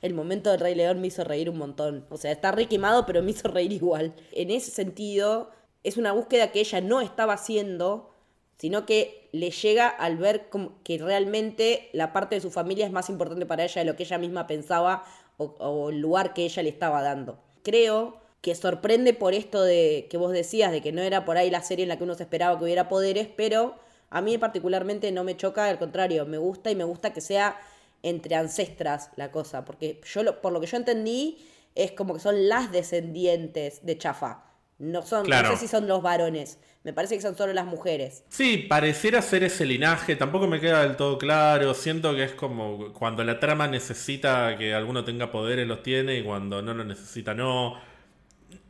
El 0.00 0.14
momento 0.14 0.50
del 0.50 0.60
Rey 0.60 0.74
León 0.74 1.00
me 1.00 1.08
hizo 1.08 1.24
reír 1.24 1.50
un 1.50 1.58
montón. 1.58 2.06
O 2.10 2.16
sea, 2.16 2.32
está 2.32 2.52
re 2.52 2.66
quemado, 2.66 3.06
pero 3.06 3.22
me 3.22 3.32
hizo 3.32 3.48
reír 3.48 3.72
igual. 3.72 4.14
En 4.32 4.50
ese 4.50 4.70
sentido, 4.70 5.50
es 5.84 5.96
una 5.96 6.12
búsqueda 6.12 6.52
que 6.52 6.60
ella 6.60 6.80
no 6.80 7.00
estaba 7.00 7.34
haciendo, 7.34 8.10
sino 8.58 8.86
que 8.86 9.28
le 9.32 9.50
llega 9.50 9.88
al 9.88 10.16
ver 10.16 10.48
que 10.84 10.98
realmente 10.98 11.88
la 11.92 12.12
parte 12.12 12.36
de 12.36 12.40
su 12.40 12.50
familia 12.50 12.86
es 12.86 12.92
más 12.92 13.08
importante 13.08 13.46
para 13.46 13.64
ella 13.64 13.80
de 13.80 13.90
lo 13.90 13.96
que 13.96 14.02
ella 14.04 14.18
misma 14.18 14.46
pensaba 14.46 15.04
o, 15.36 15.44
o 15.58 15.90
el 15.90 16.00
lugar 16.00 16.34
que 16.34 16.44
ella 16.44 16.62
le 16.62 16.68
estaba 16.70 17.02
dando. 17.02 17.38
Creo 17.62 18.18
que 18.40 18.54
sorprende 18.54 19.12
por 19.12 19.34
esto 19.34 19.62
de 19.62 20.06
que 20.10 20.16
vos 20.16 20.32
decías, 20.32 20.72
de 20.72 20.80
que 20.80 20.92
no 20.92 21.02
era 21.02 21.24
por 21.24 21.36
ahí 21.36 21.50
la 21.50 21.62
serie 21.62 21.82
en 21.82 21.90
la 21.90 21.98
que 21.98 22.04
uno 22.04 22.14
se 22.14 22.22
esperaba 22.22 22.58
que 22.58 22.64
hubiera 22.64 22.88
poderes, 22.88 23.28
pero 23.36 23.76
a 24.08 24.20
mí 24.22 24.38
particularmente 24.38 25.12
no 25.12 25.24
me 25.24 25.36
choca, 25.36 25.66
al 25.66 25.78
contrario, 25.78 26.26
me 26.26 26.38
gusta 26.38 26.70
y 26.70 26.74
me 26.74 26.84
gusta 26.84 27.12
que 27.12 27.20
sea 27.20 27.56
entre 28.02 28.34
ancestras 28.36 29.10
la 29.16 29.30
cosa, 29.30 29.64
porque 29.64 30.00
yo 30.04 30.22
lo- 30.22 30.40
por 30.40 30.52
lo 30.52 30.60
que 30.60 30.66
yo 30.66 30.76
entendí 30.76 31.38
es 31.74 31.92
como 31.92 32.14
que 32.14 32.20
son 32.20 32.48
las 32.48 32.72
descendientes 32.72 33.84
de 33.84 33.98
Chafa. 33.98 34.44
No 34.78 35.02
son, 35.02 35.26
Claro. 35.26 35.50
no 35.50 35.54
sé 35.56 35.60
si 35.60 35.68
son 35.68 35.86
los 35.86 36.00
varones, 36.00 36.58
me 36.84 36.94
parece 36.94 37.14
que 37.14 37.20
son 37.20 37.36
solo 37.36 37.52
las 37.52 37.66
mujeres. 37.66 38.24
Sí, 38.30 38.56
pareciera 38.56 39.20
ser 39.20 39.44
ese 39.44 39.66
linaje, 39.66 40.16
tampoco 40.16 40.46
me 40.46 40.58
queda 40.58 40.82
del 40.82 40.96
todo 40.96 41.18
claro. 41.18 41.74
Siento 41.74 42.14
que 42.14 42.24
es 42.24 42.32
como 42.32 42.90
cuando 42.94 43.22
la 43.22 43.38
trama 43.38 43.68
necesita 43.68 44.56
que 44.56 44.72
alguno 44.72 45.04
tenga 45.04 45.30
poderes, 45.30 45.66
los 45.68 45.82
tiene, 45.82 46.16
y 46.16 46.22
cuando 46.24 46.62
no 46.62 46.72
lo 46.72 46.84
necesita, 46.84 47.34
no. 47.34 47.74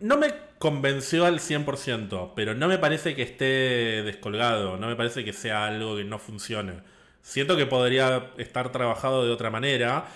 No 0.01 0.17
me 0.19 0.35
convenció 0.59 1.25
al 1.27 1.39
100%, 1.41 2.33
pero 2.35 2.55
no 2.55 2.67
me 2.69 2.79
parece 2.79 3.15
que 3.15 3.23
esté 3.23 4.03
descolgado, 4.03 4.77
no 4.79 4.89
me 4.89 4.97
parece 4.97 5.25
que 5.25 5.33
sea 5.33 5.67
algo 5.67 5.97
que 5.97 6.05
no 6.05 6.19
funcione. 6.19 6.75
Siento 7.23 7.57
que 7.57 7.67
podría 7.67 8.31
estar 8.39 8.73
trabajado 8.73 9.25
de 9.25 9.31
otra 9.31 9.51
manera, 9.51 10.07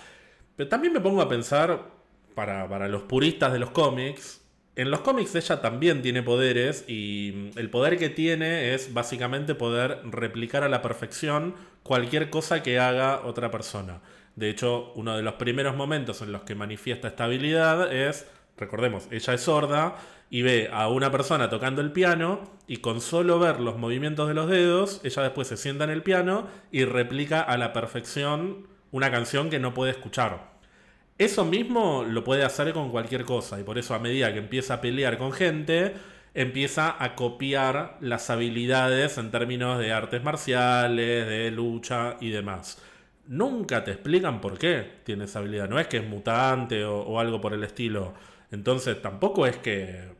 pero 0.55 0.69
también 0.69 0.93
me 0.93 0.99
pongo 0.99 1.21
a 1.21 1.29
pensar, 1.29 1.91
para, 2.33 2.67
para 2.67 2.87
los 2.87 3.03
puristas 3.03 3.53
de 3.53 3.59
los 3.59 3.71
cómics, 3.71 4.41
en 4.75 4.91
los 4.91 4.99
cómics 4.99 5.33
ella 5.35 5.61
también 5.61 6.01
tiene 6.01 6.21
poderes 6.21 6.83
y 6.87 7.51
el 7.55 7.69
poder 7.69 7.97
que 7.97 8.09
tiene 8.09 8.73
es 8.73 8.93
básicamente 8.93 9.55
poder 9.55 10.01
replicar 10.03 10.63
a 10.63 10.69
la 10.69 10.81
perfección 10.81 11.55
cualquier 11.81 12.29
cosa 12.29 12.61
que 12.61 12.77
haga 12.77 13.21
otra 13.25 13.51
persona. 13.51 14.01
De 14.35 14.49
hecho, 14.49 14.91
uno 14.95 15.15
de 15.15 15.23
los 15.23 15.35
primeros 15.35 15.77
momentos 15.77 16.21
en 16.21 16.33
los 16.33 16.41
que 16.41 16.55
manifiesta 16.55 17.07
esta 17.07 17.23
habilidad 17.23 17.93
es, 17.93 18.27
recordemos, 18.57 19.07
ella 19.11 19.33
es 19.33 19.41
sorda 19.41 19.95
y 20.29 20.41
ve 20.41 20.69
a 20.71 20.87
una 20.89 21.11
persona 21.11 21.49
tocando 21.49 21.81
el 21.81 21.91
piano 21.91 22.43
y 22.67 22.77
con 22.77 23.01
solo 23.01 23.39
ver 23.39 23.59
los 23.59 23.77
movimientos 23.77 24.27
de 24.27 24.33
los 24.33 24.49
dedos, 24.49 25.01
ella 25.03 25.23
después 25.23 25.47
se 25.47 25.57
sienta 25.57 25.83
en 25.83 25.91
el 25.91 26.03
piano 26.03 26.47
y 26.71 26.85
replica 26.85 27.41
a 27.41 27.57
la 27.57 27.73
perfección 27.73 28.67
una 28.91 29.11
canción 29.11 29.49
que 29.49 29.59
no 29.59 29.73
puede 29.73 29.91
escuchar. 29.91 30.55
Eso 31.17 31.45
mismo 31.45 32.03
lo 32.07 32.23
puede 32.23 32.43
hacer 32.43 32.73
con 32.73 32.91
cualquier 32.91 33.23
cosa 33.23 33.59
y 33.59 33.63
por 33.63 33.77
eso 33.77 33.93
a 33.93 33.99
medida 33.99 34.33
que 34.33 34.39
empieza 34.39 34.75
a 34.75 34.81
pelear 34.81 35.17
con 35.17 35.31
gente, 35.31 35.93
empieza 36.33 37.01
a 37.01 37.15
copiar 37.15 37.97
las 38.01 38.29
habilidades 38.29 39.17
en 39.17 39.31
términos 39.31 39.79
de 39.79 39.93
artes 39.93 40.23
marciales, 40.23 41.27
de 41.27 41.51
lucha 41.51 42.17
y 42.19 42.31
demás. 42.31 42.81
Nunca 43.27 43.83
te 43.83 43.91
explican 43.91 44.41
por 44.41 44.57
qué 44.57 44.99
tiene 45.03 45.25
esa 45.25 45.39
habilidad, 45.39 45.69
no 45.69 45.79
es 45.79 45.87
que 45.87 45.97
es 45.97 46.07
mutante 46.07 46.83
o, 46.83 46.99
o 46.99 47.19
algo 47.19 47.39
por 47.39 47.53
el 47.53 47.63
estilo. 47.63 48.13
Entonces 48.51 49.01
tampoco 49.01 49.47
es 49.47 49.57
que 49.57 50.14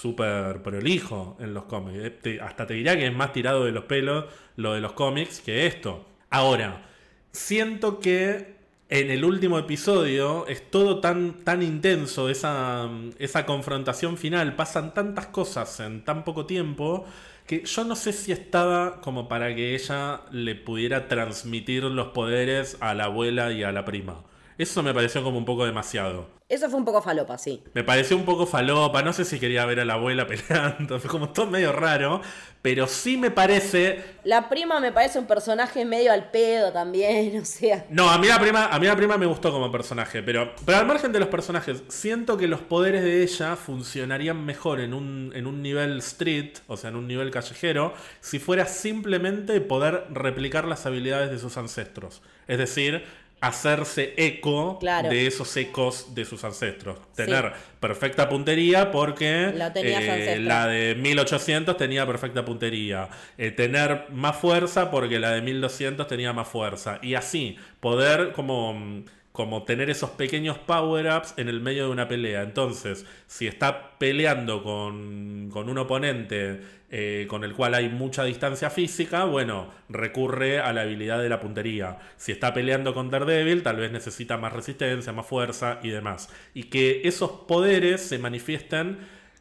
súper 0.00 0.62
prolijo 0.62 1.36
en 1.40 1.54
los 1.54 1.64
cómics. 1.64 2.12
Eh, 2.24 2.38
hasta 2.42 2.66
te 2.66 2.74
diría 2.74 2.96
que 2.96 3.06
es 3.06 3.14
más 3.14 3.32
tirado 3.32 3.64
de 3.64 3.72
los 3.72 3.84
pelos 3.84 4.26
lo 4.56 4.74
de 4.74 4.80
los 4.80 4.92
cómics 4.92 5.40
que 5.40 5.66
esto. 5.66 6.06
Ahora, 6.30 6.86
siento 7.32 7.98
que 8.00 8.56
en 8.88 9.10
el 9.10 9.24
último 9.24 9.58
episodio 9.58 10.46
es 10.46 10.70
todo 10.70 11.00
tan, 11.00 11.44
tan 11.44 11.62
intenso, 11.62 12.28
esa, 12.28 12.88
esa 13.18 13.46
confrontación 13.46 14.16
final, 14.16 14.54
pasan 14.54 14.94
tantas 14.94 15.26
cosas 15.28 15.80
en 15.80 16.04
tan 16.04 16.24
poco 16.24 16.46
tiempo, 16.46 17.04
que 17.46 17.64
yo 17.64 17.84
no 17.84 17.96
sé 17.96 18.12
si 18.12 18.32
estaba 18.32 19.00
como 19.00 19.28
para 19.28 19.54
que 19.54 19.74
ella 19.74 20.22
le 20.30 20.54
pudiera 20.54 21.08
transmitir 21.08 21.84
los 21.84 22.08
poderes 22.08 22.76
a 22.80 22.94
la 22.94 23.04
abuela 23.04 23.52
y 23.52 23.62
a 23.62 23.72
la 23.72 23.84
prima. 23.84 24.22
Eso 24.58 24.82
me 24.82 24.94
pareció 24.94 25.22
como 25.22 25.38
un 25.38 25.44
poco 25.44 25.66
demasiado. 25.66 26.36
Eso 26.48 26.70
fue 26.70 26.78
un 26.78 26.84
poco 26.84 27.02
falopa, 27.02 27.36
sí. 27.38 27.60
Me 27.74 27.82
pareció 27.82 28.16
un 28.16 28.24
poco 28.24 28.46
falopa, 28.46 29.02
no 29.02 29.12
sé 29.12 29.24
si 29.24 29.40
quería 29.40 29.66
ver 29.66 29.80
a 29.80 29.84
la 29.84 29.94
abuela 29.94 30.26
peleando, 30.28 31.00
fue 31.00 31.10
como 31.10 31.30
todo 31.30 31.46
medio 31.46 31.72
raro, 31.72 32.20
pero 32.62 32.86
sí 32.86 33.16
me 33.16 33.32
parece 33.32 34.02
La 34.22 34.48
prima 34.48 34.78
me 34.78 34.92
parece 34.92 35.18
un 35.18 35.26
personaje 35.26 35.84
medio 35.84 36.12
al 36.12 36.30
pedo 36.30 36.72
también, 36.72 37.38
o 37.42 37.44
sea. 37.44 37.84
No, 37.90 38.08
a 38.08 38.18
mí 38.18 38.28
la 38.28 38.38
prima, 38.38 38.66
a 38.66 38.78
mí 38.78 38.86
la 38.86 38.94
prima 38.94 39.18
me 39.18 39.26
gustó 39.26 39.50
como 39.50 39.72
personaje, 39.72 40.22
pero, 40.22 40.54
pero 40.64 40.78
al 40.78 40.86
margen 40.86 41.10
de 41.10 41.18
los 41.18 41.28
personajes, 41.28 41.82
siento 41.88 42.36
que 42.36 42.46
los 42.46 42.60
poderes 42.60 43.02
de 43.02 43.24
ella 43.24 43.56
funcionarían 43.56 44.44
mejor 44.44 44.80
en 44.80 44.94
un, 44.94 45.32
en 45.34 45.48
un 45.48 45.62
nivel 45.62 45.98
street, 45.98 46.58
o 46.68 46.76
sea, 46.76 46.90
en 46.90 46.96
un 46.96 47.08
nivel 47.08 47.32
callejero, 47.32 47.92
si 48.20 48.38
fuera 48.38 48.66
simplemente 48.66 49.60
poder 49.60 50.06
replicar 50.10 50.64
las 50.64 50.86
habilidades 50.86 51.32
de 51.32 51.40
sus 51.40 51.56
ancestros. 51.56 52.22
Es 52.46 52.58
decir, 52.58 53.04
hacerse 53.48 54.14
eco 54.16 54.78
Claro. 54.78 55.08
de 55.08 55.26
esos 55.26 55.56
ecos 55.56 56.14
de 56.14 56.24
sus 56.24 56.42
ancestros. 56.44 56.98
Tener 57.14 57.52
perfecta 57.80 58.28
puntería 58.28 58.90
porque 58.90 59.52
su 59.74 59.80
eh, 59.80 60.38
la 60.40 60.66
de 60.66 60.94
1800 60.94 61.76
tenía 61.76 62.06
perfecta 62.06 62.44
puntería. 62.44 63.08
Eh, 63.38 63.50
tener 63.50 64.06
más 64.10 64.36
fuerza 64.36 64.90
porque 64.90 65.18
la 65.18 65.32
de 65.32 65.42
1200 65.42 66.06
tenía 66.06 66.32
más 66.32 66.48
fuerza. 66.48 66.98
Y 67.02 67.14
así, 67.14 67.56
poder 67.80 68.32
como 68.32 68.74
mm, 68.74 69.04
como 69.36 69.64
tener 69.64 69.90
esos 69.90 70.08
pequeños 70.08 70.56
power-ups 70.56 71.34
en 71.36 71.50
el 71.50 71.60
medio 71.60 71.84
de 71.84 71.90
una 71.90 72.08
pelea. 72.08 72.40
Entonces, 72.40 73.04
si 73.26 73.46
está 73.46 73.98
peleando 73.98 74.62
con, 74.62 75.50
con 75.52 75.68
un 75.68 75.76
oponente 75.76 76.62
eh, 76.90 77.26
con 77.28 77.44
el 77.44 77.52
cual 77.52 77.74
hay 77.74 77.90
mucha 77.90 78.24
distancia 78.24 78.70
física, 78.70 79.24
bueno, 79.24 79.68
recurre 79.90 80.60
a 80.60 80.72
la 80.72 80.80
habilidad 80.80 81.20
de 81.20 81.28
la 81.28 81.38
puntería. 81.38 81.98
Si 82.16 82.32
está 82.32 82.54
peleando 82.54 82.94
con 82.94 83.10
Daredevil, 83.10 83.62
tal 83.62 83.76
vez 83.76 83.92
necesita 83.92 84.38
más 84.38 84.54
resistencia, 84.54 85.12
más 85.12 85.26
fuerza 85.26 85.80
y 85.82 85.90
demás. 85.90 86.30
Y 86.54 86.64
que 86.70 87.02
esos 87.04 87.30
poderes 87.46 88.00
se 88.00 88.18
manifiesten 88.18 89.00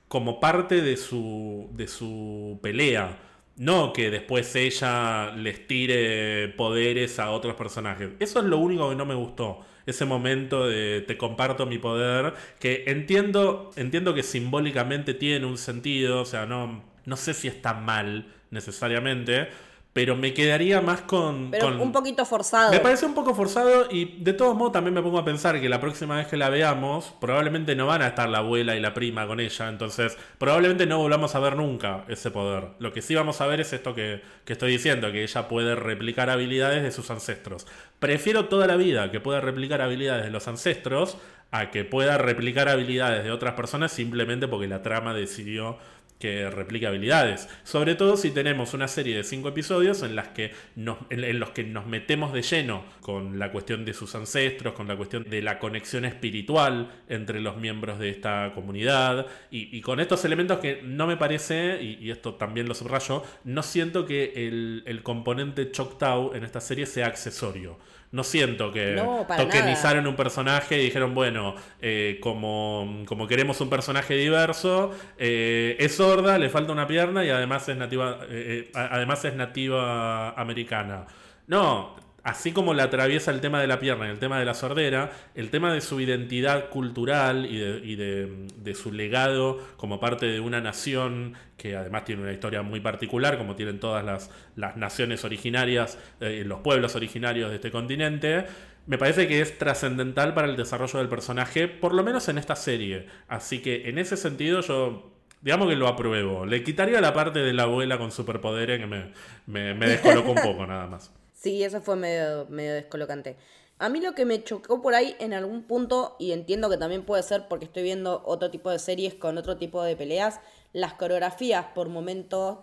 como 0.09 0.41
parte 0.41 0.81
de 0.81 0.97
su, 0.97 1.69
de 1.71 1.87
su 1.87 2.59
pelea. 2.61 3.17
No 3.55 3.93
que 3.93 4.11
después 4.11 4.53
ella 4.57 5.31
les 5.37 5.65
tire 5.67 6.49
poderes 6.49 7.17
a 7.17 7.31
otros 7.31 7.55
personajes. 7.55 8.09
Eso 8.19 8.39
es 8.39 8.45
lo 8.45 8.57
único 8.57 8.89
que 8.89 8.95
no 8.97 9.05
me 9.05 9.15
gustó. 9.15 9.65
Ese 9.85 10.05
momento 10.05 10.67
de 10.67 11.01
te 11.01 11.17
comparto 11.17 11.65
mi 11.65 11.77
poder. 11.77 12.33
Que 12.59 12.85
entiendo, 12.87 13.71
entiendo 13.75 14.13
que 14.13 14.23
simbólicamente 14.23 15.13
tiene 15.13 15.45
un 15.45 15.57
sentido. 15.57 16.21
O 16.21 16.25
sea, 16.25 16.45
no, 16.45 16.83
no 17.05 17.17
sé 17.17 17.33
si 17.33 17.47
está 17.47 17.73
mal 17.73 18.25
necesariamente. 18.51 19.49
Pero 19.95 20.17
me 20.17 20.33
quedaría 20.33 20.81
más 20.81 20.99
con. 21.03 21.51
Pero 21.51 21.67
con- 21.67 21.79
un 21.79 21.93
poquito 21.93 22.25
forzado. 22.25 22.69
me 22.73 22.81
parece 22.81 23.05
un 23.05 23.13
poco 23.13 23.33
forzado 23.33 23.87
y 23.89 24.17
de 24.21 24.33
todos 24.33 24.53
modos 24.53 24.73
también 24.73 24.93
me 24.93 25.01
pongo 25.01 25.19
a 25.19 25.23
pensar 25.23 25.61
que 25.61 25.69
la 25.69 25.79
próxima 25.79 26.17
vez 26.17 26.27
que 26.27 26.35
la 26.35 26.49
veamos 26.49 27.13
probablemente 27.21 27.77
no 27.77 27.87
van 27.87 28.01
a 28.01 28.07
estar 28.07 28.27
la 28.27 28.39
abuela 28.39 28.75
y 28.75 28.81
la 28.81 28.93
prima 28.93 29.25
con 29.25 29.39
ella, 29.39 29.69
entonces 29.69 30.17
probablemente 30.37 30.85
no 30.85 30.97
volvamos 30.97 31.33
a 31.35 31.39
ver 31.39 31.55
nunca 31.55 32.03
ese 32.09 32.29
poder. 32.29 32.71
Lo 32.79 32.91
que 32.91 33.01
sí 33.01 33.15
vamos 33.15 33.39
a 33.39 33.47
ver 33.47 33.61
es 33.61 33.71
esto 33.71 33.95
que, 33.95 34.21
que 34.43 34.51
estoy 34.51 34.73
diciendo, 34.73 35.13
que 35.13 35.23
ella 35.23 35.47
puede 35.47 35.75
replicar 35.75 36.29
habilidades 36.29 36.83
de 36.83 36.91
sus 36.91 37.09
ancestros. 37.09 37.65
Prefiero 37.99 38.49
toda 38.49 38.67
la 38.67 38.75
vida 38.75 39.11
que 39.11 39.21
pueda 39.21 39.39
replicar 39.39 39.79
habilidades 39.81 40.25
de 40.25 40.29
los 40.31 40.45
ancestros 40.49 41.17
a 41.51 41.71
que 41.71 41.85
pueda 41.85 42.17
replicar 42.17 42.67
habilidades 42.67 43.23
de 43.23 43.31
otras 43.31 43.53
personas 43.53 43.93
simplemente 43.93 44.49
porque 44.49 44.67
la 44.67 44.81
trama 44.81 45.13
decidió 45.13 45.77
que 46.19 46.49
replique 46.49 46.87
habilidades. 46.87 47.49
Sobre 47.63 47.95
todo 47.95 48.17
si 48.17 48.31
tenemos 48.31 48.73
una 48.73 48.87
serie 48.87 49.17
de 49.17 49.23
cinco 49.23 49.49
episodios 49.49 50.03
en, 50.03 50.15
los 50.15 51.49
que 51.49 51.63
nos 51.63 51.85
metemos 51.85 52.33
de 52.33 52.41
lleno 52.41 52.85
con 53.01 53.37
la 53.37 53.51
cuestión 53.51 53.85
de 53.85 53.93
sus 53.93 54.15
ancestros, 54.15 54.73
con 54.73 54.87
la 54.87 54.95
cuestión 54.95 55.23
de 55.23 55.41
la 55.41 55.59
conexión 55.59 56.05
espiritual 56.05 56.91
entre 57.09 57.41
los 57.41 57.57
miembros 57.57 57.99
de 57.99 58.09
esta 58.09 58.51
comunidad 58.55 59.27
y, 59.51 59.81
con 59.81 59.99
estos 59.99 60.25
elementos 60.25 60.59
que 60.59 60.81
no 60.83 61.05
me 61.05 61.17
parece, 61.17 61.79
y, 61.81 61.97
y 62.03 62.11
esto 62.11 62.35
también 62.35 62.67
lo 62.67 62.73
subrayo, 62.73 63.23
no 63.43 63.61
siento 63.61 64.05
que 64.05 64.33
el, 64.35 64.83
el 64.85 65.03
componente 65.03 65.71
Choctaw 65.71 66.33
en 66.33 66.43
esta 66.43 66.61
serie 66.61 66.85
sea 66.85 67.07
accesorio. 67.07 67.77
No 68.15 68.23
siento 68.23 68.71
que 68.71 68.93
No, 68.93 69.27
tokenizaron 69.27 70.07
un 70.07 70.15
personaje 70.15 70.79
y 70.79 70.85
dijeron, 70.85 71.13
bueno, 71.13 71.53
eh, 71.81 72.17
como, 72.21 73.03
como 73.05 73.27
queremos 73.27 73.59
un 73.59 73.69
personaje 73.69 74.15
diverso, 74.15 74.91
eh, 75.17 75.75
es 75.79 75.95
sorda, 75.95 76.37
le 76.37 76.47
falta 76.49 76.71
una 76.71 76.87
pierna 76.87 77.25
y 77.25 77.29
además 77.29 77.67
es 77.67 77.75
nativa, 77.75 78.19
eh, 78.29 78.71
además 78.73 79.25
es 79.25 79.35
nativa 79.35 80.29
americana. 80.29 81.07
No, 81.47 81.97
así 82.25 82.51
como 82.51 82.73
la 82.73 82.83
atraviesa 82.83 83.29
el 83.29 83.39
tema 83.39 83.61
de 83.61 83.67
la 83.67 83.79
pierna 83.79 84.07
y 84.07 84.09
el 84.09 84.17
tema 84.17 84.39
de 84.39 84.45
la 84.45 84.55
sordera, 84.55 85.11
el 85.35 85.51
tema 85.51 85.71
de 85.71 85.79
su 85.79 86.01
identidad 86.01 86.69
cultural 86.69 87.45
y 87.45 87.95
de, 87.95 88.75
su 88.75 88.91
legado 88.91 89.59
como 89.77 89.99
parte 89.99 90.25
de 90.25 90.39
una 90.39 90.59
nación 90.59 91.35
que 91.55 91.77
además 91.77 92.03
tiene 92.03 92.23
una 92.23 92.33
historia 92.33 92.63
muy 92.63 92.79
particular, 92.79 93.37
como 93.37 93.55
tienen 93.55 93.79
todas 93.79 94.03
las, 94.03 94.31
las 94.55 94.75
naciones 94.75 95.23
originarias, 95.23 95.99
eh, 96.19 96.43
los 96.45 96.61
pueblos 96.61 96.95
originarios 96.95 97.51
de 97.51 97.57
este 97.57 97.69
continente, 97.69 98.45
me 98.87 98.97
parece 98.97 99.27
que 99.27 99.41
es 99.41 99.59
trascendental 99.59 100.33
para 100.33 100.47
el 100.47 100.57
desarrollo 100.57 100.97
del 100.97 101.07
personaje, 101.07 101.67
por 101.67 101.93
lo 101.93 102.03
menos 102.03 102.27
en 102.27 102.39
esta 102.39 102.55
serie. 102.55 103.05
Así 103.27 103.59
que 103.59 103.87
en 103.87 103.99
ese 103.99 104.17
sentido 104.17 104.61
yo... 104.61 105.11
Digamos 105.41 105.69
que 105.69 105.75
lo 105.75 105.87
apruebo. 105.87 106.43
Le 106.47 106.63
quitaría 106.63 106.99
la 107.01 107.13
parte 107.13 107.37
de 107.37 107.53
la 107.53 107.63
abuela 107.63 107.99
con 107.99 108.11
superpoderes 108.11 108.79
que 108.79 108.87
me, 108.87 109.11
me, 109.45 109.75
me 109.75 109.87
descolocó 109.87 110.31
un 110.31 110.41
poco 110.41 110.65
nada 110.65 110.87
más. 110.87 111.13
Sí, 111.45 111.63
eso 111.63 111.79
fue 111.79 111.95
medio, 111.95 112.47
medio 112.49 112.73
descolocante. 112.73 113.35
A 113.77 113.87
mí 113.87 114.01
lo 114.01 114.15
que 114.15 114.25
me 114.25 114.43
chocó 114.43 114.81
por 114.81 114.95
ahí 114.95 115.15
en 115.19 115.31
algún 115.31 115.61
punto, 115.61 116.15
y 116.17 116.31
entiendo 116.31 116.71
que 116.71 116.77
también 116.77 117.05
puede 117.05 117.21
ser 117.21 117.47
porque 117.47 117.65
estoy 117.65 117.83
viendo 117.83 118.23
otro 118.25 118.49
tipo 118.49 118.71
de 118.71 118.79
series 118.79 119.13
con 119.13 119.37
otro 119.37 119.55
tipo 119.55 119.83
de 119.83 119.95
peleas, 119.95 120.39
las 120.73 120.95
coreografías 120.95 121.67
por 121.75 121.87
momentos, 121.87 122.57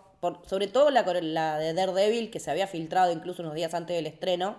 sobre 0.47 0.66
todo 0.66 0.91
la, 0.91 1.05
la 1.20 1.59
de 1.59 1.74
Daredevil, 1.74 2.33
que 2.33 2.41
se 2.41 2.51
había 2.51 2.66
filtrado 2.66 3.12
incluso 3.12 3.43
unos 3.43 3.55
días 3.55 3.72
antes 3.72 3.95
del 3.95 4.09
estreno, 4.09 4.57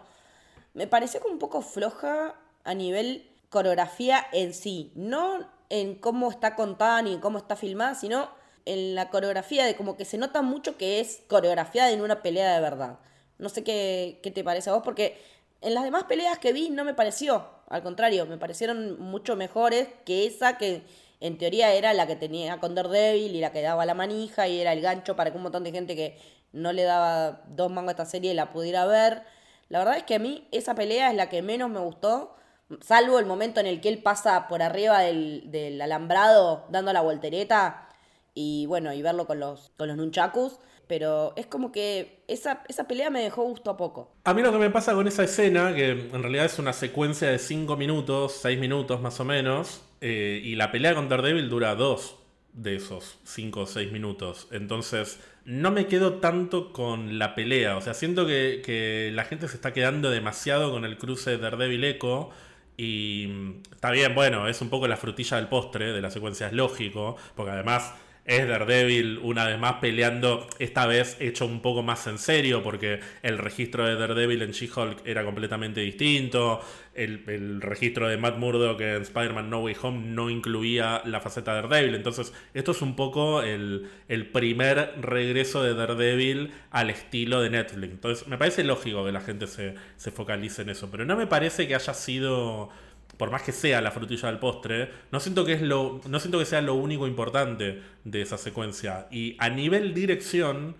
me 0.73 0.87
pareció 0.87 1.19
un 1.29 1.37
poco 1.37 1.61
floja 1.61 2.33
a 2.63 2.73
nivel 2.75 3.29
coreografía 3.49 4.25
en 4.31 4.53
sí. 4.53 4.93
No 4.95 5.45
en 5.69 5.95
cómo 5.95 6.31
está 6.31 6.55
contada 6.55 7.01
ni 7.01 7.11
en 7.11 7.19
cómo 7.19 7.39
está 7.39 7.57
filmada, 7.57 7.93
sino 7.95 8.29
en 8.63 8.95
la 8.95 9.09
coreografía 9.09 9.65
de 9.65 9.75
como 9.75 9.97
que 9.97 10.05
se 10.05 10.17
nota 10.17 10.41
mucho 10.41 10.77
que 10.77 11.01
es 11.01 11.23
coreografiada 11.27 11.91
en 11.91 11.99
una 11.99 12.21
pelea 12.21 12.53
de 12.55 12.61
verdad. 12.61 12.99
No 13.37 13.49
sé 13.49 13.63
qué, 13.63 14.19
qué 14.23 14.31
te 14.31 14.43
parece 14.43 14.69
a 14.69 14.73
vos, 14.73 14.83
porque 14.83 15.17
en 15.61 15.73
las 15.73 15.83
demás 15.83 16.03
peleas 16.03 16.39
que 16.39 16.53
vi 16.53 16.69
no 16.69 16.83
me 16.83 16.93
pareció. 16.93 17.47
Al 17.69 17.83
contrario, 17.83 18.25
me 18.25 18.37
parecieron 18.37 18.99
mucho 18.99 19.35
mejores 19.35 19.87
que 20.05 20.25
esa 20.25 20.57
que 20.57 20.83
en 21.19 21.37
teoría 21.37 21.73
era 21.73 21.93
la 21.93 22.05
que 22.05 22.17
tenía 22.17 22.59
con 22.59 22.75
Daredevil 22.75 23.33
y 23.33 23.39
la 23.39 23.51
que 23.53 23.61
daba 23.61 23.85
la 23.85 23.93
manija 23.93 24.47
y 24.47 24.59
era 24.59 24.73
el 24.73 24.81
gancho 24.81 25.15
para 25.15 25.31
que 25.31 25.37
un 25.37 25.43
montón 25.43 25.63
de 25.63 25.71
gente 25.71 25.95
que 25.95 26.19
no 26.51 26.73
le 26.73 26.83
daba 26.83 27.43
dos 27.47 27.71
mangos 27.71 27.89
a 27.89 27.91
esta 27.91 28.05
serie 28.05 28.33
la 28.33 28.51
pudiera 28.51 28.85
ver. 28.85 29.23
La 29.69 29.79
verdad 29.79 29.97
es 29.97 30.03
que 30.03 30.15
a 30.15 30.19
mí 30.19 30.47
esa 30.51 30.75
pelea 30.75 31.09
es 31.09 31.15
la 31.15 31.29
que 31.29 31.41
menos 31.41 31.69
me 31.69 31.79
gustó, 31.79 32.35
salvo 32.81 33.19
el 33.19 33.25
momento 33.25 33.61
en 33.61 33.67
el 33.67 33.79
que 33.79 33.89
él 33.89 34.03
pasa 34.03 34.47
por 34.49 34.61
arriba 34.61 34.99
del, 34.99 35.49
del 35.49 35.81
alambrado 35.81 36.65
dando 36.69 36.91
la 36.91 37.01
voltereta 37.01 37.87
y 38.33 38.65
bueno, 38.65 38.93
y 38.93 39.01
verlo 39.01 39.25
con 39.25 39.39
los, 39.39 39.71
con 39.77 39.87
los 39.87 39.97
nunchakus. 39.97 40.59
Pero 40.93 41.33
es 41.35 41.47
como 41.47 41.71
que 41.71 42.23
esa, 42.27 42.61
esa 42.69 42.87
pelea 42.87 43.09
me 43.09 43.23
dejó 43.23 43.41
gusto 43.41 43.71
a 43.71 43.77
poco. 43.77 44.13
A 44.25 44.33
mí 44.35 44.43
lo 44.43 44.51
que 44.51 44.59
me 44.59 44.69
pasa 44.69 44.93
con 44.93 45.07
esa 45.07 45.23
escena, 45.23 45.73
que 45.73 45.89
en 45.89 46.21
realidad 46.21 46.45
es 46.45 46.59
una 46.59 46.71
secuencia 46.71 47.31
de 47.31 47.39
5 47.39 47.75
minutos, 47.77 48.37
6 48.43 48.59
minutos 48.59 49.01
más 49.01 49.19
o 49.19 49.25
menos, 49.25 49.81
eh, 50.01 50.39
y 50.43 50.53
la 50.53 50.71
pelea 50.71 50.93
con 50.93 51.09
Daredevil 51.09 51.49
dura 51.49 51.73
2 51.73 52.15
de 52.53 52.75
esos 52.75 53.17
5 53.23 53.61
o 53.61 53.65
6 53.65 53.91
minutos. 53.91 54.47
Entonces, 54.51 55.19
no 55.45 55.71
me 55.71 55.87
quedo 55.87 56.19
tanto 56.19 56.71
con 56.71 57.17
la 57.17 57.33
pelea. 57.33 57.75
O 57.75 57.81
sea, 57.81 57.95
siento 57.95 58.27
que, 58.27 58.61
que 58.63 59.09
la 59.15 59.25
gente 59.25 59.47
se 59.47 59.55
está 59.55 59.73
quedando 59.73 60.11
demasiado 60.11 60.69
con 60.69 60.85
el 60.85 60.99
cruce 60.99 61.31
de 61.31 61.37
Daredevil 61.39 61.85
Echo. 61.85 62.29
Y 62.77 63.25
mm, 63.31 63.61
está 63.73 63.89
bien, 63.89 64.13
bueno, 64.13 64.47
es 64.47 64.61
un 64.61 64.69
poco 64.69 64.87
la 64.87 64.97
frutilla 64.97 65.37
del 65.37 65.47
postre 65.47 65.91
de 65.91 66.01
la 66.01 66.11
secuencia, 66.11 66.45
es 66.45 66.53
lógico, 66.53 67.15
porque 67.35 67.51
además 67.51 67.95
es 68.25 68.47
Daredevil 68.47 69.19
una 69.21 69.45
vez 69.45 69.59
más 69.59 69.73
peleando, 69.75 70.47
esta 70.59 70.85
vez 70.85 71.17
hecho 71.19 71.45
un 71.45 71.61
poco 71.61 71.83
más 71.83 72.07
en 72.07 72.17
serio, 72.17 72.63
porque 72.63 72.99
el 73.21 73.37
registro 73.37 73.85
de 73.85 73.95
Daredevil 73.95 74.41
en 74.41 74.51
She-Hulk 74.51 75.05
era 75.05 75.25
completamente 75.25 75.81
distinto, 75.81 76.61
el, 76.93 77.23
el 77.27 77.61
registro 77.61 78.07
de 78.07 78.17
Matt 78.17 78.37
Murdock 78.37 78.79
en 78.81 79.01
Spider-Man 79.01 79.49
No 79.49 79.59
Way 79.59 79.75
Home 79.81 80.07
no 80.07 80.29
incluía 80.29 81.01
la 81.05 81.19
faceta 81.19 81.53
de 81.55 81.63
Daredevil, 81.63 81.95
entonces 81.95 82.33
esto 82.53 82.71
es 82.71 82.81
un 82.81 82.95
poco 82.95 83.41
el, 83.41 83.89
el 84.07 84.27
primer 84.27 84.93
regreso 85.01 85.61
de 85.63 85.73
Daredevil 85.73 86.51
al 86.71 86.89
estilo 86.89 87.41
de 87.41 87.49
Netflix. 87.49 87.91
Entonces 87.91 88.27
me 88.27 88.37
parece 88.37 88.63
lógico 88.63 89.03
que 89.03 89.11
la 89.11 89.21
gente 89.21 89.47
se, 89.47 89.75
se 89.97 90.11
focalice 90.11 90.61
en 90.61 90.69
eso, 90.69 90.89
pero 90.89 91.05
no 91.05 91.17
me 91.17 91.27
parece 91.27 91.67
que 91.67 91.75
haya 91.75 91.93
sido 91.93 92.69
por 93.17 93.31
más 93.31 93.43
que 93.43 93.51
sea 93.51 93.81
la 93.81 93.91
frutilla 93.91 94.29
del 94.29 94.39
postre, 94.39 94.89
no 95.11 95.19
siento 95.19 95.45
que 95.45 95.53
es 95.53 95.61
lo, 95.61 96.01
no 96.07 96.19
siento 96.19 96.39
que 96.39 96.45
sea 96.45 96.61
lo 96.61 96.75
único 96.75 97.07
importante 97.07 97.81
de 98.03 98.21
esa 98.21 98.37
secuencia. 98.37 99.07
Y 99.11 99.35
a 99.39 99.49
nivel 99.49 99.93
dirección, 99.93 100.75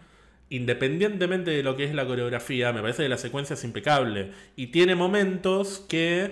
independientemente 0.49 1.51
de 1.51 1.63
lo 1.63 1.75
que 1.75 1.84
es 1.86 1.93
la 1.93 2.05
coreografía, 2.05 2.73
me 2.73 2.81
parece 2.81 3.03
que 3.03 3.09
la 3.09 3.17
secuencia 3.17 3.53
es 3.53 3.63
impecable. 3.63 4.31
Y 4.55 4.67
tiene 4.67 4.95
momentos 4.95 5.86
que 5.88 6.31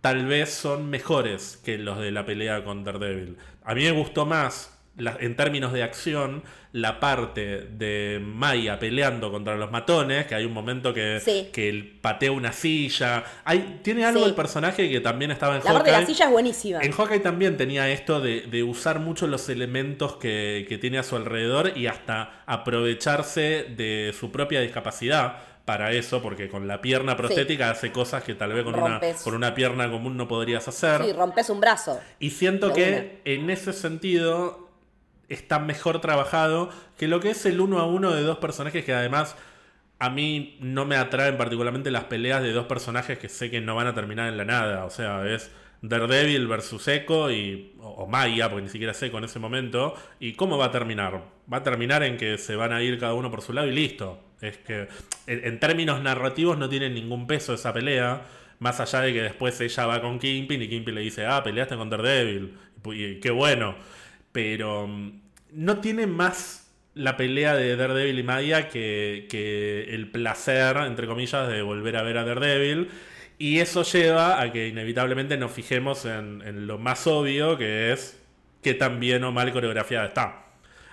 tal 0.00 0.26
vez 0.26 0.50
son 0.50 0.90
mejores 0.90 1.60
que 1.64 1.78
los 1.78 1.98
de 1.98 2.10
la 2.10 2.26
pelea 2.26 2.64
con 2.64 2.84
Daredevil. 2.84 3.36
A 3.64 3.74
mí 3.74 3.84
me 3.84 3.92
gustó 3.92 4.26
más, 4.26 4.71
la- 4.96 5.16
en 5.20 5.36
términos 5.36 5.72
de 5.72 5.82
acción, 5.82 6.42
la 6.72 7.00
parte 7.00 7.60
de 7.62 8.20
Maya 8.22 8.78
peleando 8.78 9.30
contra 9.30 9.56
los 9.56 9.70
matones, 9.70 10.26
que 10.26 10.34
hay 10.34 10.44
un 10.44 10.52
momento 10.52 10.92
que, 10.94 11.20
Sí. 11.20 11.48
que 11.52 11.68
él 11.68 11.98
patea 12.00 12.32
una 12.32 12.52
silla. 12.52 13.24
Hay, 13.44 13.80
tiene 13.82 14.04
algo 14.04 14.20
Sí. 14.22 14.28
el 14.30 14.34
personaje 14.34 14.90
que 14.90 15.00
también 15.00 15.30
estaba 15.30 15.56
en 15.56 15.64
La 15.64 15.72
parte 15.72 15.86
de 15.86 15.92
la 15.92 15.98
Hawkeye. 15.98 16.14
silla 16.14 16.26
es 16.26 16.30
buenísima. 16.32 16.80
En 16.82 16.92
Hawkeye 16.92 17.20
también 17.20 17.56
tenía 17.56 17.90
esto 17.90 18.20
de, 18.20 18.42
de 18.42 18.62
usar 18.62 19.00
mucho 19.00 19.26
los 19.26 19.48
elementos 19.48 20.16
que, 20.16 20.64
que 20.68 20.78
tiene 20.78 20.98
a 20.98 21.02
su 21.02 21.16
alrededor 21.16 21.72
y 21.76 21.86
hasta 21.88 22.42
aprovecharse 22.46 23.66
de 23.76 24.14
su 24.18 24.30
propia 24.32 24.60
discapacidad 24.60 25.36
para 25.64 25.92
eso, 25.92 26.20
porque 26.22 26.48
con 26.48 26.66
la 26.66 26.80
pierna 26.82 27.16
prostética 27.16 27.70
hace 27.70 27.92
cosas 27.92 28.24
que 28.24 28.34
tal 28.34 28.52
vez 28.52 28.64
con 28.64 28.74
una, 28.74 29.00
con 29.22 29.34
una 29.34 29.54
pierna 29.54 29.88
común 29.90 30.16
no 30.16 30.26
podrías 30.26 30.66
hacer. 30.66 31.02
Sí, 31.04 31.12
rompes 31.12 31.48
un 31.50 31.60
brazo. 31.60 32.00
Y 32.18 32.30
siento 32.30 32.72
que 32.72 33.20
en 33.24 33.48
ese 33.48 33.72
sentido 33.72 34.71
está 35.32 35.58
mejor 35.58 36.00
trabajado 36.00 36.70
que 36.98 37.08
lo 37.08 37.20
que 37.20 37.30
es 37.30 37.46
el 37.46 37.60
uno 37.60 37.78
a 37.78 37.86
uno 37.86 38.12
de 38.12 38.22
dos 38.22 38.38
personajes 38.38 38.84
que 38.84 38.92
además 38.92 39.36
a 40.02 40.10
mí 40.10 40.56
no 40.60 40.84
me 40.84 40.96
atraen 40.96 41.36
particularmente 41.36 41.92
las 41.92 42.04
peleas 42.04 42.42
de 42.42 42.52
dos 42.52 42.66
personajes 42.66 43.20
que 43.20 43.28
sé 43.28 43.52
que 43.52 43.60
no 43.60 43.76
van 43.76 43.86
a 43.86 43.94
terminar 43.94 44.28
en 44.28 44.36
la 44.36 44.44
nada. 44.44 44.84
O 44.84 44.90
sea, 44.90 45.24
es 45.32 45.52
Daredevil 45.80 46.48
versus 46.48 46.88
Echo 46.88 47.30
y, 47.30 47.76
o, 47.78 48.08
Maya, 48.08 48.50
porque 48.50 48.64
ni 48.64 48.68
siquiera 48.68 48.92
Echo 49.00 49.18
en 49.18 49.22
ese 49.22 49.38
momento. 49.38 49.94
¿Y 50.18 50.32
cómo 50.32 50.58
va 50.58 50.66
a 50.66 50.70
terminar? 50.72 51.22
Va 51.52 51.58
a 51.58 51.62
terminar 51.62 52.02
en 52.02 52.16
que 52.16 52.36
se 52.36 52.56
van 52.56 52.72
a 52.72 52.82
ir 52.82 52.98
cada 52.98 53.14
uno 53.14 53.30
por 53.30 53.42
su 53.42 53.52
lado 53.52 53.68
y 53.68 53.72
listo. 53.72 54.18
Es 54.40 54.58
que 54.58 54.88
en, 55.28 55.60
términos 55.60 56.02
narrativos 56.02 56.58
no 56.58 56.68
tiene 56.68 56.90
ningún 56.90 57.28
peso 57.28 57.54
esa 57.54 57.72
pelea. 57.72 58.22
Más 58.58 58.80
allá 58.80 59.02
de 59.02 59.12
que 59.12 59.22
después 59.22 59.60
ella 59.60 59.86
va 59.86 60.00
con 60.00 60.18
Kingpin 60.18 60.62
y 60.62 60.68
Kingpin 60.68 60.96
le 60.96 61.00
dice, 61.02 61.26
ah, 61.26 61.44
peleaste 61.44 61.76
con 61.76 61.88
Daredevil. 61.88 62.58
Y, 62.86 63.04
y 63.04 63.20
qué 63.20 63.30
bueno. 63.30 63.76
Pero 64.32 64.88
mm, 64.88 65.21
no 65.52 65.80
tiene 65.80 66.06
más 66.06 66.70
la 66.94 67.16
pelea 67.16 67.54
de 67.54 67.76
Daredevil 67.76 68.18
y 68.18 68.22
Maya 68.22 68.68
que, 68.68 69.86
el 69.88 70.10
placer, 70.10 70.76
entre 70.78 71.06
comillas, 71.06 71.48
de 71.48 71.62
volver 71.62 71.96
a 71.96 72.02
ver 72.02 72.18
a 72.18 72.24
Daredevil. 72.24 72.90
Y 73.38 73.58
eso 73.58 73.82
lleva 73.82 74.40
a 74.40 74.52
que 74.52 74.68
inevitablemente 74.68 75.36
nos 75.36 75.50
fijemos 75.52 76.04
en, 76.04 76.42
en 76.42 76.66
lo 76.66 76.78
más 76.78 77.06
obvio, 77.06 77.56
que 77.58 77.92
es 77.92 78.20
que 78.62 78.74
tan 78.74 79.00
bien 79.00 79.24
o 79.24 79.32
mal 79.32 79.52
coreografiada 79.52 80.06
está. 80.06 80.51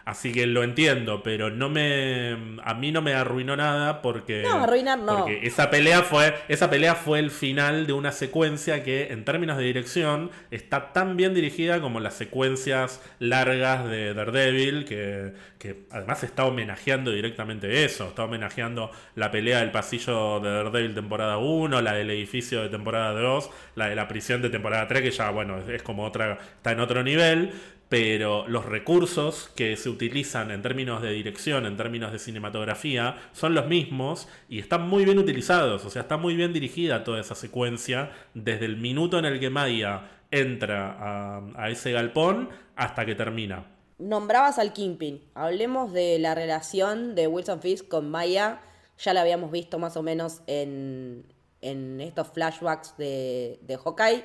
Así 0.10 0.32
que 0.32 0.48
lo 0.48 0.64
entiendo, 0.64 1.22
pero 1.22 1.52
no 1.52 1.70
me 1.70 2.36
a 2.64 2.74
mí 2.74 2.92
no 2.92 3.04
me 3.04 3.14
arruinó 3.14 3.56
nada 3.56 4.02
porque 4.02 4.42
No, 4.42 4.64
arruinar 4.64 4.98
no. 4.98 5.18
porque 5.20 5.42
esa 5.44 5.70
pelea 5.70 6.02
fue 6.02 6.34
esa 6.48 6.68
pelea 6.72 6.96
fue 6.96 7.20
el 7.20 7.30
final 7.30 7.86
de 7.86 7.94
una 7.94 8.12
secuencia 8.12 8.84
que 8.84 9.14
en 9.14 9.24
términos 9.24 9.58
de 9.58 9.66
dirección 9.66 10.32
está 10.50 10.94
tan 10.94 11.16
bien 11.16 11.36
dirigida 11.36 11.80
como 11.80 12.00
las 12.00 12.16
secuencias 12.16 13.04
largas 13.20 13.88
de 13.88 14.16
Daredevil 14.16 14.86
que, 14.86 15.34
que 15.60 15.84
además 15.92 16.24
está 16.24 16.46
homenajeando 16.46 17.12
directamente 17.12 17.86
eso, 17.86 18.08
está 18.08 18.24
homenajeando 18.24 18.90
la 19.14 19.30
pelea 19.30 19.60
del 19.60 19.70
pasillo 19.70 20.40
de 20.40 20.50
Daredevil 20.50 20.96
temporada 20.96 21.38
1, 21.38 21.82
la 21.84 21.94
del 21.94 22.10
edificio 22.10 22.64
de 22.64 22.70
temporada 22.70 23.12
2, 23.12 23.52
la 23.76 23.90
de 23.90 23.96
la 23.96 24.08
prisión 24.08 24.42
de 24.42 24.50
temporada 24.50 24.88
3 24.88 25.04
que 25.04 25.12
ya 25.12 25.30
bueno, 25.30 25.60
es, 25.60 25.70
es 25.70 25.84
como 25.84 26.04
otra 26.04 26.40
está 26.58 26.72
en 26.72 26.80
otro 26.80 27.04
nivel, 27.04 27.52
pero 27.90 28.48
los 28.48 28.66
recursos 28.66 29.50
que 29.56 29.76
se 29.76 29.90
utilizan 29.90 30.52
en 30.52 30.62
términos 30.62 31.02
de 31.02 31.12
dirección, 31.12 31.66
en 31.66 31.76
términos 31.76 32.12
de 32.12 32.20
cinematografía, 32.20 33.18
son 33.34 33.56
los 33.56 33.66
mismos 33.66 34.28
y 34.48 34.60
están 34.60 34.88
muy 34.88 35.06
bien 35.06 35.18
utilizados, 35.18 35.84
o 35.86 35.90
sea, 35.90 36.04
está 36.04 36.16
muy 36.16 36.36
bien 36.36 36.54
dirigida 36.54 37.04
toda 37.04 37.20
esa 37.20 37.34
secuencia 37.34 38.12
desde 38.36 38.66
el 38.66 38.78
minuto 38.78 39.18
en 39.18 39.26
el 39.26 39.40
que 39.40 39.50
Maya 39.50 40.04
entra 40.30 41.50
a, 41.56 41.70
ese 41.72 41.92
galpón 41.92 42.50
hasta 42.76 43.08
que 43.08 43.16
termina. 43.16 43.66
Nombrabas 43.98 44.60
al 44.60 44.72
Kingpin. 44.72 45.22
Hablemos 45.34 45.92
de 45.92 46.20
la 46.20 46.36
relación 46.36 47.16
de 47.16 47.28
Wilson 47.28 47.60
Fisk 47.60 47.88
con 47.88 48.10
Maya. 48.10 48.62
Ya 49.00 49.14
la 49.14 49.22
habíamos 49.22 49.52
visto 49.52 49.80
más 49.80 49.98
o 49.98 50.04
menos 50.04 50.42
en, 50.46 51.26
en 51.62 52.00
estos 52.00 52.28
flashbacks 52.28 52.96
de, 52.98 53.60
de 53.64 53.78
Hawkeye. 53.78 54.24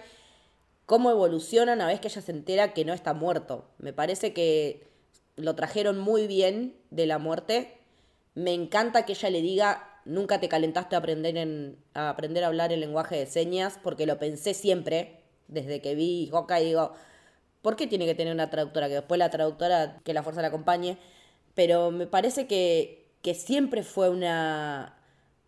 Cómo 0.86 1.10
evoluciona 1.10 1.72
una 1.72 1.86
vez 1.86 2.00
que 2.00 2.08
ella 2.08 2.20
se 2.20 2.32
entera 2.32 2.74
que 2.74 2.84
no 2.84 2.92
está 2.92 3.14
muerto. 3.14 3.70
Me 3.78 3.92
parece 3.92 4.32
que 4.32 4.86
lo 5.36 5.54
trajeron 5.54 5.98
muy 5.98 6.26
bien 6.26 6.76
de 6.90 7.06
la 7.06 7.18
muerte. 7.18 7.78
Me 8.34 8.52
encanta 8.52 9.06
que 9.06 9.12
ella 9.12 9.30
le 9.30 9.40
diga, 9.40 10.00
nunca 10.04 10.40
te 10.40 10.48
calentaste 10.48 10.94
a 10.94 10.98
aprender, 10.98 11.36
en, 11.36 11.78
a 11.94 12.10
aprender 12.10 12.44
a 12.44 12.48
hablar 12.48 12.72
el 12.72 12.80
lenguaje 12.80 13.16
de 13.16 13.26
señas, 13.26 13.78
porque 13.82 14.06
lo 14.06 14.18
pensé 14.18 14.52
siempre, 14.52 15.20
desde 15.48 15.80
que 15.80 15.94
vi 15.94 16.28
Hawkeye, 16.30 16.64
digo, 16.64 16.92
¿por 17.62 17.76
qué 17.76 17.86
tiene 17.86 18.06
que 18.06 18.14
tener 18.14 18.34
una 18.34 18.50
traductora? 18.50 18.88
Que 18.88 18.94
después 18.94 19.18
la 19.18 19.30
traductora, 19.30 20.00
que 20.04 20.12
la 20.12 20.22
fuerza 20.22 20.42
la 20.42 20.48
acompañe. 20.48 20.98
Pero 21.54 21.90
me 21.90 22.06
parece 22.06 22.46
que, 22.46 23.08
que 23.22 23.34
siempre 23.34 23.82
fue 23.82 24.10
una, 24.10 24.98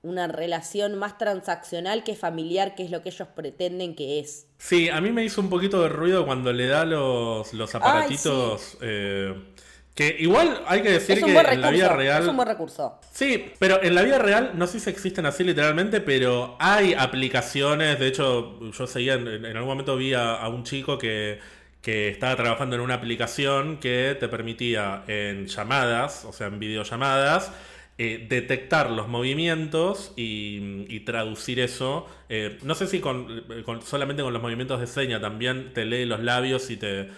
una 0.06 0.28
relación 0.28 0.96
más 0.96 1.18
transaccional 1.18 2.04
que 2.04 2.14
familiar, 2.16 2.74
que 2.74 2.84
es 2.84 2.90
lo 2.90 3.02
que 3.02 3.10
ellos 3.10 3.28
pretenden 3.34 3.94
que 3.94 4.20
es. 4.20 4.46
Sí, 4.58 4.88
a 4.88 5.00
mí 5.00 5.10
me 5.12 5.24
hizo 5.24 5.40
un 5.40 5.50
poquito 5.50 5.82
de 5.82 5.88
ruido 5.88 6.24
cuando 6.24 6.52
le 6.52 6.66
da 6.66 6.84
los, 6.84 7.52
los 7.52 7.74
aparatitos. 7.74 8.78
eh, 8.80 9.34
que 9.94 10.14
igual 10.18 10.62
hay 10.66 10.82
que 10.82 10.90
decir 10.90 11.22
que 11.24 11.34
en 11.34 11.60
la 11.62 11.70
vida 11.70 11.88
real. 11.88 12.22
Es 12.22 12.28
un 12.28 12.36
buen 12.36 12.46
recurso. 12.46 13.00
Sí, 13.12 13.52
pero 13.58 13.82
en 13.82 13.94
la 13.94 14.02
vida 14.02 14.18
real, 14.18 14.50
no 14.54 14.66
sé 14.66 14.78
si 14.78 14.90
existen 14.90 15.24
así 15.24 15.42
literalmente, 15.42 16.02
pero 16.02 16.54
hay 16.58 16.92
aplicaciones. 16.92 17.98
De 17.98 18.06
hecho, 18.06 18.60
yo 18.72 18.86
seguía, 18.86 19.14
en, 19.14 19.26
en 19.26 19.56
algún 19.56 19.70
momento 19.70 19.96
vi 19.96 20.12
a, 20.12 20.34
a 20.34 20.48
un 20.50 20.64
chico 20.64 20.98
que, 20.98 21.38
que 21.80 22.08
estaba 22.08 22.36
trabajando 22.36 22.76
en 22.76 22.82
una 22.82 22.94
aplicación 22.94 23.78
que 23.78 24.16
te 24.20 24.28
permitía 24.28 25.04
en 25.06 25.46
llamadas, 25.46 26.26
o 26.26 26.32
sea, 26.32 26.48
en 26.48 26.58
videollamadas, 26.58 27.52
eh, 27.98 28.26
detectar 28.28 28.90
los 28.90 29.08
movimientos 29.08 30.12
y, 30.16 31.00
traducir 31.06 31.60
eso. 31.60 32.06
Eh, 32.28 32.58
no 32.62 32.74
sé 32.74 32.86
si 32.88 33.00
con, 33.00 33.44
con- 33.64 33.80
solamente 33.82 34.22
con 34.22 34.32
los 34.32 34.42
movimientos 34.42 34.80
de 34.80 34.86
seña 34.86 35.20
también 35.20 35.72
te 35.72 35.84
lee 35.86 36.04
los 36.04 36.20
labios 36.20 36.70
y 36.70 36.76
te, 36.76 37.08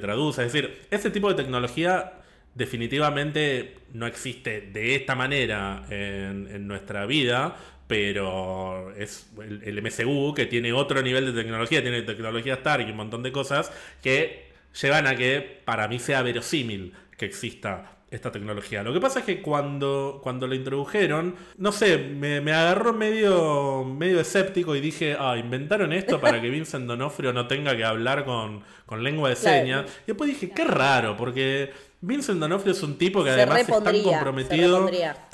traduce. 0.00 0.44
Es 0.44 0.52
decir, 0.52 0.80
ese 0.90 1.10
tipo 1.10 1.28
de 1.28 1.34
tecnología 1.34 2.14
definitivamente 2.54 3.76
no 3.92 4.06
existe 4.06 4.62
de 4.62 4.94
esta 4.94 5.14
manera 5.14 5.84
en, 5.90 6.48
en 6.50 6.66
nuestra 6.66 7.04
vida, 7.06 7.56
pero 7.86 8.94
es 8.96 9.28
el, 9.42 9.62
el 9.64 9.82
MCU 9.82 10.34
que 10.34 10.46
tiene 10.46 10.72
otro 10.72 11.02
nivel 11.02 11.26
de 11.26 11.32
tecnología, 11.42 11.82
tiene 11.82 12.02
tecnología 12.02 12.54
Stark 12.54 12.86
y 12.88 12.90
un 12.90 12.96
montón 12.96 13.22
de 13.22 13.32
cosas 13.32 13.70
que 14.02 14.46
llevan 14.80 15.06
a 15.06 15.16
que 15.16 15.60
para 15.64 15.88
mí 15.88 15.98
sea 15.98 16.22
verosímil 16.22 16.94
que 17.18 17.26
exista 17.26 17.95
esta 18.10 18.30
tecnología. 18.30 18.82
Lo 18.82 18.92
que 18.92 19.00
pasa 19.00 19.20
es 19.20 19.24
que 19.24 19.42
cuando, 19.42 20.20
cuando 20.22 20.46
lo 20.46 20.54
introdujeron, 20.54 21.34
no 21.58 21.72
sé, 21.72 21.98
me, 21.98 22.40
me 22.40 22.52
agarró 22.52 22.92
medio, 22.92 23.84
medio 23.84 24.20
escéptico 24.20 24.76
y 24.76 24.80
dije, 24.80 25.16
ah, 25.18 25.36
inventaron 25.36 25.92
esto 25.92 26.20
para 26.20 26.40
que 26.40 26.48
Vincent 26.48 26.86
Donofrio 26.86 27.32
no 27.32 27.48
tenga 27.48 27.76
que 27.76 27.84
hablar 27.84 28.24
con, 28.24 28.62
con 28.86 29.02
lengua 29.02 29.28
de 29.30 29.36
Claro. 29.36 29.58
señas. 29.58 29.86
Y 30.04 30.06
después 30.08 30.30
dije, 30.30 30.50
qué 30.50 30.64
raro, 30.64 31.16
porque 31.16 31.72
Vincent 32.00 32.38
D'Onofrio 32.38 32.72
es 32.72 32.82
un 32.82 32.96
tipo 32.98 33.24
que 33.24 33.30
Se 33.30 33.42
además 33.42 33.68
es 33.68 33.82
tan 33.82 34.02
comprometido. 34.02 34.88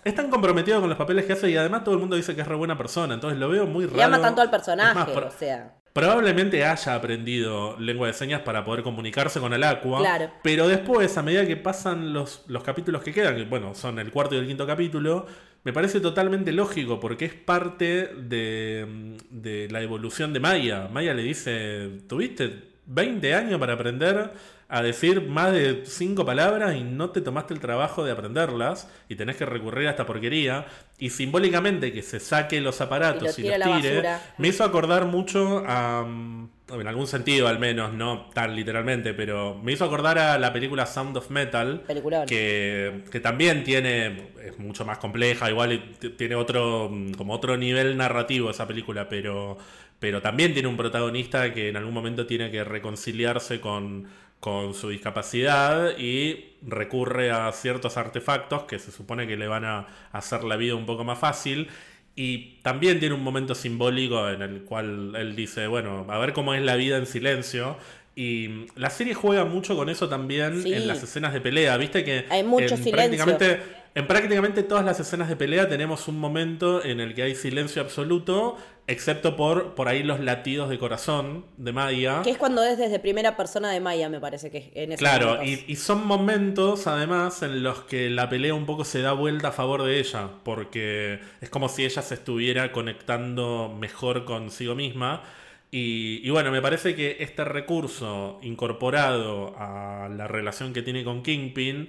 Es 0.04 0.14
tan 0.14 0.30
comprometido 0.30 0.80
con 0.80 0.88
los 0.88 0.96
papeles 0.96 1.26
que 1.26 1.34
hace 1.34 1.50
y 1.50 1.56
además 1.56 1.84
todo 1.84 1.94
el 1.94 2.00
mundo 2.00 2.16
dice 2.16 2.34
que 2.34 2.40
es 2.40 2.46
re 2.46 2.54
buena 2.54 2.78
persona. 2.78 3.14
Entonces 3.14 3.38
lo 3.38 3.48
veo 3.48 3.66
muy 3.66 3.86
raro. 3.86 3.98
Y 3.98 4.00
ama 4.00 4.20
tanto 4.20 4.40
al 4.40 4.48
más, 4.48 4.56
personaje, 4.56 5.12
o 5.12 5.30
sea. 5.30 5.81
Probablemente 5.92 6.64
haya 6.64 6.94
aprendido 6.94 7.78
lengua 7.78 8.06
de 8.06 8.14
señas 8.14 8.40
para 8.40 8.64
poder 8.64 8.82
comunicarse 8.82 9.40
con 9.40 9.52
el 9.52 9.62
Aqua. 9.62 9.98
Claro. 9.98 10.30
Pero 10.42 10.66
después, 10.66 11.16
a 11.18 11.22
medida 11.22 11.46
que 11.46 11.56
pasan 11.56 12.12
los, 12.12 12.44
los 12.46 12.62
capítulos 12.62 13.02
que 13.02 13.12
quedan, 13.12 13.36
que 13.36 13.44
bueno, 13.44 13.74
son 13.74 13.98
el 13.98 14.10
cuarto 14.10 14.34
y 14.34 14.38
el 14.38 14.46
quinto 14.46 14.66
capítulo, 14.66 15.26
me 15.64 15.72
parece 15.72 16.00
totalmente 16.00 16.50
lógico 16.52 16.98
porque 16.98 17.26
es 17.26 17.34
parte 17.34 18.08
de, 18.16 19.16
de 19.30 19.68
la 19.70 19.82
evolución 19.82 20.32
de 20.32 20.40
Maya. 20.40 20.88
Maya 20.88 21.14
le 21.14 21.22
dice, 21.22 22.00
tuviste 22.08 22.72
20 22.86 23.34
años 23.34 23.60
para 23.60 23.74
aprender 23.74 24.32
a 24.68 24.82
decir 24.82 25.28
más 25.28 25.52
de 25.52 25.82
5 25.84 26.24
palabras 26.24 26.74
y 26.74 26.82
no 26.82 27.10
te 27.10 27.20
tomaste 27.20 27.52
el 27.52 27.60
trabajo 27.60 28.04
de 28.04 28.12
aprenderlas 28.12 28.90
y 29.08 29.16
tenés 29.16 29.36
que 29.36 29.44
recurrir 29.44 29.86
a 29.86 29.90
esta 29.90 30.06
porquería. 30.06 30.66
Y 31.02 31.10
simbólicamente 31.10 31.92
que 31.92 32.00
se 32.00 32.20
saque 32.20 32.60
los 32.60 32.80
aparatos 32.80 33.36
y, 33.36 33.42
los 33.42 33.60
tire, 33.60 34.04
me 34.38 34.46
hizo 34.46 34.62
acordar 34.62 35.06
mucho 35.06 35.64
a. 35.66 36.04
mm, 36.06 36.48
En 36.78 36.86
algún 36.86 37.08
sentido, 37.08 37.48
al 37.48 37.58
menos, 37.58 37.92
no 37.92 38.30
tan 38.32 38.54
literalmente, 38.54 39.12
pero 39.12 39.58
me 39.60 39.72
hizo 39.72 39.84
acordar 39.84 40.16
a 40.18 40.38
la 40.38 40.52
película 40.52 40.86
Sound 40.86 41.16
of 41.16 41.28
Metal. 41.28 41.80
Peliculón. 41.88 42.24
Que, 42.26 43.02
que 43.10 43.18
también 43.18 43.64
tiene. 43.64 44.30
Es 44.46 44.58
mucho 44.60 44.84
más 44.84 44.98
compleja, 44.98 45.50
igual 45.50 45.96
tiene 46.16 46.36
otro. 46.36 46.88
mm, 46.88 47.14
como 47.14 47.34
otro 47.34 47.56
nivel 47.56 47.96
narrativo 47.96 48.50
esa 48.50 48.68
película, 48.68 49.08
pero. 49.08 49.58
Pero 49.98 50.20
también 50.22 50.52
tiene 50.52 50.68
un 50.68 50.76
protagonista 50.76 51.52
que 51.52 51.68
en 51.68 51.76
algún 51.76 51.94
momento 51.94 52.26
tiene 52.26 52.50
que 52.50 52.62
reconciliarse 52.64 53.60
con, 53.60 54.08
con 54.42 54.74
su 54.74 54.88
discapacidad 54.88 55.96
y 55.96 56.56
recurre 56.66 57.30
a 57.30 57.52
ciertos 57.52 57.96
artefactos 57.96 58.64
que 58.64 58.80
se 58.80 58.90
supone 58.90 59.28
que 59.28 59.36
le 59.36 59.46
van 59.46 59.64
a 59.64 59.86
hacer 60.10 60.42
la 60.42 60.56
vida 60.56 60.74
un 60.74 60.84
poco 60.84 61.04
más 61.04 61.20
fácil. 61.20 61.68
Y 62.16 62.56
también 62.62 62.98
tiene 62.98 63.14
un 63.14 63.22
momento 63.22 63.54
simbólico 63.54 64.28
en 64.28 64.42
el 64.42 64.62
cual 64.64 65.14
él 65.14 65.36
dice, 65.36 65.68
bueno, 65.68 66.06
a 66.08 66.18
ver 66.18 66.32
cómo 66.32 66.54
es 66.54 66.62
la 66.62 66.74
vida 66.74 66.96
en 66.96 67.06
silencio. 67.06 67.76
Y 68.16 68.66
la 68.74 68.90
serie 68.90 69.14
juega 69.14 69.44
mucho 69.44 69.76
con 69.76 69.88
eso 69.88 70.08
también 70.08 70.60
Sí. 70.60 70.74
en 70.74 70.88
las 70.88 71.04
escenas 71.04 71.32
de 71.32 71.40
pelea. 71.40 71.76
Viste 71.76 72.02
que 72.02 72.26
Hay 72.28 72.42
mucho 72.42 72.74
en 72.74 72.82
silencio. 72.82 73.24
prácticamente, 73.24 73.60
en 73.94 74.06
prácticamente 74.06 74.62
todas 74.62 74.84
las 74.84 74.98
escenas 75.00 75.28
de 75.28 75.36
pelea 75.36 75.68
tenemos 75.68 76.08
un 76.08 76.18
momento 76.18 76.82
en 76.82 77.00
el 77.00 77.14
que 77.14 77.22
hay 77.24 77.34
silencio 77.34 77.82
absoluto, 77.82 78.56
excepto 78.86 79.36
por 79.36 79.74
por 79.74 79.88
ahí 79.88 80.02
los 80.02 80.20
latidos 80.20 80.70
de 80.70 80.78
corazón 80.78 81.44
de 81.58 81.72
Maya. 81.72 82.22
Que 82.22 82.30
es 82.30 82.38
cuando 82.38 82.64
es 82.64 82.78
desde 82.78 82.98
primera 82.98 83.36
persona 83.36 83.70
de 83.70 83.80
Maya, 83.80 84.08
me 84.08 84.18
parece 84.18 84.50
que 84.50 84.58
es 84.58 84.64
en 84.74 84.92
esos 84.92 84.98
Claro, 85.00 85.42
y, 85.44 85.64
y 85.66 85.76
son 85.76 86.06
momentos 86.06 86.86
además 86.86 87.42
en 87.42 87.62
los 87.62 87.80
que 87.82 88.08
la 88.08 88.30
pelea 88.30 88.54
un 88.54 88.64
poco 88.64 88.84
se 88.84 89.02
da 89.02 89.12
vuelta 89.12 89.48
a 89.48 89.52
favor 89.52 89.82
de 89.82 89.98
ella, 89.98 90.30
porque 90.42 91.20
es 91.42 91.50
como 91.50 91.68
si 91.68 91.84
ella 91.84 92.00
se 92.00 92.14
estuviera 92.14 92.72
conectando 92.72 93.74
mejor 93.78 94.24
consigo 94.24 94.74
misma. 94.74 95.22
Y, 95.70 96.20
y 96.22 96.30
bueno, 96.30 96.50
me 96.50 96.60
parece 96.60 96.94
que 96.94 97.16
este 97.20 97.44
recurso 97.44 98.38
incorporado 98.42 99.54
a 99.58 100.08
la 100.10 100.28
relación 100.28 100.72
que 100.72 100.82
tiene 100.82 101.02
con 101.04 101.22
Kingpin 101.22 101.88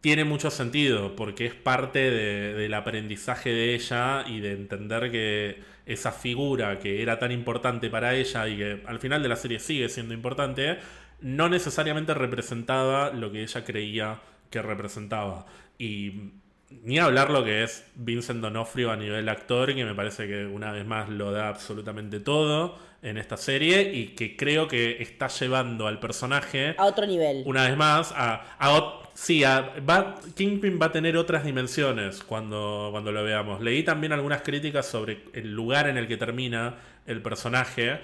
tiene 0.00 0.24
mucho 0.24 0.50
sentido 0.50 1.16
porque 1.16 1.46
es 1.46 1.54
parte 1.54 1.98
de- 2.10 2.54
del 2.54 2.74
aprendizaje 2.74 3.50
de 3.50 3.74
ella 3.74 4.24
y 4.26 4.40
de 4.40 4.52
entender 4.52 5.10
que 5.10 5.62
esa 5.86 6.12
figura 6.12 6.78
que 6.78 7.02
era 7.02 7.18
tan 7.18 7.32
importante 7.32 7.90
para 7.90 8.14
ella 8.14 8.46
y 8.48 8.56
que 8.58 8.82
al 8.86 9.00
final 9.00 9.22
de 9.22 9.28
la 9.28 9.36
serie 9.36 9.58
sigue 9.58 9.88
siendo 9.88 10.14
importante, 10.14 10.78
no 11.20 11.48
necesariamente 11.48 12.14
representaba 12.14 13.10
lo 13.10 13.32
que 13.32 13.42
ella 13.42 13.64
creía 13.64 14.20
que 14.50 14.62
representaba. 14.62 15.46
Y 15.78 16.32
ni 16.70 16.98
hablar 16.98 17.30
lo 17.30 17.44
que 17.44 17.62
es 17.64 17.84
Vincent 17.96 18.40
Donofrio 18.40 18.90
a 18.90 18.96
nivel 18.96 19.28
actor, 19.28 19.74
que 19.74 19.84
me 19.84 19.94
parece 19.94 20.26
que 20.28 20.46
una 20.46 20.70
vez 20.72 20.86
más 20.86 21.08
lo 21.08 21.32
da 21.32 21.48
absolutamente 21.48 22.20
todo 22.20 22.78
en 23.02 23.16
esta 23.18 23.36
serie 23.36 23.92
y 23.94 24.08
que 24.08 24.36
creo 24.36 24.66
que 24.68 25.00
está 25.02 25.28
llevando 25.28 25.86
al 25.86 26.00
personaje 26.00 26.74
A 26.78 26.86
otro 26.86 27.06
nivel. 27.06 27.42
una 27.46 27.62
vez 27.68 27.76
más, 27.76 28.12
a, 28.16 28.56
a 28.58 29.00
sí, 29.14 29.44
a- 29.44 29.72
va, 29.88 30.16
Kingpin 30.34 30.78
va 30.80 30.86
a 30.86 30.92
tener 30.92 31.16
otras 31.16 31.44
dimensiones 31.44 32.22
cuando, 32.22 32.88
cuando 32.90 33.12
lo 33.12 33.22
veamos. 33.22 33.60
Leí 33.60 33.82
también 33.84 34.12
algunas 34.12 34.42
críticas 34.42 34.86
sobre 34.86 35.22
el 35.32 35.52
lugar 35.54 35.88
en 35.88 35.96
el 35.96 36.08
que 36.08 36.16
termina 36.16 36.74
el 37.06 37.22
personaje 37.22 38.00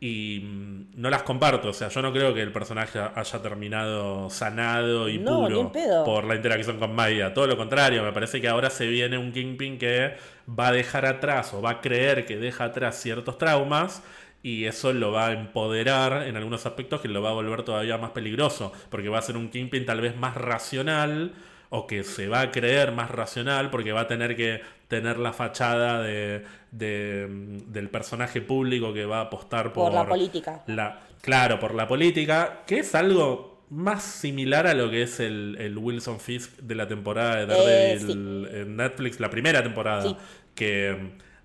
y 0.00 0.40
mm, 0.44 1.00
no 1.00 1.10
las 1.10 1.22
comparto. 1.24 1.68
O 1.70 1.72
sea, 1.72 1.88
yo 1.88 2.02
no 2.02 2.12
creo 2.12 2.32
que 2.32 2.40
el 2.42 2.52
personaje 2.52 3.00
haya 3.14 3.42
terminado 3.42 4.30
sanado 4.30 5.08
y 5.08 5.18
No, 5.18 5.46
puro 5.48 6.04
por 6.04 6.24
la 6.24 6.36
interacción 6.36 6.78
con 6.78 6.94
Maya. 6.94 7.34
Todo 7.34 7.46
lo 7.48 7.56
contrario, 7.56 8.02
me 8.02 8.12
parece 8.12 8.40
que 8.40 8.48
ahora 8.48 8.70
se 8.70 8.86
viene 8.86 9.18
un 9.18 9.32
Kingpin 9.32 9.78
que 9.78 10.14
va 10.48 10.68
a 10.68 10.72
dejar 10.72 11.04
atrás 11.06 11.52
o 11.52 11.60
va 11.60 11.70
a 11.70 11.80
creer 11.80 12.24
que 12.26 12.36
deja 12.36 12.64
atrás 12.64 13.00
ciertos 13.00 13.38
traumas 13.38 14.02
y 14.48 14.64
eso 14.66 14.92
lo 14.92 15.12
va 15.12 15.28
a 15.28 15.32
empoderar 15.32 16.26
en 16.26 16.36
algunos 16.36 16.64
aspectos 16.66 17.00
que 17.00 17.08
lo 17.08 17.20
va 17.22 17.30
a 17.30 17.34
volver 17.34 17.62
todavía 17.62 17.98
más 17.98 18.10
peligroso, 18.10 18.72
porque 18.90 19.08
va 19.08 19.18
a 19.18 19.22
ser 19.22 19.36
un 19.36 19.48
Kingpin 19.50 19.84
tal 19.84 20.00
vez 20.00 20.16
más 20.16 20.34
racional 20.36 21.32
o 21.70 21.86
que 21.86 22.02
se 22.02 22.28
va 22.28 22.40
a 22.40 22.50
creer 22.50 22.92
más 22.92 23.10
racional 23.10 23.68
porque 23.70 23.92
va 23.92 24.00
a 24.02 24.06
tener 24.06 24.36
que 24.36 24.60
tener 24.88 25.18
la 25.18 25.34
fachada 25.34 26.00
de, 26.00 26.44
de, 26.70 27.26
mm, 27.28 27.72
del 27.72 27.90
personaje 27.90 28.40
público 28.40 28.92
que 28.94 29.04
va 29.04 29.18
a 29.18 29.22
apostar 29.22 29.72
por, 29.74 29.84
Por 29.86 29.92
la 29.94 30.06
política. 30.08 30.62
la- 30.66 31.00
claro, 31.20 31.58
por 31.58 31.74
la 31.74 31.86
política, 31.86 32.62
que 32.66 32.78
es 32.78 32.94
algo 32.94 33.64
más 33.70 34.02
similar 34.02 34.66
a 34.66 34.72
lo 34.72 34.88
que 34.88 35.02
es 35.02 35.20
el, 35.20 35.56
el 35.60 35.76
Wilson 35.76 36.20
Fisk 36.20 36.56
de 36.60 36.74
la 36.74 36.88
temporada 36.88 37.36
de 37.36 37.46
Daredevil 37.46 38.48
Eh, 38.50 38.60
en 38.62 38.76
Netflix, 38.76 39.20
la 39.20 39.28
primera 39.28 39.62
temporada, 39.62 40.02
Sí. 40.04 40.16
que 40.54 40.96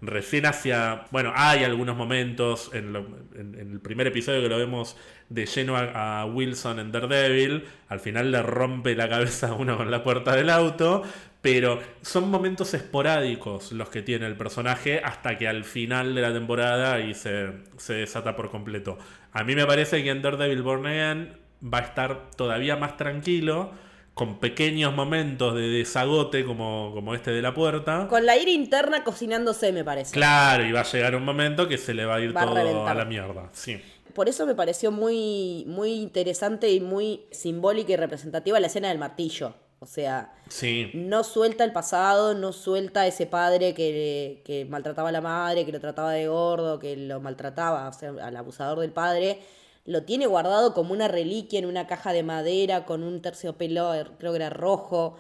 recién 0.08 0.46
hacia, 0.46 1.06
bueno, 1.12 1.32
hay 1.36 1.64
algunos 1.64 1.96
momentos 1.98 2.70
en, 2.74 2.94
lo- 2.94 3.08
en- 3.36 3.56
el 3.60 3.80
primer 3.80 4.08
episodio 4.08 4.42
que 4.42 4.50
lo 4.50 4.58
vemos 4.58 4.98
de 5.30 5.46
lleno 5.46 5.76
a, 5.78 6.22
a 6.22 6.26
Wilson 6.26 6.80
en 6.80 6.92
Daredevil, 6.92 7.66
al 7.90 8.00
final 8.00 8.32
le 8.32 8.42
rompe 8.44 8.96
la 8.96 9.10
cabeza 9.10 9.50
a 9.50 9.54
uno 9.54 9.78
con 9.78 9.90
la 9.92 10.04
puerta 10.04 10.36
del 10.36 10.50
auto, 10.50 11.04
pero 11.42 11.80
son 12.02 12.30
momentos 12.30 12.74
esporádicos 12.74 13.72
los 13.74 13.90
que 13.90 14.02
tiene 14.02 14.26
el 14.28 14.36
personaje 14.38 15.02
hasta 15.04 15.38
que 15.38 15.48
al 15.48 15.64
final 15.66 16.16
de 16.16 16.22
la 16.22 16.32
temporada 16.34 17.00
y 17.02 17.14
se, 17.14 17.50
se 17.78 17.94
desata 17.96 18.36
por 18.36 18.50
completo. 18.50 18.98
A 19.34 19.44
mí 19.44 19.56
me 19.56 19.66
parece 19.66 20.04
que 20.04 20.10
en 20.10 20.22
Daredevil 20.22 20.62
Born 20.62 20.86
Again 20.86 21.34
va 21.62 21.80
a 21.80 21.82
estar 21.82 22.30
todavía 22.38 22.76
más 22.78 22.98
tranquilo, 22.98 23.72
con 24.14 24.38
pequeños 24.40 24.94
momentos 24.94 25.56
de 25.56 25.62
desagote 25.70 26.46
como, 26.46 26.92
como 26.94 27.16
este 27.16 27.32
de 27.32 27.42
la 27.42 27.54
puerta. 27.54 28.08
Con 28.08 28.26
la 28.26 28.38
ira 28.38 28.52
interna 28.52 29.04
cocinándose, 29.04 29.72
me 29.72 29.84
parece. 29.84 30.12
Claro, 30.14 30.66
y 30.66 30.72
va 30.72 30.82
a 30.82 30.84
llegar 30.92 31.16
un 31.16 31.26
momento 31.26 31.68
que 31.68 31.78
se 31.78 31.94
le 31.94 32.06
va 32.06 32.16
a 32.16 32.20
ir 32.22 32.36
Va 32.36 32.46
todo 32.46 32.54
reventar. 32.56 32.90
a 32.90 32.94
la 32.96 33.06
mierda. 33.06 33.50
Sí. 33.54 33.82
Por 34.14 34.30
eso 34.30 34.46
me 34.46 34.54
pareció 34.54 34.92
muy, 34.92 35.64
muy 35.68 35.94
interesante 35.94 36.70
y 36.72 36.80
muy 36.80 37.22
simbólica 37.32 37.94
y 37.94 37.96
representativa 37.96 38.60
la 38.60 38.68
escena 38.68 38.90
del 38.90 39.00
martillo. 39.00 39.56
O 39.80 39.88
sea, 39.88 40.32
Sí. 40.48 40.92
no 40.94 41.24
suelta 41.24 41.64
el 41.64 41.74
pasado, 41.74 42.36
no 42.36 42.54
suelta 42.54 43.06
ese 43.08 43.26
padre 43.26 43.74
que, 43.74 44.42
que 44.46 44.64
maltrataba 44.66 45.10
a 45.10 45.12
la 45.12 45.20
madre, 45.22 45.66
que 45.66 45.72
lo 45.72 45.80
trataba 45.82 46.12
de 46.14 46.28
gordo, 46.28 46.78
que 46.80 46.96
lo 46.96 47.20
maltrataba, 47.20 47.90
o 47.90 47.94
sea, 47.94 48.14
al 48.22 48.38
abusador 48.38 48.80
del 48.80 48.92
padre. 48.92 49.40
Lo 49.86 50.04
tiene 50.04 50.28
guardado 50.28 50.74
como 50.74 50.94
una 50.94 51.08
reliquia 51.08 51.60
en 51.60 51.66
una 51.66 51.88
caja 51.88 52.14
de 52.14 52.24
madera 52.24 52.86
con 52.86 53.04
un 53.04 53.22
terciopelo, 53.22 53.92
creo 54.18 54.32
que 54.32 54.38
era 54.38 54.50
rojo. 54.50 55.18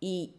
Y 0.00 0.34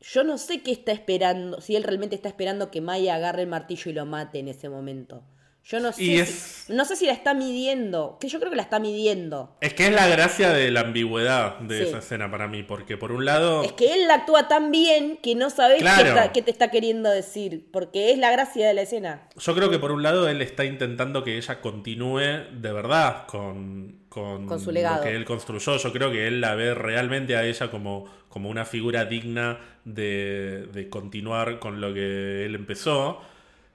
yo 0.00 0.24
no 0.24 0.38
sé 0.38 0.62
qué 0.62 0.70
está 0.70 0.92
esperando, 0.92 1.60
si 1.60 1.74
él 1.76 1.82
realmente 1.82 2.14
está 2.14 2.28
esperando 2.28 2.70
que 2.70 2.80
Maya 2.80 3.16
agarre 3.16 3.42
el 3.42 3.48
martillo 3.48 3.90
y 3.90 3.94
lo 3.94 4.06
mate 4.06 4.38
en 4.38 4.48
ese 4.48 4.68
momento. 4.68 5.22
Yo 5.70 5.80
no 5.80 5.92
sé, 5.92 6.02
Y 6.02 6.24
si- 6.24 6.72
no 6.72 6.86
sé 6.86 6.96
si 6.96 7.04
la 7.04 7.12
está 7.12 7.34
midiendo, 7.34 8.16
que 8.18 8.28
yo 8.28 8.38
creo 8.38 8.48
que 8.48 8.56
la 8.56 8.62
está 8.62 8.80
midiendo. 8.80 9.54
Es 9.60 9.74
que 9.74 9.84
es 9.88 9.92
la 9.92 10.06
gracia 10.08 10.48
de 10.54 10.70
la 10.70 10.80
ambigüedad 10.80 11.58
de 11.58 11.76
Sí. 11.76 11.84
esa 11.84 11.98
escena 11.98 12.30
para 12.30 12.48
mí, 12.48 12.62
porque 12.62 12.96
por 12.96 13.12
un 13.12 13.26
lado... 13.26 13.62
Es 13.62 13.72
que 13.72 13.92
él 13.92 14.10
actúa 14.10 14.48
tan 14.48 14.70
bien 14.70 15.18
que 15.22 15.34
no 15.34 15.50
sabes 15.50 15.80
Claro. 15.82 16.02
qué, 16.04 16.08
está- 16.08 16.32
qué 16.32 16.40
te 16.42 16.50
está 16.50 16.70
queriendo 16.70 17.10
decir, 17.10 17.66
porque 17.70 18.10
es 18.12 18.18
la 18.18 18.30
gracia 18.30 18.66
de 18.66 18.72
la 18.72 18.80
escena. 18.80 19.28
Yo 19.36 19.54
creo 19.54 19.68
que 19.68 19.78
por 19.78 19.92
un 19.92 20.02
lado 20.02 20.26
él 20.26 20.40
está 20.40 20.64
intentando 20.64 21.22
que 21.22 21.36
ella 21.36 21.60
continúe 21.60 22.18
de 22.50 22.72
verdad 22.72 23.26
con, 23.26 23.98
con, 24.08 24.46
Con 24.46 24.58
su 24.60 24.70
legado. 24.70 24.96
lo 24.98 25.02
que 25.02 25.14
él 25.14 25.26
construyó. 25.26 25.76
Yo 25.76 25.92
creo 25.92 26.10
que 26.10 26.28
él 26.28 26.40
la 26.40 26.54
ve 26.54 26.72
realmente 26.72 27.36
a 27.36 27.44
ella 27.44 27.70
como, 27.70 28.06
como 28.30 28.48
una 28.48 28.64
figura 28.64 29.04
digna 29.04 29.58
de, 29.84 30.66
de 30.72 30.88
continuar 30.88 31.58
con 31.58 31.82
lo 31.82 31.92
que 31.92 32.46
él 32.46 32.54
empezó. 32.54 33.20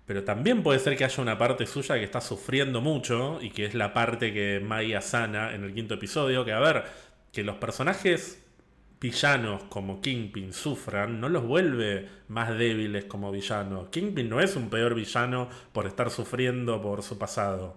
Pero 0.05 0.23
también 0.23 0.63
puede 0.63 0.79
ser 0.79 0.97
que 0.97 1.05
haya 1.05 1.21
una 1.21 1.37
parte 1.37 1.65
suya 1.65 1.95
que 1.95 2.03
está 2.03 2.19
sufriendo 2.19 2.81
mucho 2.81 3.39
y 3.41 3.51
que 3.51 3.65
es 3.65 3.73
la 3.73 3.93
parte 3.93 4.33
que 4.33 4.59
Maya 4.59 5.01
sana 5.01 5.53
en 5.53 5.63
el 5.63 5.73
quinto 5.73 5.93
episodio. 5.93 6.43
Que 6.43 6.51
a 6.51 6.59
ver, 6.59 6.83
que 7.31 7.43
los 7.43 7.55
personajes 7.55 8.43
villanos 8.99 9.63
como 9.65 9.99
Kingpin 10.01 10.53
sufran, 10.53 11.19
no 11.19 11.27
los 11.27 11.43
vuelve 11.45 12.07
más 12.29 12.57
débiles 12.57 13.05
como 13.05 13.31
villanos. 13.31 13.89
Kingpin 13.89 14.29
no 14.29 14.39
es 14.39 14.55
un 14.55 14.69
peor 14.69 14.95
villano 14.95 15.49
por 15.73 15.87
estar 15.87 16.09
sufriendo 16.09 16.81
por 16.81 17.03
su 17.03 17.17
pasado. 17.17 17.75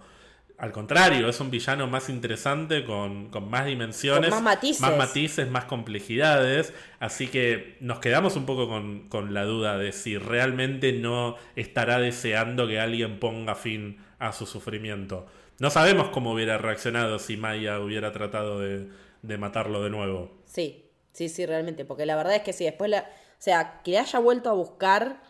Al 0.59 0.73
contrario, 0.73 1.29
es 1.29 1.39
un 1.41 1.51
villano 1.51 1.87
más 1.87 2.09
interesante, 2.09 2.85
con, 2.87 3.29
con 3.29 3.51
más 3.51 3.67
dimensiones, 3.67 4.31
Con 4.31 4.43
más 4.43 4.55
matices. 4.57 4.81
más 4.81 4.97
matices, 4.97 5.51
más 5.51 5.65
complejidades. 5.67 6.73
Así 6.99 7.29
que 7.29 7.77
nos 7.81 7.99
quedamos 7.99 8.37
un 8.37 8.47
poco 8.47 8.67
con, 8.67 9.09
con 9.09 9.35
la 9.35 9.45
duda 9.45 9.77
de 9.77 9.93
si 9.93 10.17
realmente 10.17 10.93
no 10.95 11.37
estará 11.57 11.99
deseando 11.99 12.67
que 12.67 12.81
alguien 12.81 13.21
ponga 13.21 13.55
fin 13.55 13.99
a 14.19 14.33
su 14.33 14.47
sufrimiento. 14.47 15.27
No 15.59 15.69
sabemos 15.69 16.09
cómo 16.09 16.33
hubiera 16.33 16.57
reaccionado 16.57 17.19
si 17.19 17.37
Maya 17.37 17.79
hubiera 17.81 18.13
tratado 18.13 18.59
de, 18.59 18.89
de 19.23 19.39
matarlo 19.39 19.83
de 19.83 19.91
nuevo. 19.91 20.39
Sí, 20.47 20.87
sí, 21.13 21.29
sí, 21.29 21.45
realmente, 21.45 21.85
porque 21.85 22.07
la 22.07 22.17
verdad 22.17 22.35
es 22.37 22.43
que 22.43 22.53
sí, 22.55 22.65
después 22.65 22.91
la... 22.91 23.01
O 23.39 23.43
sea, 23.43 23.83
que 23.85 23.99
haya 23.99 24.19
vuelto 24.19 24.49
a 24.49 24.55
buscar 24.55 25.21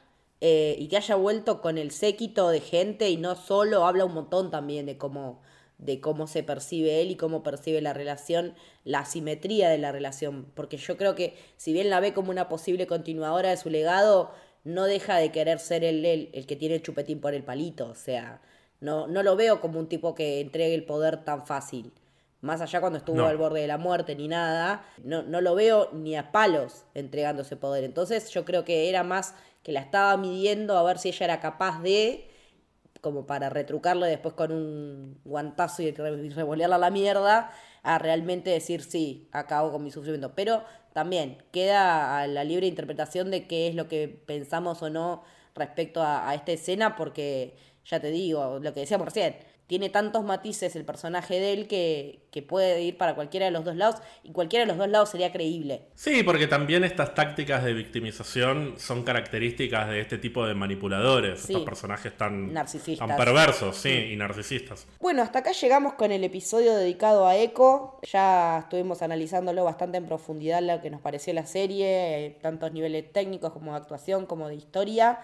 eh, 0.40 0.76
y 0.78 0.88
que 0.88 0.96
haya 0.98 1.14
vuelto 1.16 1.60
con 1.60 1.78
el 1.78 1.90
séquito 1.90 2.48
de 2.50 2.60
gente 2.60 3.08
y 3.10 3.16
no 3.16 3.34
solo, 3.34 3.86
habla 3.86 4.04
un 4.04 4.14
montón 4.14 4.50
también 4.50 4.86
de 4.86 4.98
cómo, 4.98 5.40
de 5.78 6.00
cómo 6.00 6.26
se 6.26 6.42
percibe 6.42 7.00
él 7.00 7.10
y 7.10 7.16
cómo 7.16 7.42
percibe 7.42 7.80
la 7.80 7.92
relación, 7.92 8.54
la 8.84 9.00
asimetría 9.00 9.68
de 9.68 9.78
la 9.78 9.92
relación, 9.92 10.46
porque 10.54 10.76
yo 10.76 10.96
creo 10.96 11.14
que 11.14 11.34
si 11.56 11.72
bien 11.72 11.90
la 11.90 12.00
ve 12.00 12.12
como 12.12 12.30
una 12.30 12.48
posible 12.48 12.86
continuadora 12.86 13.50
de 13.50 13.56
su 13.56 13.70
legado, 13.70 14.30
no 14.64 14.84
deja 14.84 15.16
de 15.16 15.30
querer 15.32 15.58
ser 15.58 15.84
él, 15.84 16.04
él 16.04 16.30
el 16.32 16.46
que 16.46 16.56
tiene 16.56 16.74
el 16.76 16.82
chupetín 16.82 17.20
por 17.20 17.34
el 17.34 17.44
palito, 17.44 17.88
o 17.88 17.94
sea, 17.94 18.40
no, 18.80 19.06
no 19.06 19.22
lo 19.22 19.36
veo 19.36 19.60
como 19.60 19.78
un 19.78 19.88
tipo 19.88 20.14
que 20.14 20.40
entregue 20.40 20.74
el 20.74 20.84
poder 20.84 21.24
tan 21.24 21.46
fácil. 21.46 21.92
Más 22.42 22.60
allá 22.60 22.80
cuando 22.80 22.98
estuvo 22.98 23.16
No. 23.16 23.26
al 23.26 23.38
borde 23.38 23.62
de 23.62 23.66
la 23.66 23.78
muerte 23.78 24.14
ni 24.14 24.28
nada, 24.28 24.84
no, 25.02 25.22
no 25.22 25.40
lo 25.40 25.54
veo 25.54 25.88
ni 25.92 26.16
a 26.16 26.30
palos 26.32 26.84
entregando 26.94 27.42
ese 27.42 27.56
poder. 27.56 27.82
Entonces 27.84 28.28
yo 28.30 28.44
creo 28.44 28.64
que 28.64 28.88
era 28.90 29.02
más 29.02 29.34
que 29.66 29.72
la 29.72 29.80
estaba 29.82 30.16
midiendo 30.16 30.78
a 30.78 30.84
ver 30.84 30.98
si 30.98 31.10
ella 31.10 31.26
era 31.26 31.40
capaz 31.40 31.82
de, 31.82 32.30
como 33.00 33.26
para 33.26 33.50
retrucarlo 33.50 34.06
después 34.06 34.34
con 34.34 34.52
un 34.52 35.20
guantazo 35.24 35.82
y 35.82 35.90
re- 35.92 36.26
y 36.26 36.30
revolearla 36.30 36.76
a 36.76 36.78
la 36.78 36.90
mierda, 36.90 37.50
a 37.82 37.98
realmente 37.98 38.50
decir 38.50 38.82
sí, 38.82 39.28
acabo 39.32 39.70
con 39.72 39.84
mi 39.84 39.90
sufrimiento. 39.90 40.34
Pero 40.34 40.64
también 40.92 41.38
queda 41.52 42.20
a 42.20 42.26
la 42.26 42.44
libre 42.44 42.66
interpretación 42.66 43.30
de 43.30 43.46
qué 43.46 43.68
es 43.68 43.74
lo 43.74 43.88
que 43.88 44.08
pensamos 44.08 44.82
o 44.82 44.90
no 44.90 45.22
respecto 45.54 46.02
a, 46.02 46.28
a 46.28 46.34
esta 46.34 46.52
escena, 46.52 46.96
porque 46.96 47.56
ya 47.84 48.00
te 48.00 48.10
digo, 48.10 48.58
lo 48.60 48.74
que 48.74 48.80
decíamos 48.80 49.06
recién, 49.06 49.36
tiene 49.66 49.90
tantos 49.90 50.24
matices 50.24 50.76
el 50.76 50.84
personaje 50.84 51.40
de 51.40 51.52
él 51.52 51.66
que, 51.66 52.20
que 52.30 52.40
puede 52.42 52.82
ir 52.82 52.96
para 52.96 53.14
cualquiera 53.16 53.46
de 53.46 53.52
los 53.52 53.64
dos 53.64 53.74
lados 53.74 53.96
y 54.22 54.30
cualquiera 54.30 54.64
de 54.64 54.68
los 54.68 54.78
dos 54.78 54.88
lados 54.88 55.08
sería 55.10 55.32
creíble. 55.32 55.88
Sí, 55.94 56.22
porque 56.22 56.46
también 56.46 56.84
estas 56.84 57.14
tácticas 57.14 57.64
de 57.64 57.72
victimización 57.74 58.74
son 58.78 59.02
características 59.02 59.88
de 59.88 60.00
este 60.00 60.18
tipo 60.18 60.46
de 60.46 60.54
manipuladores, 60.54 61.40
Sí. 61.40 61.52
estos 61.52 61.64
personajes 61.64 62.16
tan, 62.16 62.52
Narcisistas. 62.52 63.08
tan 63.08 63.16
perversos, 63.16 63.76
sí, 63.76 63.90
y 64.12 64.16
narcisistas. 64.16 64.86
Bueno, 65.00 65.22
hasta 65.22 65.40
acá 65.40 65.52
llegamos 65.52 65.94
con 65.94 66.12
el 66.12 66.22
episodio 66.22 66.76
dedicado 66.76 67.26
a 67.26 67.36
Echo. 67.36 67.98
Ya 68.10 68.58
estuvimos 68.60 69.02
analizándolo 69.02 69.64
bastante 69.64 69.98
en 69.98 70.06
profundidad 70.06 70.62
lo 70.62 70.80
que 70.80 70.90
nos 70.90 71.00
pareció 71.00 71.32
la 71.34 71.46
serie, 71.46 72.26
eh, 72.26 72.38
tantos 72.40 72.72
niveles 72.72 73.12
técnicos 73.12 73.52
como 73.52 73.72
de 73.72 73.78
actuación 73.78 74.26
como 74.26 74.48
de 74.48 74.54
historia. 74.54 75.18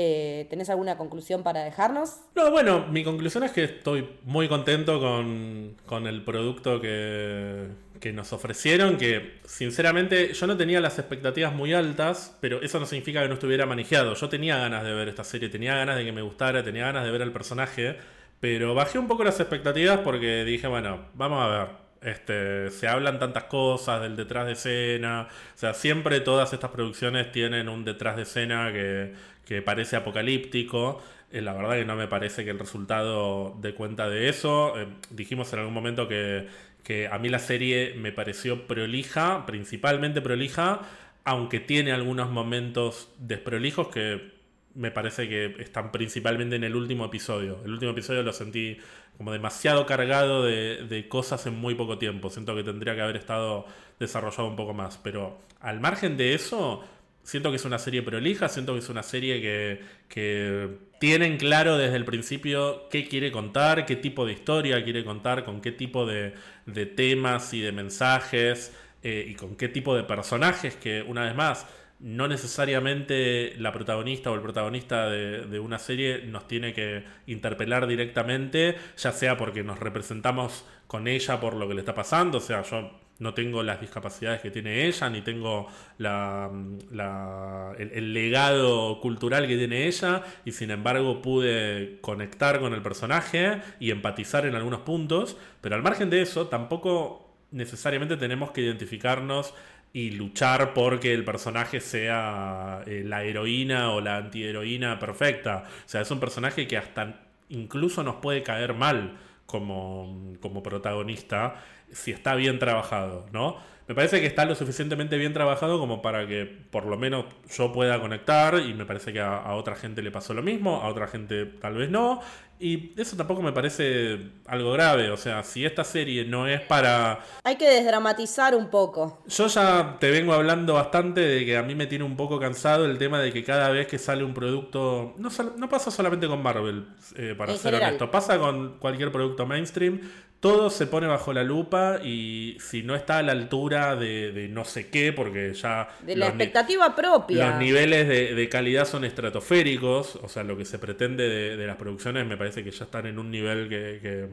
Eh, 0.00 0.46
¿Tenés 0.48 0.70
alguna 0.70 0.96
conclusión 0.96 1.42
para 1.42 1.64
dejarnos? 1.64 2.20
No, 2.36 2.52
bueno, 2.52 2.86
mi 2.86 3.02
conclusión 3.02 3.42
es 3.42 3.50
que 3.50 3.64
estoy 3.64 4.08
muy 4.22 4.46
contento 4.46 5.00
con, 5.00 5.74
con 5.86 6.06
el 6.06 6.22
producto 6.22 6.80
que, 6.80 7.66
que 7.98 8.12
nos 8.12 8.32
ofrecieron, 8.32 8.96
que 8.96 9.40
sinceramente 9.44 10.34
yo 10.34 10.46
no 10.46 10.56
tenía 10.56 10.80
las 10.80 11.00
expectativas 11.00 11.52
muy 11.52 11.74
altas, 11.74 12.38
pero 12.40 12.62
eso 12.62 12.78
no 12.78 12.86
significa 12.86 13.22
que 13.22 13.28
no 13.28 13.34
estuviera 13.34 13.66
manejado. 13.66 14.14
Yo 14.14 14.28
tenía 14.28 14.56
ganas 14.58 14.84
de 14.84 14.94
ver 14.94 15.08
esta 15.08 15.24
serie, 15.24 15.48
tenía 15.48 15.74
ganas 15.74 15.96
de 15.96 16.04
que 16.04 16.12
me 16.12 16.22
gustara, 16.22 16.62
tenía 16.62 16.84
ganas 16.84 17.04
de 17.04 17.10
ver 17.10 17.22
al 17.22 17.32
personaje, 17.32 17.96
pero 18.38 18.76
bajé 18.76 19.00
un 19.00 19.08
poco 19.08 19.24
las 19.24 19.40
expectativas 19.40 19.98
porque 20.04 20.44
dije, 20.44 20.68
bueno, 20.68 21.06
vamos 21.14 21.42
a 21.42 21.48
ver. 21.48 21.88
Este, 22.00 22.70
se 22.70 22.86
hablan 22.86 23.18
tantas 23.18 23.44
cosas 23.44 24.00
del 24.00 24.14
detrás 24.14 24.46
de 24.46 24.52
escena, 24.52 25.26
o 25.28 25.58
sea, 25.58 25.74
siempre 25.74 26.20
todas 26.20 26.52
estas 26.52 26.70
producciones 26.70 27.32
tienen 27.32 27.68
un 27.68 27.84
detrás 27.84 28.14
de 28.14 28.22
escena 28.22 28.72
que, 28.72 29.14
que 29.48 29.62
parece 29.62 29.96
apocalíptico. 29.96 31.02
Eh, 31.32 31.40
la 31.40 31.54
verdad 31.54 31.76
que 31.76 31.86
no 31.86 31.96
me 31.96 32.06
parece 32.06 32.44
que 32.44 32.50
el 32.50 32.58
resultado 32.58 33.56
dé 33.62 33.72
cuenta 33.72 34.10
de 34.10 34.28
eso. 34.28 34.78
Eh, 34.78 34.86
dijimos 35.08 35.50
en 35.54 35.60
algún 35.60 35.72
momento 35.72 36.06
que, 36.06 36.46
que 36.84 37.08
a 37.08 37.18
mí 37.18 37.30
la 37.30 37.38
serie 37.38 37.94
me 37.96 38.12
pareció 38.12 38.66
prolija, 38.66 39.46
principalmente 39.46 40.20
prolija, 40.20 40.82
aunque 41.24 41.60
tiene 41.60 41.92
algunos 41.92 42.30
momentos 42.30 43.08
desprolijos 43.18 43.88
que 43.88 44.36
me 44.74 44.90
parece 44.90 45.28
que 45.28 45.56
están 45.60 45.92
principalmente 45.92 46.56
en 46.56 46.64
el 46.64 46.76
último 46.76 47.06
episodio. 47.06 47.58
El 47.64 47.72
último 47.72 47.92
episodio 47.92 48.22
lo 48.22 48.34
sentí 48.34 48.76
como 49.16 49.32
demasiado 49.32 49.86
cargado 49.86 50.44
de, 50.44 50.84
de 50.86 51.08
cosas 51.08 51.46
en 51.46 51.56
muy 51.56 51.74
poco 51.74 51.96
tiempo. 51.96 52.28
Siento 52.28 52.54
que 52.54 52.62
tendría 52.62 52.94
que 52.94 53.00
haber 53.00 53.16
estado 53.16 53.64
desarrollado 53.98 54.46
un 54.46 54.56
poco 54.56 54.74
más. 54.74 54.98
Pero 54.98 55.38
al 55.60 55.80
margen 55.80 56.16
de 56.18 56.34
eso, 56.34 56.84
siento 57.28 57.50
que 57.50 57.56
es 57.56 57.64
una 57.66 57.78
serie 57.78 58.02
prolija, 58.02 58.48
siento 58.48 58.72
que 58.72 58.78
es 58.78 58.88
una 58.88 59.02
serie 59.02 59.42
que, 59.42 59.82
que 60.08 60.78
tienen 60.98 61.36
claro 61.36 61.76
desde 61.76 61.96
el 61.96 62.06
principio 62.06 62.88
qué 62.88 63.06
quiere 63.06 63.30
contar, 63.30 63.84
qué 63.84 63.96
tipo 63.96 64.24
de 64.24 64.32
historia 64.32 64.82
quiere 64.82 65.04
contar, 65.04 65.44
con 65.44 65.60
qué 65.60 65.70
tipo 65.70 66.06
de, 66.06 66.32
de 66.64 66.86
temas 66.86 67.52
y 67.52 67.60
de 67.60 67.70
mensajes 67.70 68.72
eh, 69.02 69.26
y 69.28 69.34
con 69.34 69.56
qué 69.56 69.68
tipo 69.68 69.94
de 69.94 70.04
personajes 70.04 70.76
que, 70.76 71.02
una 71.02 71.26
vez 71.26 71.34
más, 71.34 71.66
no 72.00 72.28
necesariamente 72.28 73.52
la 73.58 73.72
protagonista 73.72 74.30
o 74.30 74.34
el 74.34 74.40
protagonista 74.40 75.10
de, 75.10 75.44
de 75.44 75.60
una 75.60 75.78
serie 75.78 76.22
nos 76.24 76.48
tiene 76.48 76.72
que 76.72 77.04
interpelar 77.26 77.86
directamente, 77.86 78.76
ya 78.96 79.12
sea 79.12 79.36
porque 79.36 79.62
nos 79.62 79.78
representamos 79.78 80.64
con 80.86 81.06
ella 81.06 81.38
por 81.40 81.56
lo 81.56 81.68
que 81.68 81.74
le 81.74 81.80
está 81.80 81.94
pasando, 81.94 82.38
o 82.38 82.40
sea, 82.40 82.62
yo 82.62 82.90
no 83.18 83.34
tengo 83.34 83.62
las 83.62 83.80
discapacidades 83.80 84.40
que 84.40 84.50
tiene 84.50 84.86
ella, 84.86 85.10
ni 85.10 85.22
tengo 85.22 85.66
la, 85.98 86.50
la- 86.90 87.72
el, 87.78 88.12
legado 88.12 89.00
cultural 89.00 89.46
que 89.46 89.56
tiene 89.56 89.86
ella, 89.86 90.22
y 90.44 90.52
sin 90.52 90.70
embargo 90.70 91.20
pude 91.22 91.98
conectar 92.00 92.60
con 92.60 92.74
el 92.74 92.82
personaje 92.82 93.60
y 93.80 93.90
empatizar 93.90 94.46
en 94.46 94.54
algunos 94.54 94.80
puntos, 94.80 95.36
pero 95.60 95.74
al 95.76 95.82
margen 95.82 96.10
de 96.10 96.22
eso, 96.22 96.48
tampoco 96.48 97.34
necesariamente 97.50 98.16
tenemos 98.16 98.50
que 98.52 98.60
identificarnos 98.62 99.54
y 99.92 100.10
luchar 100.12 100.74
porque 100.74 101.14
el 101.14 101.24
personaje 101.24 101.80
sea 101.80 102.82
eh, 102.86 103.02
la 103.06 103.24
heroína 103.24 103.90
o 103.92 104.00
la 104.00 104.16
antiheroína 104.18 104.98
perfecta. 104.98 105.64
O 105.86 105.88
sea, 105.88 106.02
es 106.02 106.10
un 106.10 106.20
personaje 106.20 106.66
que 106.68 106.76
hasta 106.76 107.20
incluso 107.48 108.02
nos 108.02 108.16
puede 108.16 108.42
caer 108.42 108.74
mal 108.74 109.16
como, 109.46 110.34
como 110.40 110.62
protagonista 110.62 111.64
si 111.92 112.12
está 112.12 112.34
bien 112.34 112.58
trabajado, 112.58 113.26
¿no? 113.32 113.56
Me 113.88 113.94
parece 113.94 114.20
que 114.20 114.26
está 114.26 114.44
lo 114.44 114.54
suficientemente 114.54 115.16
bien 115.16 115.32
trabajado 115.32 115.78
como 115.78 116.02
para 116.02 116.26
que 116.26 116.44
por 116.44 116.84
lo 116.84 116.98
menos 116.98 117.24
yo 117.50 117.72
pueda 117.72 117.98
conectar 117.98 118.60
y 118.60 118.74
me 118.74 118.84
parece 118.84 119.14
que 119.14 119.20
a, 119.20 119.38
a 119.38 119.54
otra 119.54 119.76
gente 119.76 120.02
le 120.02 120.10
pasó 120.10 120.34
lo 120.34 120.42
mismo, 120.42 120.82
a 120.82 120.88
otra 120.88 121.06
gente 121.06 121.46
tal 121.46 121.74
vez 121.76 121.88
no. 121.90 122.20
Y 122.60 122.92
eso 123.00 123.16
tampoco 123.16 123.40
me 123.40 123.52
parece 123.52 124.18
algo 124.46 124.72
grave, 124.72 125.10
o 125.10 125.16
sea, 125.16 125.44
si 125.44 125.64
esta 125.64 125.84
serie 125.84 126.24
no 126.24 126.48
es 126.48 126.60
para 126.60 127.20
Hay 127.44 127.54
que 127.56 127.68
desdramatizar 127.70 128.56
un 128.56 128.68
poco. 128.68 129.22
yo 129.28 129.46
ya 129.46 129.96
te 130.00 130.10
vengo 130.10 130.32
hablando 130.32 130.74
bastante 130.74 131.20
de 131.20 131.46
que 131.46 131.56
a 131.56 131.62
mí 131.62 131.76
me 131.76 131.86
tiene 131.86 132.04
un 132.04 132.16
poco 132.16 132.40
cansado 132.40 132.84
el 132.84 132.98
tema 132.98 133.20
de 133.20 133.32
que 133.32 133.44
cada 133.44 133.70
vez 133.70 133.86
que 133.86 133.96
sale 133.96 134.24
un 134.24 134.34
producto, 134.34 135.14
no, 135.18 135.68
pasa 135.68 135.92
solamente 135.92 136.26
con 136.26 136.42
Marvel, 136.42 136.88
eh, 137.14 137.36
para 137.38 137.52
En 137.52 137.58
ser 137.58 137.70
general. 137.70 137.90
honesto, 137.90 138.10
pasa 138.10 138.38
con 138.38 138.78
cualquier 138.80 139.12
producto 139.12 139.46
mainstream, 139.46 140.00
todo 140.40 140.70
se 140.70 140.86
pone 140.86 141.06
bajo 141.06 141.32
la 141.32 141.42
lupa 141.44 141.98
y 142.04 142.56
si 142.60 142.82
no 142.82 142.94
está 142.94 143.18
a 143.18 143.22
la 143.22 143.32
altura 143.32 143.96
de, 143.96 144.32
de 144.32 144.48
no 144.48 144.64
sé 144.64 144.88
qué, 144.90 145.12
porque 145.12 145.52
ya... 145.54 145.88
De 146.00 146.16
la 146.16 146.28
expectativa 146.28 146.94
propia. 146.94 147.44
los 147.44 147.54
niveles 147.56 148.08
de, 148.08 148.34
de 148.34 148.48
calidad 148.48 148.86
son 148.86 149.04
estratosféricos, 149.04 150.16
o 150.16 150.28
sea, 150.28 150.44
lo 150.44 150.56
que 150.56 150.64
se 150.64 150.78
pretende 150.78 151.28
de, 151.28 151.56
de 151.56 151.66
las 151.66 151.76
producciones 151.76 152.26
me 152.26 152.36
parece 152.36 152.64
que 152.64 152.70
ya 152.70 152.84
están 152.84 153.06
en 153.06 153.18
un 153.18 153.30
nivel 153.30 153.68
que, 153.68 153.98
que, 154.02 154.28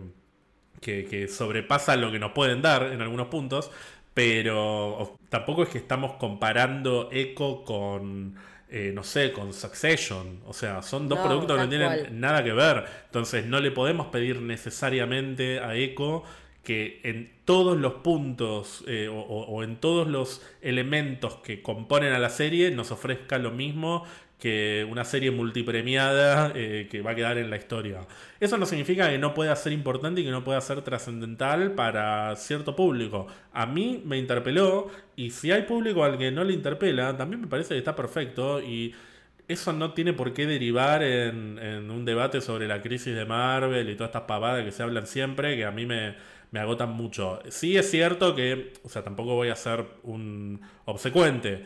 que- 0.81 1.05
que 1.09 1.27
sobrepasa 1.27 1.95
lo 1.95 2.11
que 2.11 2.19
nos 2.19 2.31
pueden 2.33 2.61
dar 2.61 2.83
en 2.93 3.01
algunos 3.01 3.27
puntos, 3.27 3.71
pero 4.13 5.17
tampoco 5.29 5.63
es 5.63 5.69
que 5.69 5.77
estamos 5.77 6.13
comparando 6.13 7.09
Echo 7.11 7.63
con, 7.65 8.35
eh, 8.75 8.91
no 8.93 9.03
sé, 9.03 9.31
con 9.31 9.53
Succession, 9.53 10.41
o 10.45 10.53
sea, 10.53 10.81
son 10.83 11.07
dos 11.09 11.19
No, 11.19 11.23
productos 11.23 11.57
que 11.57 11.63
no 11.63 11.69
tienen 11.69 11.87
cual. 11.87 12.19
nada 12.19 12.43
que 12.43 12.53
ver, 12.53 12.85
entonces 13.05 13.45
no 13.45 13.59
le 13.61 13.71
podemos 13.71 14.07
pedir 14.07 14.41
necesariamente 14.41 15.59
a 15.59 15.75
Echo 15.75 16.23
que 16.63 16.99
en 17.03 17.31
todos 17.45 17.77
los 17.77 17.93
puntos 17.95 18.83
eh, 18.87 19.07
o 19.07 19.63
en 19.63 19.75
todos 19.77 20.07
los 20.07 20.41
elementos 20.61 21.35
que 21.43 21.61
componen 21.61 22.11
a 22.13 22.19
la 22.19 22.29
serie 22.29 22.71
nos 22.71 22.91
ofrezca 22.91 23.37
lo 23.37 23.51
mismo 23.51 24.03
que 24.39 24.85
una 24.89 25.05
serie 25.05 25.31
multipremiada 25.31 26.51
eh, 26.55 26.87
que 26.91 27.01
va 27.01 27.11
a 27.11 27.15
quedar 27.15 27.37
en 27.37 27.49
la 27.49 27.57
historia. 27.57 28.01
Eso 28.39 28.57
no 28.57 28.65
significa 28.65 29.09
que 29.09 29.17
no 29.17 29.33
pueda 29.33 29.55
ser 29.55 29.71
importante 29.73 30.21
y 30.21 30.25
que 30.25 30.31
no 30.31 30.43
pueda 30.43 30.59
ser 30.61 30.81
trascendental 30.81 31.71
para 31.73 32.35
cierto 32.35 32.75
público. 32.75 33.27
A 33.53 33.65
mí 33.65 34.01
me 34.05 34.17
interpeló 34.17 34.91
y 35.15 35.31
si 35.31 35.51
hay 35.51 35.63
público 35.63 36.03
al 36.03 36.17
que 36.17 36.31
no 36.31 36.43
le 36.43 36.53
interpela, 36.53 37.15
también 37.17 37.41
me 37.41 37.47
parece 37.47 37.69
que 37.69 37.79
está 37.79 37.95
perfecto 37.95 38.61
y 38.61 38.93
eso 39.47 39.73
no 39.73 39.93
tiene 39.93 40.13
por 40.13 40.33
qué 40.33 40.45
derivar 40.45 41.03
en, 41.03 41.59
en 41.59 41.91
un 41.91 42.03
debate 42.05 42.41
sobre 42.41 42.67
la 42.67 42.81
crisis 42.81 43.15
de 43.15 43.25
Marvel 43.25 43.89
y 43.89 43.95
todas 43.95 44.09
estas 44.09 44.23
pavadas 44.23 44.65
que 44.65 44.71
se 44.71 44.83
hablan 44.83 45.07
siempre, 45.07 45.55
que 45.55 45.65
a 45.65 45.71
mí 45.71 45.85
me, 45.85 46.15
me 46.51 46.59
agotan 46.59 46.91
mucho. 46.91 47.39
Sí 47.49 47.77
es 47.77 47.89
cierto 47.91 48.35
que, 48.35 48.73
o 48.83 48.89
sea, 48.89 49.03
tampoco 49.03 49.35
voy 49.35 49.49
a 49.49 49.55
ser 49.55 49.85
un 50.03 50.61
obsecuente. 50.85 51.65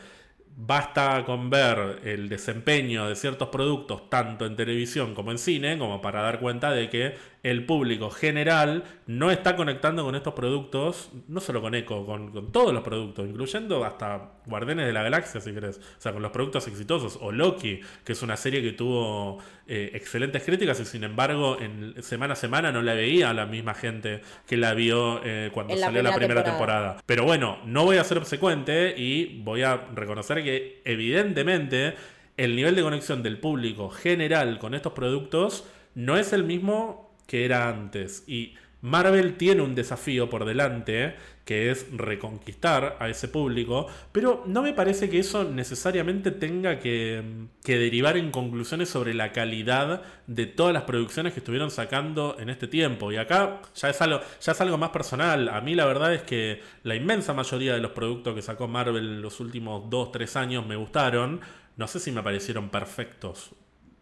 Basta 0.55 1.23
con 1.25 1.49
ver 1.49 2.01
el 2.03 2.27
desempeño 2.27 3.07
de 3.07 3.15
ciertos 3.15 3.47
productos, 3.49 4.09
tanto 4.09 4.45
en 4.45 4.55
televisión 4.55 5.15
como 5.15 5.31
en 5.31 5.37
cine, 5.37 5.77
como 5.77 6.01
para 6.01 6.21
dar 6.21 6.39
cuenta 6.39 6.71
de 6.71 6.89
que 6.89 7.15
el 7.41 7.65
público 7.65 8.09
general 8.09 8.83
no 9.07 9.31
está 9.31 9.55
conectando 9.55 10.03
con 10.03 10.15
estos 10.15 10.33
productos, 10.33 11.09
no 11.27 11.39
solo 11.39 11.61
con 11.61 11.73
Echo, 11.73 12.05
con, 12.05 12.31
con 12.31 12.51
todos 12.51 12.73
los 12.73 12.83
productos, 12.83 13.27
incluyendo 13.29 13.85
hasta 13.85 14.33
Guardianes 14.45 14.87
de 14.87 14.93
la 14.93 15.03
Galaxia, 15.03 15.39
si 15.39 15.53
querés. 15.53 15.77
O 15.77 16.01
sea, 16.01 16.11
con 16.11 16.21
los 16.21 16.31
productos 16.31 16.67
exitosos. 16.67 17.17
O 17.21 17.31
Loki, 17.31 17.79
que 18.03 18.11
es 18.11 18.21
una 18.21 18.35
serie 18.35 18.61
que 18.61 18.73
tuvo 18.73 19.37
eh, 19.67 19.91
excelentes 19.93 20.43
críticas 20.43 20.79
y 20.81 20.85
sin 20.85 21.03
embargo, 21.03 21.57
en 21.61 22.01
semana 22.03 22.33
a 22.33 22.35
semana 22.35 22.71
no 22.71 22.81
la 22.81 22.93
veía 22.93 23.33
la 23.33 23.45
misma 23.45 23.73
gente 23.73 24.21
que 24.45 24.57
la 24.57 24.73
vio 24.73 25.21
eh, 25.23 25.49
cuando 25.53 25.75
la 25.75 25.85
salió 25.85 26.03
la 26.03 26.09
primera 26.09 26.29
primera 26.29 26.43
temporada. 26.43 26.79
temporada. 26.79 27.03
Pero 27.05 27.23
bueno, 27.23 27.59
no 27.65 27.85
voy 27.85 27.97
a 27.97 28.03
ser 28.03 28.17
obsecuente 28.17 28.95
y 28.97 29.41
voy 29.43 29.63
a 29.63 29.77
reconocer 29.95 30.43
que 30.43 30.81
evidentemente 30.83 31.95
el 32.35 32.55
nivel 32.55 32.75
de 32.75 32.81
conexión 32.81 33.23
del 33.23 33.37
público 33.37 33.89
general 33.89 34.59
con 34.59 34.73
estos 34.73 34.93
productos 34.93 35.65
no 35.95 36.17
es 36.17 36.33
el 36.33 36.43
mismo 36.43 37.08
que 37.29 37.45
era 37.45 37.69
antes. 37.69 38.23
Y 38.27 38.55
Marvel 38.81 39.37
tiene 39.37 39.61
un 39.61 39.75
desafío 39.75 40.29
por 40.29 40.45
delante 40.45 41.15
que 41.45 41.69
es 41.69 41.87
reconquistar 41.91 42.97
a 42.99 43.09
ese 43.09 43.27
público, 43.27 43.87
pero 44.11 44.43
no 44.47 44.61
me 44.61 44.73
parece 44.73 45.09
que 45.09 45.19
eso 45.19 45.43
necesariamente 45.43 46.31
tenga 46.31 46.79
que, 46.79 47.23
que 47.63 47.77
derivar 47.77 48.17
en 48.17 48.31
conclusiones 48.31 48.89
sobre 48.89 49.13
la 49.13 49.31
calidad 49.31 50.03
de 50.27 50.45
todas 50.45 50.73
las 50.73 50.83
producciones 50.83 51.33
que 51.33 51.39
estuvieron 51.39 51.71
sacando 51.71 52.35
en 52.39 52.49
este 52.49 52.67
tiempo. 52.67 53.11
Y 53.11 53.17
acá 53.17 53.61
ya 53.75 53.89
es 53.89 54.01
algo, 54.01 54.21
ya 54.41 54.51
es 54.51 54.61
algo 54.61 54.77
más 54.77 54.89
personal. 54.89 55.49
A 55.49 55.61
mí 55.61 55.75
la 55.75 55.85
verdad 55.85 56.13
es 56.13 56.23
que 56.23 56.61
la 56.83 56.95
inmensa 56.95 57.33
mayoría 57.33 57.73
de 57.73 57.81
los 57.81 57.91
productos 57.91 58.33
que 58.33 58.41
sacó 58.41 58.67
Marvel 58.67 58.97
en 58.97 59.21
los 59.21 59.39
últimos 59.39 59.89
2-3 59.89 60.35
años 60.35 60.65
me 60.65 60.75
gustaron. 60.75 61.41
No 61.77 61.87
sé 61.87 61.99
si 61.99 62.11
me 62.11 62.23
parecieron 62.23 62.69
perfectos. 62.69 63.51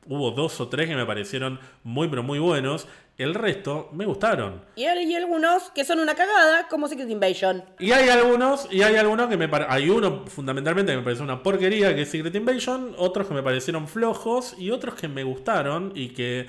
Hubo 0.09 0.31
dos 0.31 0.61
o 0.61 0.69
tres 0.69 0.87
que 0.87 0.95
me 0.95 1.05
parecieron 1.05 1.59
muy 1.83 2.07
pero 2.07 2.23
muy 2.23 2.39
buenos. 2.39 2.87
El 3.17 3.33
resto 3.33 3.89
me 3.93 4.05
gustaron. 4.05 4.61
Y 4.75 4.85
hay 4.85 5.15
algunos 5.15 5.71
que 5.71 5.83
son 5.83 5.99
una 5.99 6.13
cagada, 6.13 6.67
como 6.67 6.87
Secret 6.87 7.09
Invasion. 7.09 7.63
Y 7.79 7.91
hay 7.91 8.09
algunos, 8.09 8.67
y 8.71 8.83
hay 8.83 8.95
algunos 8.95 9.27
que 9.27 9.37
me 9.37 9.49
pare- 9.49 9.65
hay 9.69 9.89
uno 9.89 10.25
fundamentalmente 10.27 10.91
que 10.91 10.97
me 10.99 11.03
pareció 11.03 11.23
una 11.23 11.41
porquería, 11.41 11.95
que 11.95 12.03
es 12.03 12.09
Secret 12.11 12.35
Invasion, 12.35 12.93
otros 12.97 13.27
que 13.27 13.33
me 13.33 13.41
parecieron 13.41 13.87
flojos 13.87 14.53
y 14.59 14.69
otros 14.69 14.93
que 14.93 15.07
me 15.07 15.23
gustaron 15.23 15.93
y 15.95 16.09
que 16.09 16.45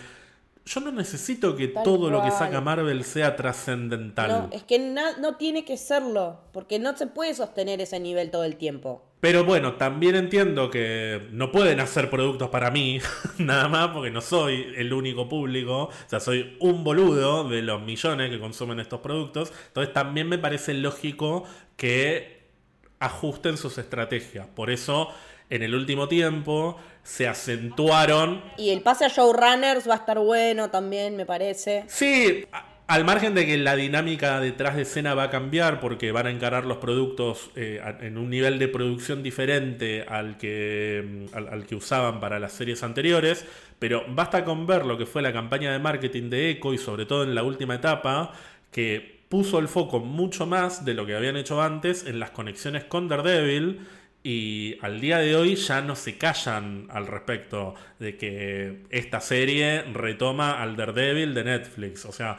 yo 0.66 0.80
no 0.80 0.92
necesito 0.92 1.56
que 1.56 1.68
Tal 1.68 1.82
todo 1.82 2.10
lo 2.10 2.22
que 2.22 2.30
saca 2.30 2.60
Marvel 2.60 3.02
sea 3.02 3.34
trascendental. 3.34 4.28
No, 4.28 4.48
es 4.52 4.62
que 4.64 4.78
no 4.78 5.36
tiene 5.36 5.64
que 5.64 5.78
serlo, 5.78 6.40
porque 6.52 6.78
no 6.78 6.94
se 6.98 7.06
puede 7.06 7.32
sostener 7.32 7.80
ese 7.80 7.98
nivel 7.98 8.30
todo 8.30 8.44
el 8.44 8.56
tiempo. 8.56 9.07
Pero 9.20 9.44
bueno, 9.44 9.74
también 9.74 10.14
entiendo 10.14 10.70
que 10.70 11.28
no 11.32 11.50
pueden 11.50 11.80
hacer 11.80 12.08
productos 12.08 12.50
para 12.50 12.70
mí, 12.70 13.00
nada 13.38 13.68
más, 13.68 13.88
porque 13.88 14.10
no 14.10 14.20
soy 14.20 14.72
el 14.76 14.92
único 14.92 15.28
público. 15.28 15.84
O 15.84 15.92
sea, 16.06 16.20
soy 16.20 16.56
un 16.60 16.84
boludo 16.84 17.48
de 17.48 17.62
los 17.62 17.82
millones 17.82 18.30
que 18.30 18.38
consumen 18.38 18.78
estos 18.78 19.00
productos. 19.00 19.52
Entonces 19.68 19.92
también 19.92 20.28
me 20.28 20.38
parece 20.38 20.72
lógico 20.74 21.44
que 21.76 22.46
ajusten 23.00 23.56
sus 23.56 23.78
estrategias. 23.78 24.46
Por 24.46 24.70
eso, 24.70 25.08
en 25.50 25.62
el 25.62 25.74
último 25.74 26.06
tiempo, 26.06 26.76
se 27.02 27.26
acentuaron 27.26 28.42
Y 28.56 28.70
el 28.70 28.82
pase 28.82 29.06
a 29.06 29.08
showrunners 29.08 29.88
va 29.88 29.94
a 29.94 29.96
estar 29.96 30.18
bueno 30.18 30.70
también, 30.70 31.16
me 31.16 31.26
parece. 31.26 31.84
Sí, 31.88 32.46
al 32.88 33.04
margen 33.04 33.34
de 33.34 33.46
que 33.46 33.58
la 33.58 33.76
dinámica 33.76 34.40
detrás 34.40 34.74
de 34.74 34.82
escena 34.82 35.14
va 35.14 35.24
a 35.24 35.30
cambiar 35.30 35.78
porque 35.78 36.10
van 36.10 36.26
a 36.26 36.30
encarar 36.30 36.64
los 36.64 36.78
productos 36.78 37.50
eh, 37.54 37.80
en 38.00 38.16
un 38.16 38.30
nivel 38.30 38.58
de 38.58 38.66
producción 38.66 39.22
diferente 39.22 40.04
al 40.08 40.38
que, 40.38 41.26
mm, 41.30 41.36
al, 41.36 41.48
al 41.48 41.66
que 41.66 41.76
usaban 41.76 42.18
para 42.18 42.38
las 42.38 42.52
series 42.54 42.82
anteriores, 42.82 43.44
pero 43.78 44.04
basta 44.08 44.42
con 44.42 44.66
ver 44.66 44.86
lo 44.86 44.96
que 44.96 45.04
fue 45.04 45.20
la 45.20 45.34
campaña 45.34 45.70
de 45.70 45.78
marketing 45.78 46.30
de 46.30 46.50
Echo 46.50 46.72
y 46.72 46.78
sobre 46.78 47.04
todo 47.04 47.24
en 47.24 47.34
la 47.34 47.42
última 47.42 47.74
etapa, 47.74 48.32
que 48.72 49.18
puso 49.28 49.58
el 49.58 49.68
foco 49.68 50.00
mucho 50.00 50.46
más 50.46 50.84
de 50.86 50.94
lo 50.94 51.04
que 51.04 51.14
habían 51.14 51.36
hecho 51.36 51.60
antes 51.62 52.06
en 52.06 52.18
las 52.18 52.30
conexiones 52.30 52.84
con 52.84 53.08
Daredevil. 53.08 53.80
Y 54.22 54.76
al 54.82 55.00
día 55.00 55.18
de 55.18 55.36
hoy 55.36 55.54
ya 55.54 55.80
no 55.80 55.94
se 55.94 56.18
callan 56.18 56.88
al 56.90 57.06
respecto 57.06 57.74
de 57.98 58.16
que 58.16 58.84
esta 58.90 59.20
serie 59.20 59.82
retoma 59.82 60.60
al 60.60 60.76
Daredevil 60.76 61.34
de 61.34 61.44
Netflix. 61.44 62.04
O 62.04 62.12
sea, 62.12 62.38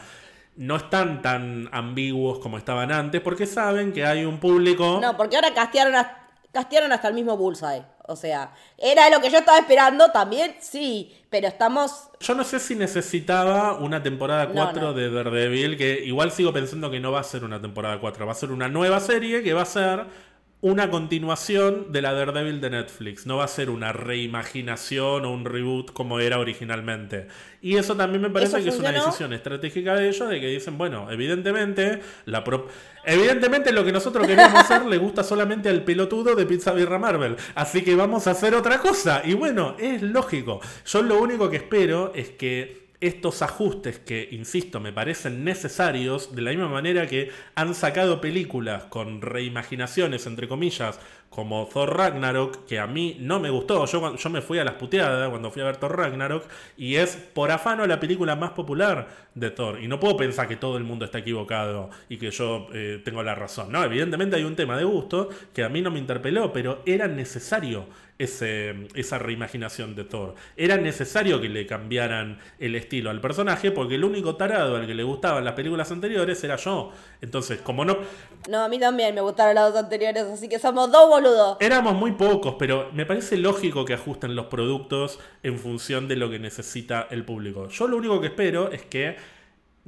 no 0.59 0.75
están 0.75 1.21
tan 1.21 1.69
ambiguos 1.71 2.39
como 2.39 2.57
estaban 2.57 2.91
antes 2.91 3.21
porque 3.21 3.45
saben 3.45 3.93
que 3.93 4.05
hay 4.05 4.25
un 4.25 4.39
público... 4.39 4.99
No, 5.01 5.15
porque 5.15 5.37
ahora 5.37 5.53
castearon, 5.53 5.95
a- 5.95 6.17
castearon 6.51 6.91
hasta 6.91 7.07
el 7.07 7.13
mismo 7.13 7.37
Bullseye. 7.37 7.83
O 8.07 8.15
sea, 8.17 8.53
¿era 8.77 9.09
lo 9.09 9.21
que 9.21 9.29
yo 9.29 9.37
estaba 9.37 9.57
esperando 9.57 10.11
también? 10.11 10.55
Sí, 10.59 11.15
pero 11.29 11.47
estamos... 11.47 12.09
Yo 12.19 12.35
no 12.35 12.43
sé 12.43 12.59
si 12.59 12.75
necesitaba 12.75 13.75
una 13.75 14.03
temporada 14.03 14.47
No, 14.47 14.53
4 14.53 14.81
no. 14.81 14.93
de 14.93 15.09
Daredevil, 15.09 15.77
que 15.77 16.03
igual 16.03 16.31
sigo 16.31 16.51
pensando 16.51 16.91
que 16.91 16.99
no 16.99 17.13
va 17.13 17.21
a 17.21 17.23
ser 17.23 17.45
una 17.45 17.61
temporada 17.61 17.97
4, 17.99 18.25
va 18.25 18.33
a 18.33 18.35
ser 18.35 18.51
una 18.51 18.67
nueva 18.67 18.99
serie 18.99 19.41
que 19.41 19.53
va 19.53 19.61
a 19.61 19.65
ser 19.65 20.05
una 20.61 20.89
continuación 20.89 21.91
de 21.93 22.01
la 22.01 22.11
Daredevil 22.13 22.59
de 22.59 22.69
Netflix, 22.69 23.25
no 23.25 23.37
va 23.37 23.45
a 23.45 23.47
ser 23.47 23.69
una 23.69 23.93
reimaginación 23.93 25.23
o 25.23 25.31
un 25.31 25.45
reboot 25.45 25.93
como 25.93 26.19
era 26.19 26.37
originalmente. 26.37 27.27
Y 27.61 27.77
eso 27.77 27.95
también 27.95 28.21
me 28.21 28.29
parece 28.29 28.57
¿Eso 28.57 28.63
que 28.63 28.69
es 28.69 28.79
una 28.79 28.91
decisión 28.91 29.31
estratégica 29.31 29.95
de 29.95 30.09
ellos, 30.09 30.27
de 30.29 30.39
que 30.41 30.47
dicen, 30.47 30.77
bueno, 30.77 31.09
evidentemente, 31.11 32.01
la 32.25 32.43
pro- 32.43 32.67
evidentemente 33.05 33.71
lo 33.71 33.85
que 33.85 33.93
nosotros 33.93 34.27
queríamos 34.27 34.55
hacer 34.59 34.85
le 34.85 34.97
gusta 34.97 35.23
solamente 35.23 35.69
al 35.69 35.83
pelotudo 35.83 36.35
de 36.35 36.45
Pizza 36.45 36.73
Birra 36.73 36.99
Marvel, 36.99 37.37
así 37.55 37.81
que 37.81 37.95
vamos 37.95 38.27
a 38.27 38.31
hacer 38.31 38.53
otra 38.53 38.79
cosa. 38.79 39.21
Y 39.23 39.35
bueno, 39.35 39.75
es 39.79 40.01
lógico. 40.01 40.59
Yo 40.85 41.01
lo 41.01 41.21
único 41.21 41.49
que 41.49 41.57
espero 41.57 42.11
es 42.15 42.31
que 42.31 42.88
estos 43.01 43.41
ajustes 43.41 43.99
que, 43.99 44.27
insisto, 44.31 44.79
me 44.79 44.91
parecen 44.91 45.43
necesarios, 45.43 46.35
de 46.35 46.41
la 46.41 46.51
misma 46.51 46.67
manera 46.67 47.07
que 47.07 47.31
han 47.55 47.73
sacado 47.73 48.19
películas 48.19 48.83
con 48.85 49.21
reimaginaciones, 49.21 50.27
entre 50.27 50.49
comillas, 50.49 50.99
como 51.29 51.67
Thor 51.71 51.95
Ragnarok, 51.95 52.65
que 52.65 52.79
a 52.79 52.87
mí 52.87 53.15
no 53.19 53.39
me 53.39 53.49
gustó. 53.49 53.85
Yo, 53.85 54.15
yo 54.15 54.29
me 54.29 54.41
fui 54.41 54.59
a 54.59 54.65
las 54.65 54.73
puteadas 54.73 55.29
cuando 55.29 55.51
fui 55.51 55.61
a 55.61 55.65
ver 55.65 55.77
Thor 55.77 55.95
Ragnarok, 55.95 56.43
y 56.75 56.95
es 56.95 57.15
por 57.15 57.51
afano 57.51 57.87
la 57.87 57.99
película 57.99 58.35
más 58.35 58.51
popular 58.51 59.07
de 59.33 59.51
Thor. 59.51 59.81
Y 59.81 59.87
no 59.87 59.99
puedo 59.99 60.17
pensar 60.17 60.47
que 60.47 60.57
todo 60.57 60.75
el 60.77 60.83
mundo 60.83 61.05
está 61.05 61.19
equivocado 61.19 61.89
y 62.09 62.17
que 62.17 62.31
yo 62.31 62.67
eh, 62.73 63.01
tengo 63.05 63.23
la 63.23 63.35
razón. 63.35 63.71
No, 63.71 63.83
evidentemente 63.83 64.35
hay 64.35 64.43
un 64.43 64.55
tema 64.55 64.75
de 64.75 64.83
gusto 64.83 65.29
que 65.53 65.63
a 65.63 65.69
mí 65.69 65.81
no 65.81 65.91
me 65.91 65.99
interpeló, 65.99 66.51
pero 66.51 66.81
era 66.85 67.07
necesario 67.07 67.85
ese, 68.19 68.87
esa 68.93 69.17
reimaginación 69.17 69.95
de 69.95 70.03
Thor. 70.03 70.35
Era 70.55 70.77
necesario 70.77 71.41
que 71.41 71.49
le 71.49 71.65
cambiaran 71.65 72.37
el 72.59 72.75
estilo 72.75 73.09
al 73.09 73.21
personaje 73.21 73.71
porque 73.71 73.95
el 73.95 74.03
único 74.03 74.35
tarado 74.35 74.75
al 74.75 74.85
que 74.85 74.93
le 74.93 75.03
gustaban 75.03 75.43
las 75.45 75.53
películas 75.53 75.91
anteriores 75.91 76.43
era 76.43 76.57
yo. 76.57 76.91
Entonces, 77.21 77.59
como 77.61 77.85
no... 77.85 77.97
No, 78.49 78.59
a 78.59 78.69
mí 78.69 78.77
también 78.77 79.15
me 79.15 79.21
gustaron 79.21 79.55
las 79.55 79.73
dos 79.73 79.83
anteriores, 79.83 80.23
así 80.23 80.47
que 80.49 80.59
somos 80.59 80.91
dos 80.91 81.09
boludos. 81.09 81.57
Éramos 81.61 81.93
muy 81.95 82.11
pocos, 82.11 82.55
pero 82.59 82.89
me 82.93 83.05
parece 83.05 83.37
lógico 83.37 83.85
que 83.85 83.93
ajusten 83.93 84.35
los 84.35 84.47
productos 84.47 85.19
en 85.41 85.57
función 85.57 86.07
de 86.07 86.17
lo 86.17 86.29
que 86.29 86.39
necesita 86.39 87.07
el 87.09 87.23
público. 87.23 87.69
Yo 87.69 87.87
lo 87.87 87.97
único 87.97 88.19
que 88.19 88.27
espero 88.27 88.71
es 88.71 88.83
que 88.83 89.15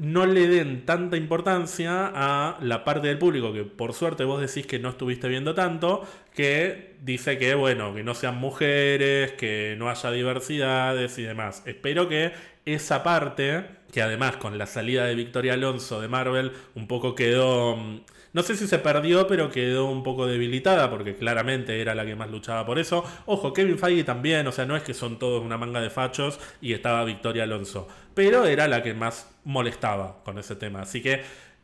no 0.01 0.25
le 0.25 0.47
den 0.47 0.83
tanta 0.83 1.15
importancia 1.15 2.11
a 2.11 2.57
la 2.59 2.83
parte 2.83 3.07
del 3.07 3.19
público 3.19 3.53
que 3.53 3.63
por 3.65 3.93
suerte 3.93 4.23
vos 4.23 4.41
decís 4.41 4.65
que 4.65 4.79
no 4.79 4.89
estuviste 4.89 5.27
viendo 5.27 5.53
tanto, 5.53 6.01
que 6.33 6.95
dice 7.03 7.37
que 7.37 7.53
bueno, 7.53 7.93
que 7.93 8.03
no 8.03 8.15
sean 8.15 8.37
mujeres, 8.37 9.33
que 9.33 9.75
no 9.77 9.91
haya 9.91 10.09
diversidades 10.09 11.19
y 11.19 11.21
demás. 11.21 11.61
Espero 11.67 12.09
que 12.09 12.33
esa 12.65 13.03
parte, 13.03 13.63
que 13.91 14.01
además 14.01 14.37
con 14.37 14.57
la 14.57 14.65
salida 14.65 15.05
de 15.05 15.13
Victoria 15.13 15.53
Alonso 15.53 16.01
de 16.01 16.07
Marvel, 16.07 16.51
un 16.73 16.87
poco 16.87 17.13
quedó... 17.13 17.77
No 18.33 18.43
sé 18.43 18.55
si 18.55 18.67
se 18.67 18.79
perdió, 18.79 19.27
pero 19.27 19.49
quedó 19.49 19.85
un 19.87 20.03
poco 20.03 20.25
debilitada, 20.25 20.89
porque 20.89 21.15
claramente 21.15 21.81
era 21.81 21.95
la 21.95 22.05
que 22.05 22.15
más 22.15 22.29
luchaba 22.29 22.65
por 22.65 22.79
eso. 22.79 23.03
Ojo, 23.25 23.53
Kevin 23.53 23.77
Feige 23.77 24.03
también, 24.03 24.47
o 24.47 24.51
sea, 24.51 24.65
no 24.65 24.75
es 24.77 24.83
que 24.83 24.93
son 24.93 25.19
todos 25.19 25.43
una 25.43 25.57
manga 25.57 25.81
de 25.81 25.89
fachos 25.89 26.39
y 26.61 26.73
estaba 26.73 27.03
Victoria 27.03 27.43
Alonso, 27.43 27.87
pero 28.13 28.45
era 28.45 28.67
la 28.67 28.83
que 28.83 28.93
más 28.93 29.35
molestaba 29.43 30.23
con 30.23 30.37
ese 30.37 30.55
tema. 30.55 30.81
Así 30.81 31.01
que 31.01 31.21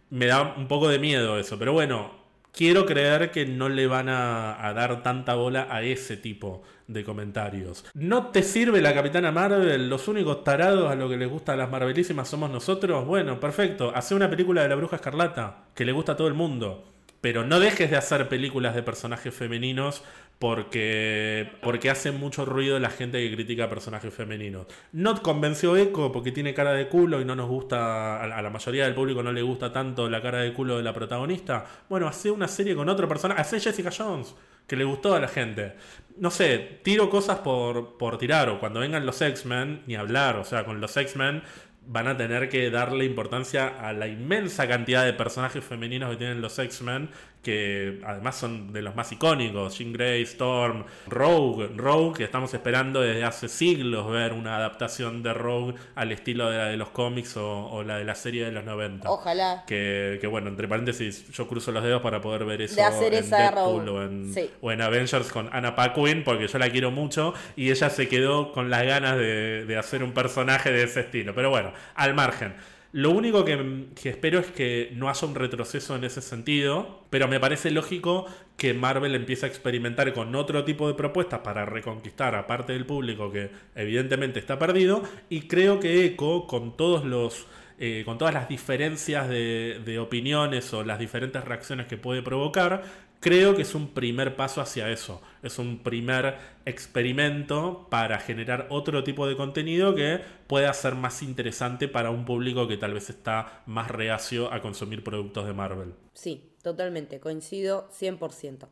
me 0.10 0.26
da 0.26 0.56
un 0.58 0.68
poco 0.68 0.90
de 0.90 1.00
miedo 1.00 1.40
eso, 1.40 1.58
pero 1.58 1.74
bueno, 1.74 2.27
quiero 2.58 2.88
creer 2.88 3.30
que 3.30 3.46
no 3.46 3.70
le 3.70 3.86
van 3.86 4.10
a, 4.10 4.74
dar 4.74 5.04
tanta 5.04 5.36
bola 5.36 5.68
a 5.70 5.84
ese 5.84 6.18
tipo 6.18 6.64
de 6.88 7.04
comentarios. 7.04 7.86
¿No 7.94 8.28
te 8.28 8.42
sirve 8.42 8.82
la 8.82 8.96
Capitana 8.96 9.32
Marvel? 9.32 9.88
¿Los 9.88 10.08
únicos 10.08 10.44
tarados 10.44 10.92
a 10.92 10.96
lo 10.96 11.08
que 11.08 11.18
les 11.18 11.30
gusta 11.30 11.54
a 11.54 11.56
las 11.56 11.70
Marvelísimas 11.70 12.28
somos 12.28 12.50
nosotros? 12.50 13.06
Bueno, 13.06 13.40
perfecto. 13.40 13.92
Hace 13.94 14.16
una 14.16 14.30
película 14.30 14.64
de 14.64 14.70
la 14.70 14.76
Bruja 14.76 14.96
Escarlata 14.96 15.66
que 15.76 15.86
le 15.86 15.92
gusta 15.92 16.14
a 16.14 16.18
todo 16.18 16.28
el 16.28 16.34
mundo. 16.34 16.84
Pero 17.22 17.44
no 17.44 17.60
dejes 17.60 17.92
de 17.92 17.98
hacer 17.98 18.28
películas 18.28 18.74
de 18.74 18.84
personajes 18.84 19.34
femeninos 19.34 20.04
porque, 20.40 21.52
porque 21.62 21.90
hace 21.90 22.12
mucho 22.12 22.46
ruido 22.46 22.80
la 22.80 22.90
gente 22.90 23.20
que 23.20 23.34
critica 23.36 23.70
personajes 23.70 24.14
femeninos. 24.14 24.68
No 24.92 25.16
te 25.16 25.22
convenció 25.22 25.76
Echo 25.78 26.12
porque 26.12 26.32
tiene 26.32 26.54
cara 26.54 26.74
de 26.74 26.88
culo 26.88 27.22
y 27.22 27.26
no 27.26 27.36
nos 27.36 27.48
gusta, 27.48 28.22
a 28.22 28.42
la- 28.42 28.50
mayoría 28.50 28.86
del 28.86 28.94
público 28.96 29.24
no 29.24 29.32
le 29.32 29.42
gusta 29.42 29.72
tanto 29.74 30.10
la 30.10 30.22
cara 30.22 30.40
de 30.40 30.54
culo 30.54 30.78
de 30.78 30.84
la 30.84 30.94
protagonista. 30.94 31.66
Bueno, 31.90 32.08
hace 32.08 32.32
una 32.32 32.48
serie 32.48 32.76
con 32.76 32.88
otro 32.90 33.08
personaje, 33.08 33.42
hace 33.42 33.60
Jessica 33.60 33.90
Jones, 33.96 34.36
que 34.68 34.76
le 34.76 34.84
gustó 34.84 35.16
a 35.16 35.20
la 35.20 35.28
gente. 35.28 35.74
No 36.18 36.32
sé, 36.32 36.80
tiro 36.84 37.10
cosas 37.10 37.40
por, 37.40 37.98
por 37.98 38.18
tirar, 38.18 38.50
o 38.50 38.60
cuando 38.60 38.80
vengan 38.80 39.06
los 39.06 39.22
X-Men, 39.22 39.82
ni 39.88 39.96
hablar, 39.96 40.38
o 40.38 40.44
sea, 40.44 40.66
con 40.66 40.80
los 40.82 40.96
X-Men 40.98 41.44
van 41.90 42.08
a 42.08 42.18
tener 42.18 42.50
que 42.50 42.70
darle 42.70 43.06
importancia 43.06 43.68
a 43.68 43.94
la 43.94 44.08
inmensa 44.08 44.68
cantidad 44.68 45.06
de 45.06 45.14
personajes 45.14 45.64
femeninos 45.64 46.10
que 46.12 46.18
tienen 46.18 46.42
los 46.42 46.60
X-Men, 46.60 47.10
que 47.44 48.02
además 48.06 48.36
son 48.36 48.74
de 48.74 48.82
los 48.82 48.96
más 48.96 49.10
icónicos, 49.12 49.78
Jean 49.78 49.94
Grey, 49.94 50.24
Storm, 50.24 50.84
Rogue, 51.08 51.70
Rogue, 51.78 52.18
que 52.18 52.24
estamos 52.26 52.54
esperando 52.54 53.00
desde 53.02 53.24
hace 53.24 53.48
siglos 53.48 54.10
ver 54.12 54.34
una 54.34 54.58
adaptación 54.58 55.24
de 55.24 55.34
Rogue 55.34 55.76
al 55.96 56.12
estilo 56.12 56.50
de 56.50 56.58
la 56.58 56.66
de 56.66 56.76
los 56.78 56.90
cómics 56.90 57.38
o, 57.38 57.68
o 57.70 57.84
la 57.84 57.98
de 57.98 58.04
la 58.04 58.16
serie 58.16 58.44
de 58.46 58.52
los 58.52 58.66
90. 58.66 59.10
Ojalá. 59.10 59.64
Que, 59.66 60.18
que, 60.20 60.28
bueno, 60.28 60.50
entre 60.50 60.68
paréntesis, 60.68 61.30
yo 61.32 61.48
cruzo 61.48 61.72
los 61.72 61.84
dedos 61.84 62.02
para 62.02 62.20
poder 62.20 62.44
ver 62.44 62.62
eso 62.64 62.76
De 62.76 62.84
hacer 62.84 63.14
en 63.14 63.24
esa 63.24 63.38
Deadpool 63.38 63.86
Rogue. 63.86 63.90
o 63.92 64.04
en, 64.04 64.34
Sí. 64.34 64.50
o 64.60 64.72
en 64.72 64.82
Avengers 64.82 65.32
con 65.32 65.50
Anna 65.54 65.74
Paquin, 65.76 66.24
porque 66.26 66.48
yo 66.48 66.58
la 66.60 66.70
quiero 66.70 66.92
mucho 66.92 67.34
y 67.56 67.72
ella 67.72 67.90
se 67.90 68.10
quedó 68.10 68.52
con 68.52 68.70
las 68.70 68.84
ganas 68.84 69.16
de, 69.18 69.64
de 69.66 69.78
hacer 69.78 70.04
un 70.04 70.12
personaje 70.12 70.72
de 70.72 70.84
ese 70.84 71.00
estilo. 71.00 71.34
Pero 71.34 71.50
bueno, 71.50 71.72
al 71.96 72.14
margen. 72.14 72.56
Lo 72.94 73.12
único 73.12 73.44
que, 73.44 73.90
espero 74.04 74.40
es 74.40 74.48
que 74.48 74.92
no 74.96 75.10
haya 75.10 75.28
un 75.28 75.36
retroceso 75.36 75.96
en 75.96 76.04
ese 76.06 76.22
sentido, 76.22 77.04
pero 77.10 77.28
me 77.28 77.40
parece 77.40 77.70
lógico 77.70 78.26
que 78.56 78.74
Marvel 78.74 79.14
empiece 79.14 79.46
a 79.46 79.50
experimentar 79.50 80.14
con 80.14 80.34
otro 80.36 80.64
tipo 80.64 80.88
de 80.88 80.94
propuestas 80.94 81.42
para 81.42 81.66
reconquistar 81.66 82.34
a 82.36 82.48
parte 82.48 82.74
del 82.74 82.86
público 82.86 83.32
que 83.32 83.52
evidentemente 83.76 84.40
está 84.40 84.58
perdido 84.58 85.04
y 85.30 85.42
creo 85.42 85.80
que 85.80 86.06
Echo 86.06 86.48
con 86.48 86.78
todos 86.78 87.06
los 87.06 87.48
eh, 87.80 88.02
con 88.06 88.18
todas 88.18 88.34
las 88.34 88.50
diferencias 88.50 89.30
de, 89.30 89.80
de 89.86 90.00
opiniones 90.00 90.74
o 90.74 90.84
las 90.84 90.98
diferentes 90.98 91.44
reacciones 91.44 91.86
que 91.86 91.96
puede 91.96 92.24
provocar, 92.24 92.84
creo 93.20 93.56
que 93.56 93.62
es 93.62 93.76
un 93.76 93.94
primer 93.94 94.36
paso 94.36 94.62
hacia 94.62 94.90
eso. 94.90 95.22
Es 95.44 95.60
un 95.60 95.84
primer 95.84 96.38
experimento 96.66 97.88
para 97.90 98.20
generar 98.20 98.68
otro 98.70 99.04
tipo 99.04 99.28
de 99.28 99.36
contenido 99.36 99.96
que 99.96 100.20
pueda 100.48 100.74
ser 100.74 100.96
más 100.96 101.22
interesante 101.22 101.88
para 101.88 102.10
un 102.12 102.26
público 102.26 102.68
que 102.68 102.78
tal 102.78 102.94
vez 102.94 103.10
está 103.10 103.64
más 103.66 103.90
reacio 103.90 104.52
a 104.52 104.62
consumir 104.62 105.04
productos 105.04 105.46
de 105.46 105.54
Marvel. 105.54 105.94
Sí, 106.14 106.54
totalmente, 106.62 107.20
coincido 107.20 107.90
100%. 107.92 108.68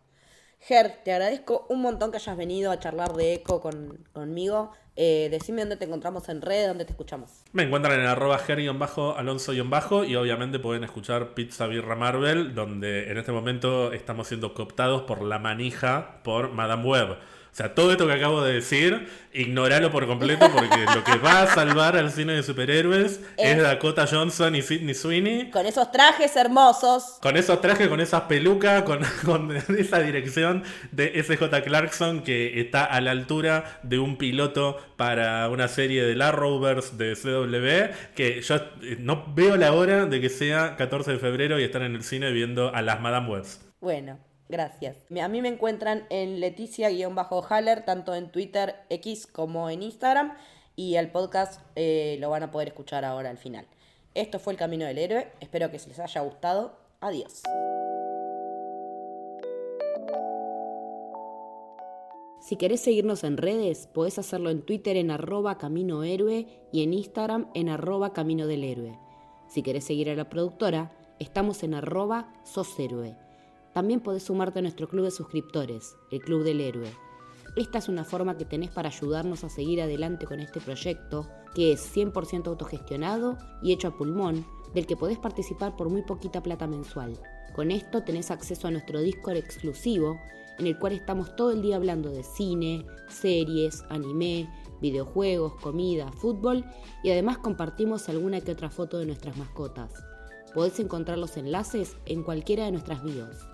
Ger, 0.59 1.03
te 1.03 1.11
agradezco 1.11 1.67
un 1.69 1.81
montón 1.81 2.11
que 2.11 2.17
hayas 2.17 2.37
venido 2.37 2.71
a 2.71 2.79
charlar 2.79 3.13
de 3.13 3.35
Eco 3.35 3.61
con, 3.61 4.07
conmigo. 4.13 4.71
Eh, 4.97 5.27
decime 5.29 5.61
dónde 5.61 5.75
te 5.75 5.85
encontramos 5.85 6.29
en 6.29 6.41
redes, 6.41 6.69
dónde 6.69 6.85
te 6.85 6.91
escuchamos. 6.91 7.43
Me 7.51 7.63
encuentran 7.63 7.99
en 7.99 8.05
arroba 8.05 8.39
bajo 8.77 9.15
alonso 9.17 9.51
y 9.53 10.15
obviamente 10.15 10.59
pueden 10.59 10.83
escuchar 10.83 11.33
Pizza 11.33 11.67
Birra 11.67 11.95
Marvel, 11.95 12.55
donde 12.55 13.11
en 13.11 13.17
este 13.17 13.31
momento 13.31 13.91
estamos 13.91 14.27
siendo 14.27 14.53
cooptados 14.53 15.01
por 15.01 15.21
la 15.21 15.37
manija 15.39 16.21
por 16.23 16.51
Madame 16.51 16.85
Web. 16.85 17.17
O 17.55 17.57
sea, 17.57 17.73
todo 17.73 17.93
esto 17.93 18.05
que 18.05 18.11
acabo 18.11 18.43
de 18.43 18.51
decir, 18.51 19.07
ignoralo 19.31 19.89
por 19.89 20.05
completo 20.07 20.45
porque 20.51 20.85
lo 20.93 21.05
que 21.05 21.17
va 21.17 21.43
a 21.43 21.47
salvar 21.47 21.95
al 21.95 22.11
cine 22.11 22.33
de 22.33 22.43
superhéroes 22.43 23.21
es 23.37 23.63
Dakota 23.63 24.05
Johnson 24.05 24.57
y 24.57 24.61
Sidney 24.61 24.93
Sweeney. 24.93 25.51
Con 25.51 25.65
esos 25.65 25.89
trajes 25.89 26.35
hermosos. 26.35 27.17
Con 27.21 27.37
esos 27.37 27.61
trajes, 27.61 27.87
con 27.87 28.01
esas 28.01 28.23
pelucas, 28.23 28.83
con, 28.83 28.99
con 29.25 29.55
esa 29.55 29.99
dirección 29.99 30.65
de 30.91 31.23
SJ 31.23 31.63
Clarkson 31.63 32.23
que 32.23 32.59
está 32.59 32.83
a 32.83 32.99
la 32.99 33.11
altura 33.11 33.79
de 33.83 33.99
un 33.99 34.17
piloto 34.17 34.77
para 34.97 35.47
una 35.47 35.69
serie 35.69 36.03
de 36.03 36.17
la 36.17 36.33
Rovers 36.33 36.97
de 36.97 37.15
CW 37.15 38.15
que 38.15 38.41
yo 38.41 38.55
eh, 38.55 38.97
no 38.99 39.33
veo 39.33 39.55
la 39.55 39.71
hora 39.71 40.07
de 40.07 40.19
que 40.19 40.27
sea 40.27 40.75
14 40.75 41.13
de 41.13 41.19
febrero 41.19 41.57
y 41.57 41.63
estar 41.63 41.83
en 41.83 41.95
el 41.95 42.03
cine 42.03 42.31
viendo 42.31 42.75
a 42.75 42.81
las 42.81 42.99
Madame 42.99 43.29
Webs. 43.29 43.61
Bueno, 43.79 44.19
gracias. 44.49 44.97
A 45.21 45.27
mí 45.27 45.41
me 45.41 45.49
encuentran 45.49 46.05
en 46.09 46.39
Leticia-Haller, 46.39 47.85
tanto 47.85 48.15
en 48.15 48.31
Twitter 48.31 48.75
X 48.89 49.27
como 49.27 49.69
en 49.69 49.83
Instagram. 49.83 50.33
Y 50.75 50.95
el 50.95 51.09
podcast 51.09 51.61
eh, 51.75 52.17
lo 52.19 52.29
van 52.29 52.43
a 52.43 52.51
poder 52.51 52.69
escuchar 52.69 53.05
ahora 53.05 53.29
al 53.29 53.37
final. 53.37 53.65
Esto 54.13 54.39
fue 54.39 54.53
El 54.53 54.59
Camino 54.59 54.85
del 54.85 54.97
Héroe. 54.97 55.31
Espero 55.39 55.71
que 55.71 55.79
se 55.79 55.89
les 55.89 55.99
haya 55.99 56.21
gustado. 56.21 56.77
Adiós. 57.01 57.41
Si 62.45 62.57
querés 62.57 62.81
seguirnos 62.81 63.23
en 63.23 63.37
redes, 63.37 63.87
podés 63.87 64.19
hacerlo 64.19 64.51
en 64.51 64.61
Twitter 64.61 64.97
en 64.97 65.09
arroba 65.09 65.57
Camino 65.57 66.03
Héroe 66.03 66.45
y 66.71 66.83
en 66.83 66.93
Instagram 66.93 67.49
en 67.55 67.69
arroba 67.69 68.13
Camino 68.13 68.45
del 68.45 68.63
Héroe. 68.63 68.99
Si 69.47 69.63
querés 69.63 69.83
seguir 69.83 70.11
a 70.11 70.15
la 70.15 70.29
productora, 70.29 70.91
estamos 71.17 71.63
en 71.63 71.73
arroba. 71.73 72.31
También 73.75 73.99
podés 73.99 74.23
sumarte 74.23 74.59
a 74.59 74.61
nuestro 74.61 74.87
club 74.87 75.03
de 75.03 75.11
suscriptores, 75.11 75.97
el 76.09 76.21
Club 76.21 76.45
del 76.45 76.61
Héroe. 76.61 76.89
Esta 77.57 77.79
es 77.79 77.89
una 77.89 78.05
forma 78.05 78.37
que 78.37 78.45
tenés 78.45 78.71
para 78.71 78.87
ayudarnos 78.87 79.43
a 79.43 79.49
seguir 79.49 79.81
adelante 79.81 80.25
con 80.25 80.39
este 80.39 80.61
proyecto, 80.61 81.27
que 81.53 81.73
es 81.73 81.93
100% 81.93 82.47
autogestionado 82.47 83.37
y 83.61 83.73
hecho 83.73 83.89
a 83.89 83.97
pulmón, 83.97 84.45
del 84.73 84.87
que 84.87 84.95
podés 84.95 85.17
participar 85.17 85.75
por 85.75 85.89
muy 85.89 86.03
poquita 86.03 86.41
plata 86.41 86.67
mensual. 86.67 87.19
Con 87.53 87.69
esto 87.69 88.01
tenés 88.01 88.31
acceso 88.31 88.65
a 88.69 88.71
nuestro 88.71 89.01
Discord 89.01 89.35
exclusivo, 89.35 90.21
en 90.57 90.67
el 90.67 90.79
cual 90.79 90.93
estamos 90.93 91.35
todo 91.35 91.51
el 91.51 91.61
día 91.61 91.75
hablando 91.75 92.09
de 92.09 92.23
cine, 92.23 92.85
series, 93.09 93.83
anime, 93.89 94.49
videojuegos, 94.79 95.55
comida, 95.55 96.13
fútbol 96.13 96.63
y 97.03 97.11
además 97.11 97.39
compartimos 97.39 98.07
alguna 98.07 98.39
que 98.39 98.53
otra 98.53 98.69
foto 98.69 98.99
de 98.99 99.05
nuestras 99.05 99.35
mascotas. 99.35 99.91
Podés 100.53 100.79
encontrar 100.79 101.17
los 101.17 101.35
enlaces 101.35 101.97
en 102.05 102.23
cualquiera 102.23 102.63
de 102.63 102.71
nuestras 102.71 103.03
bios. 103.03 103.49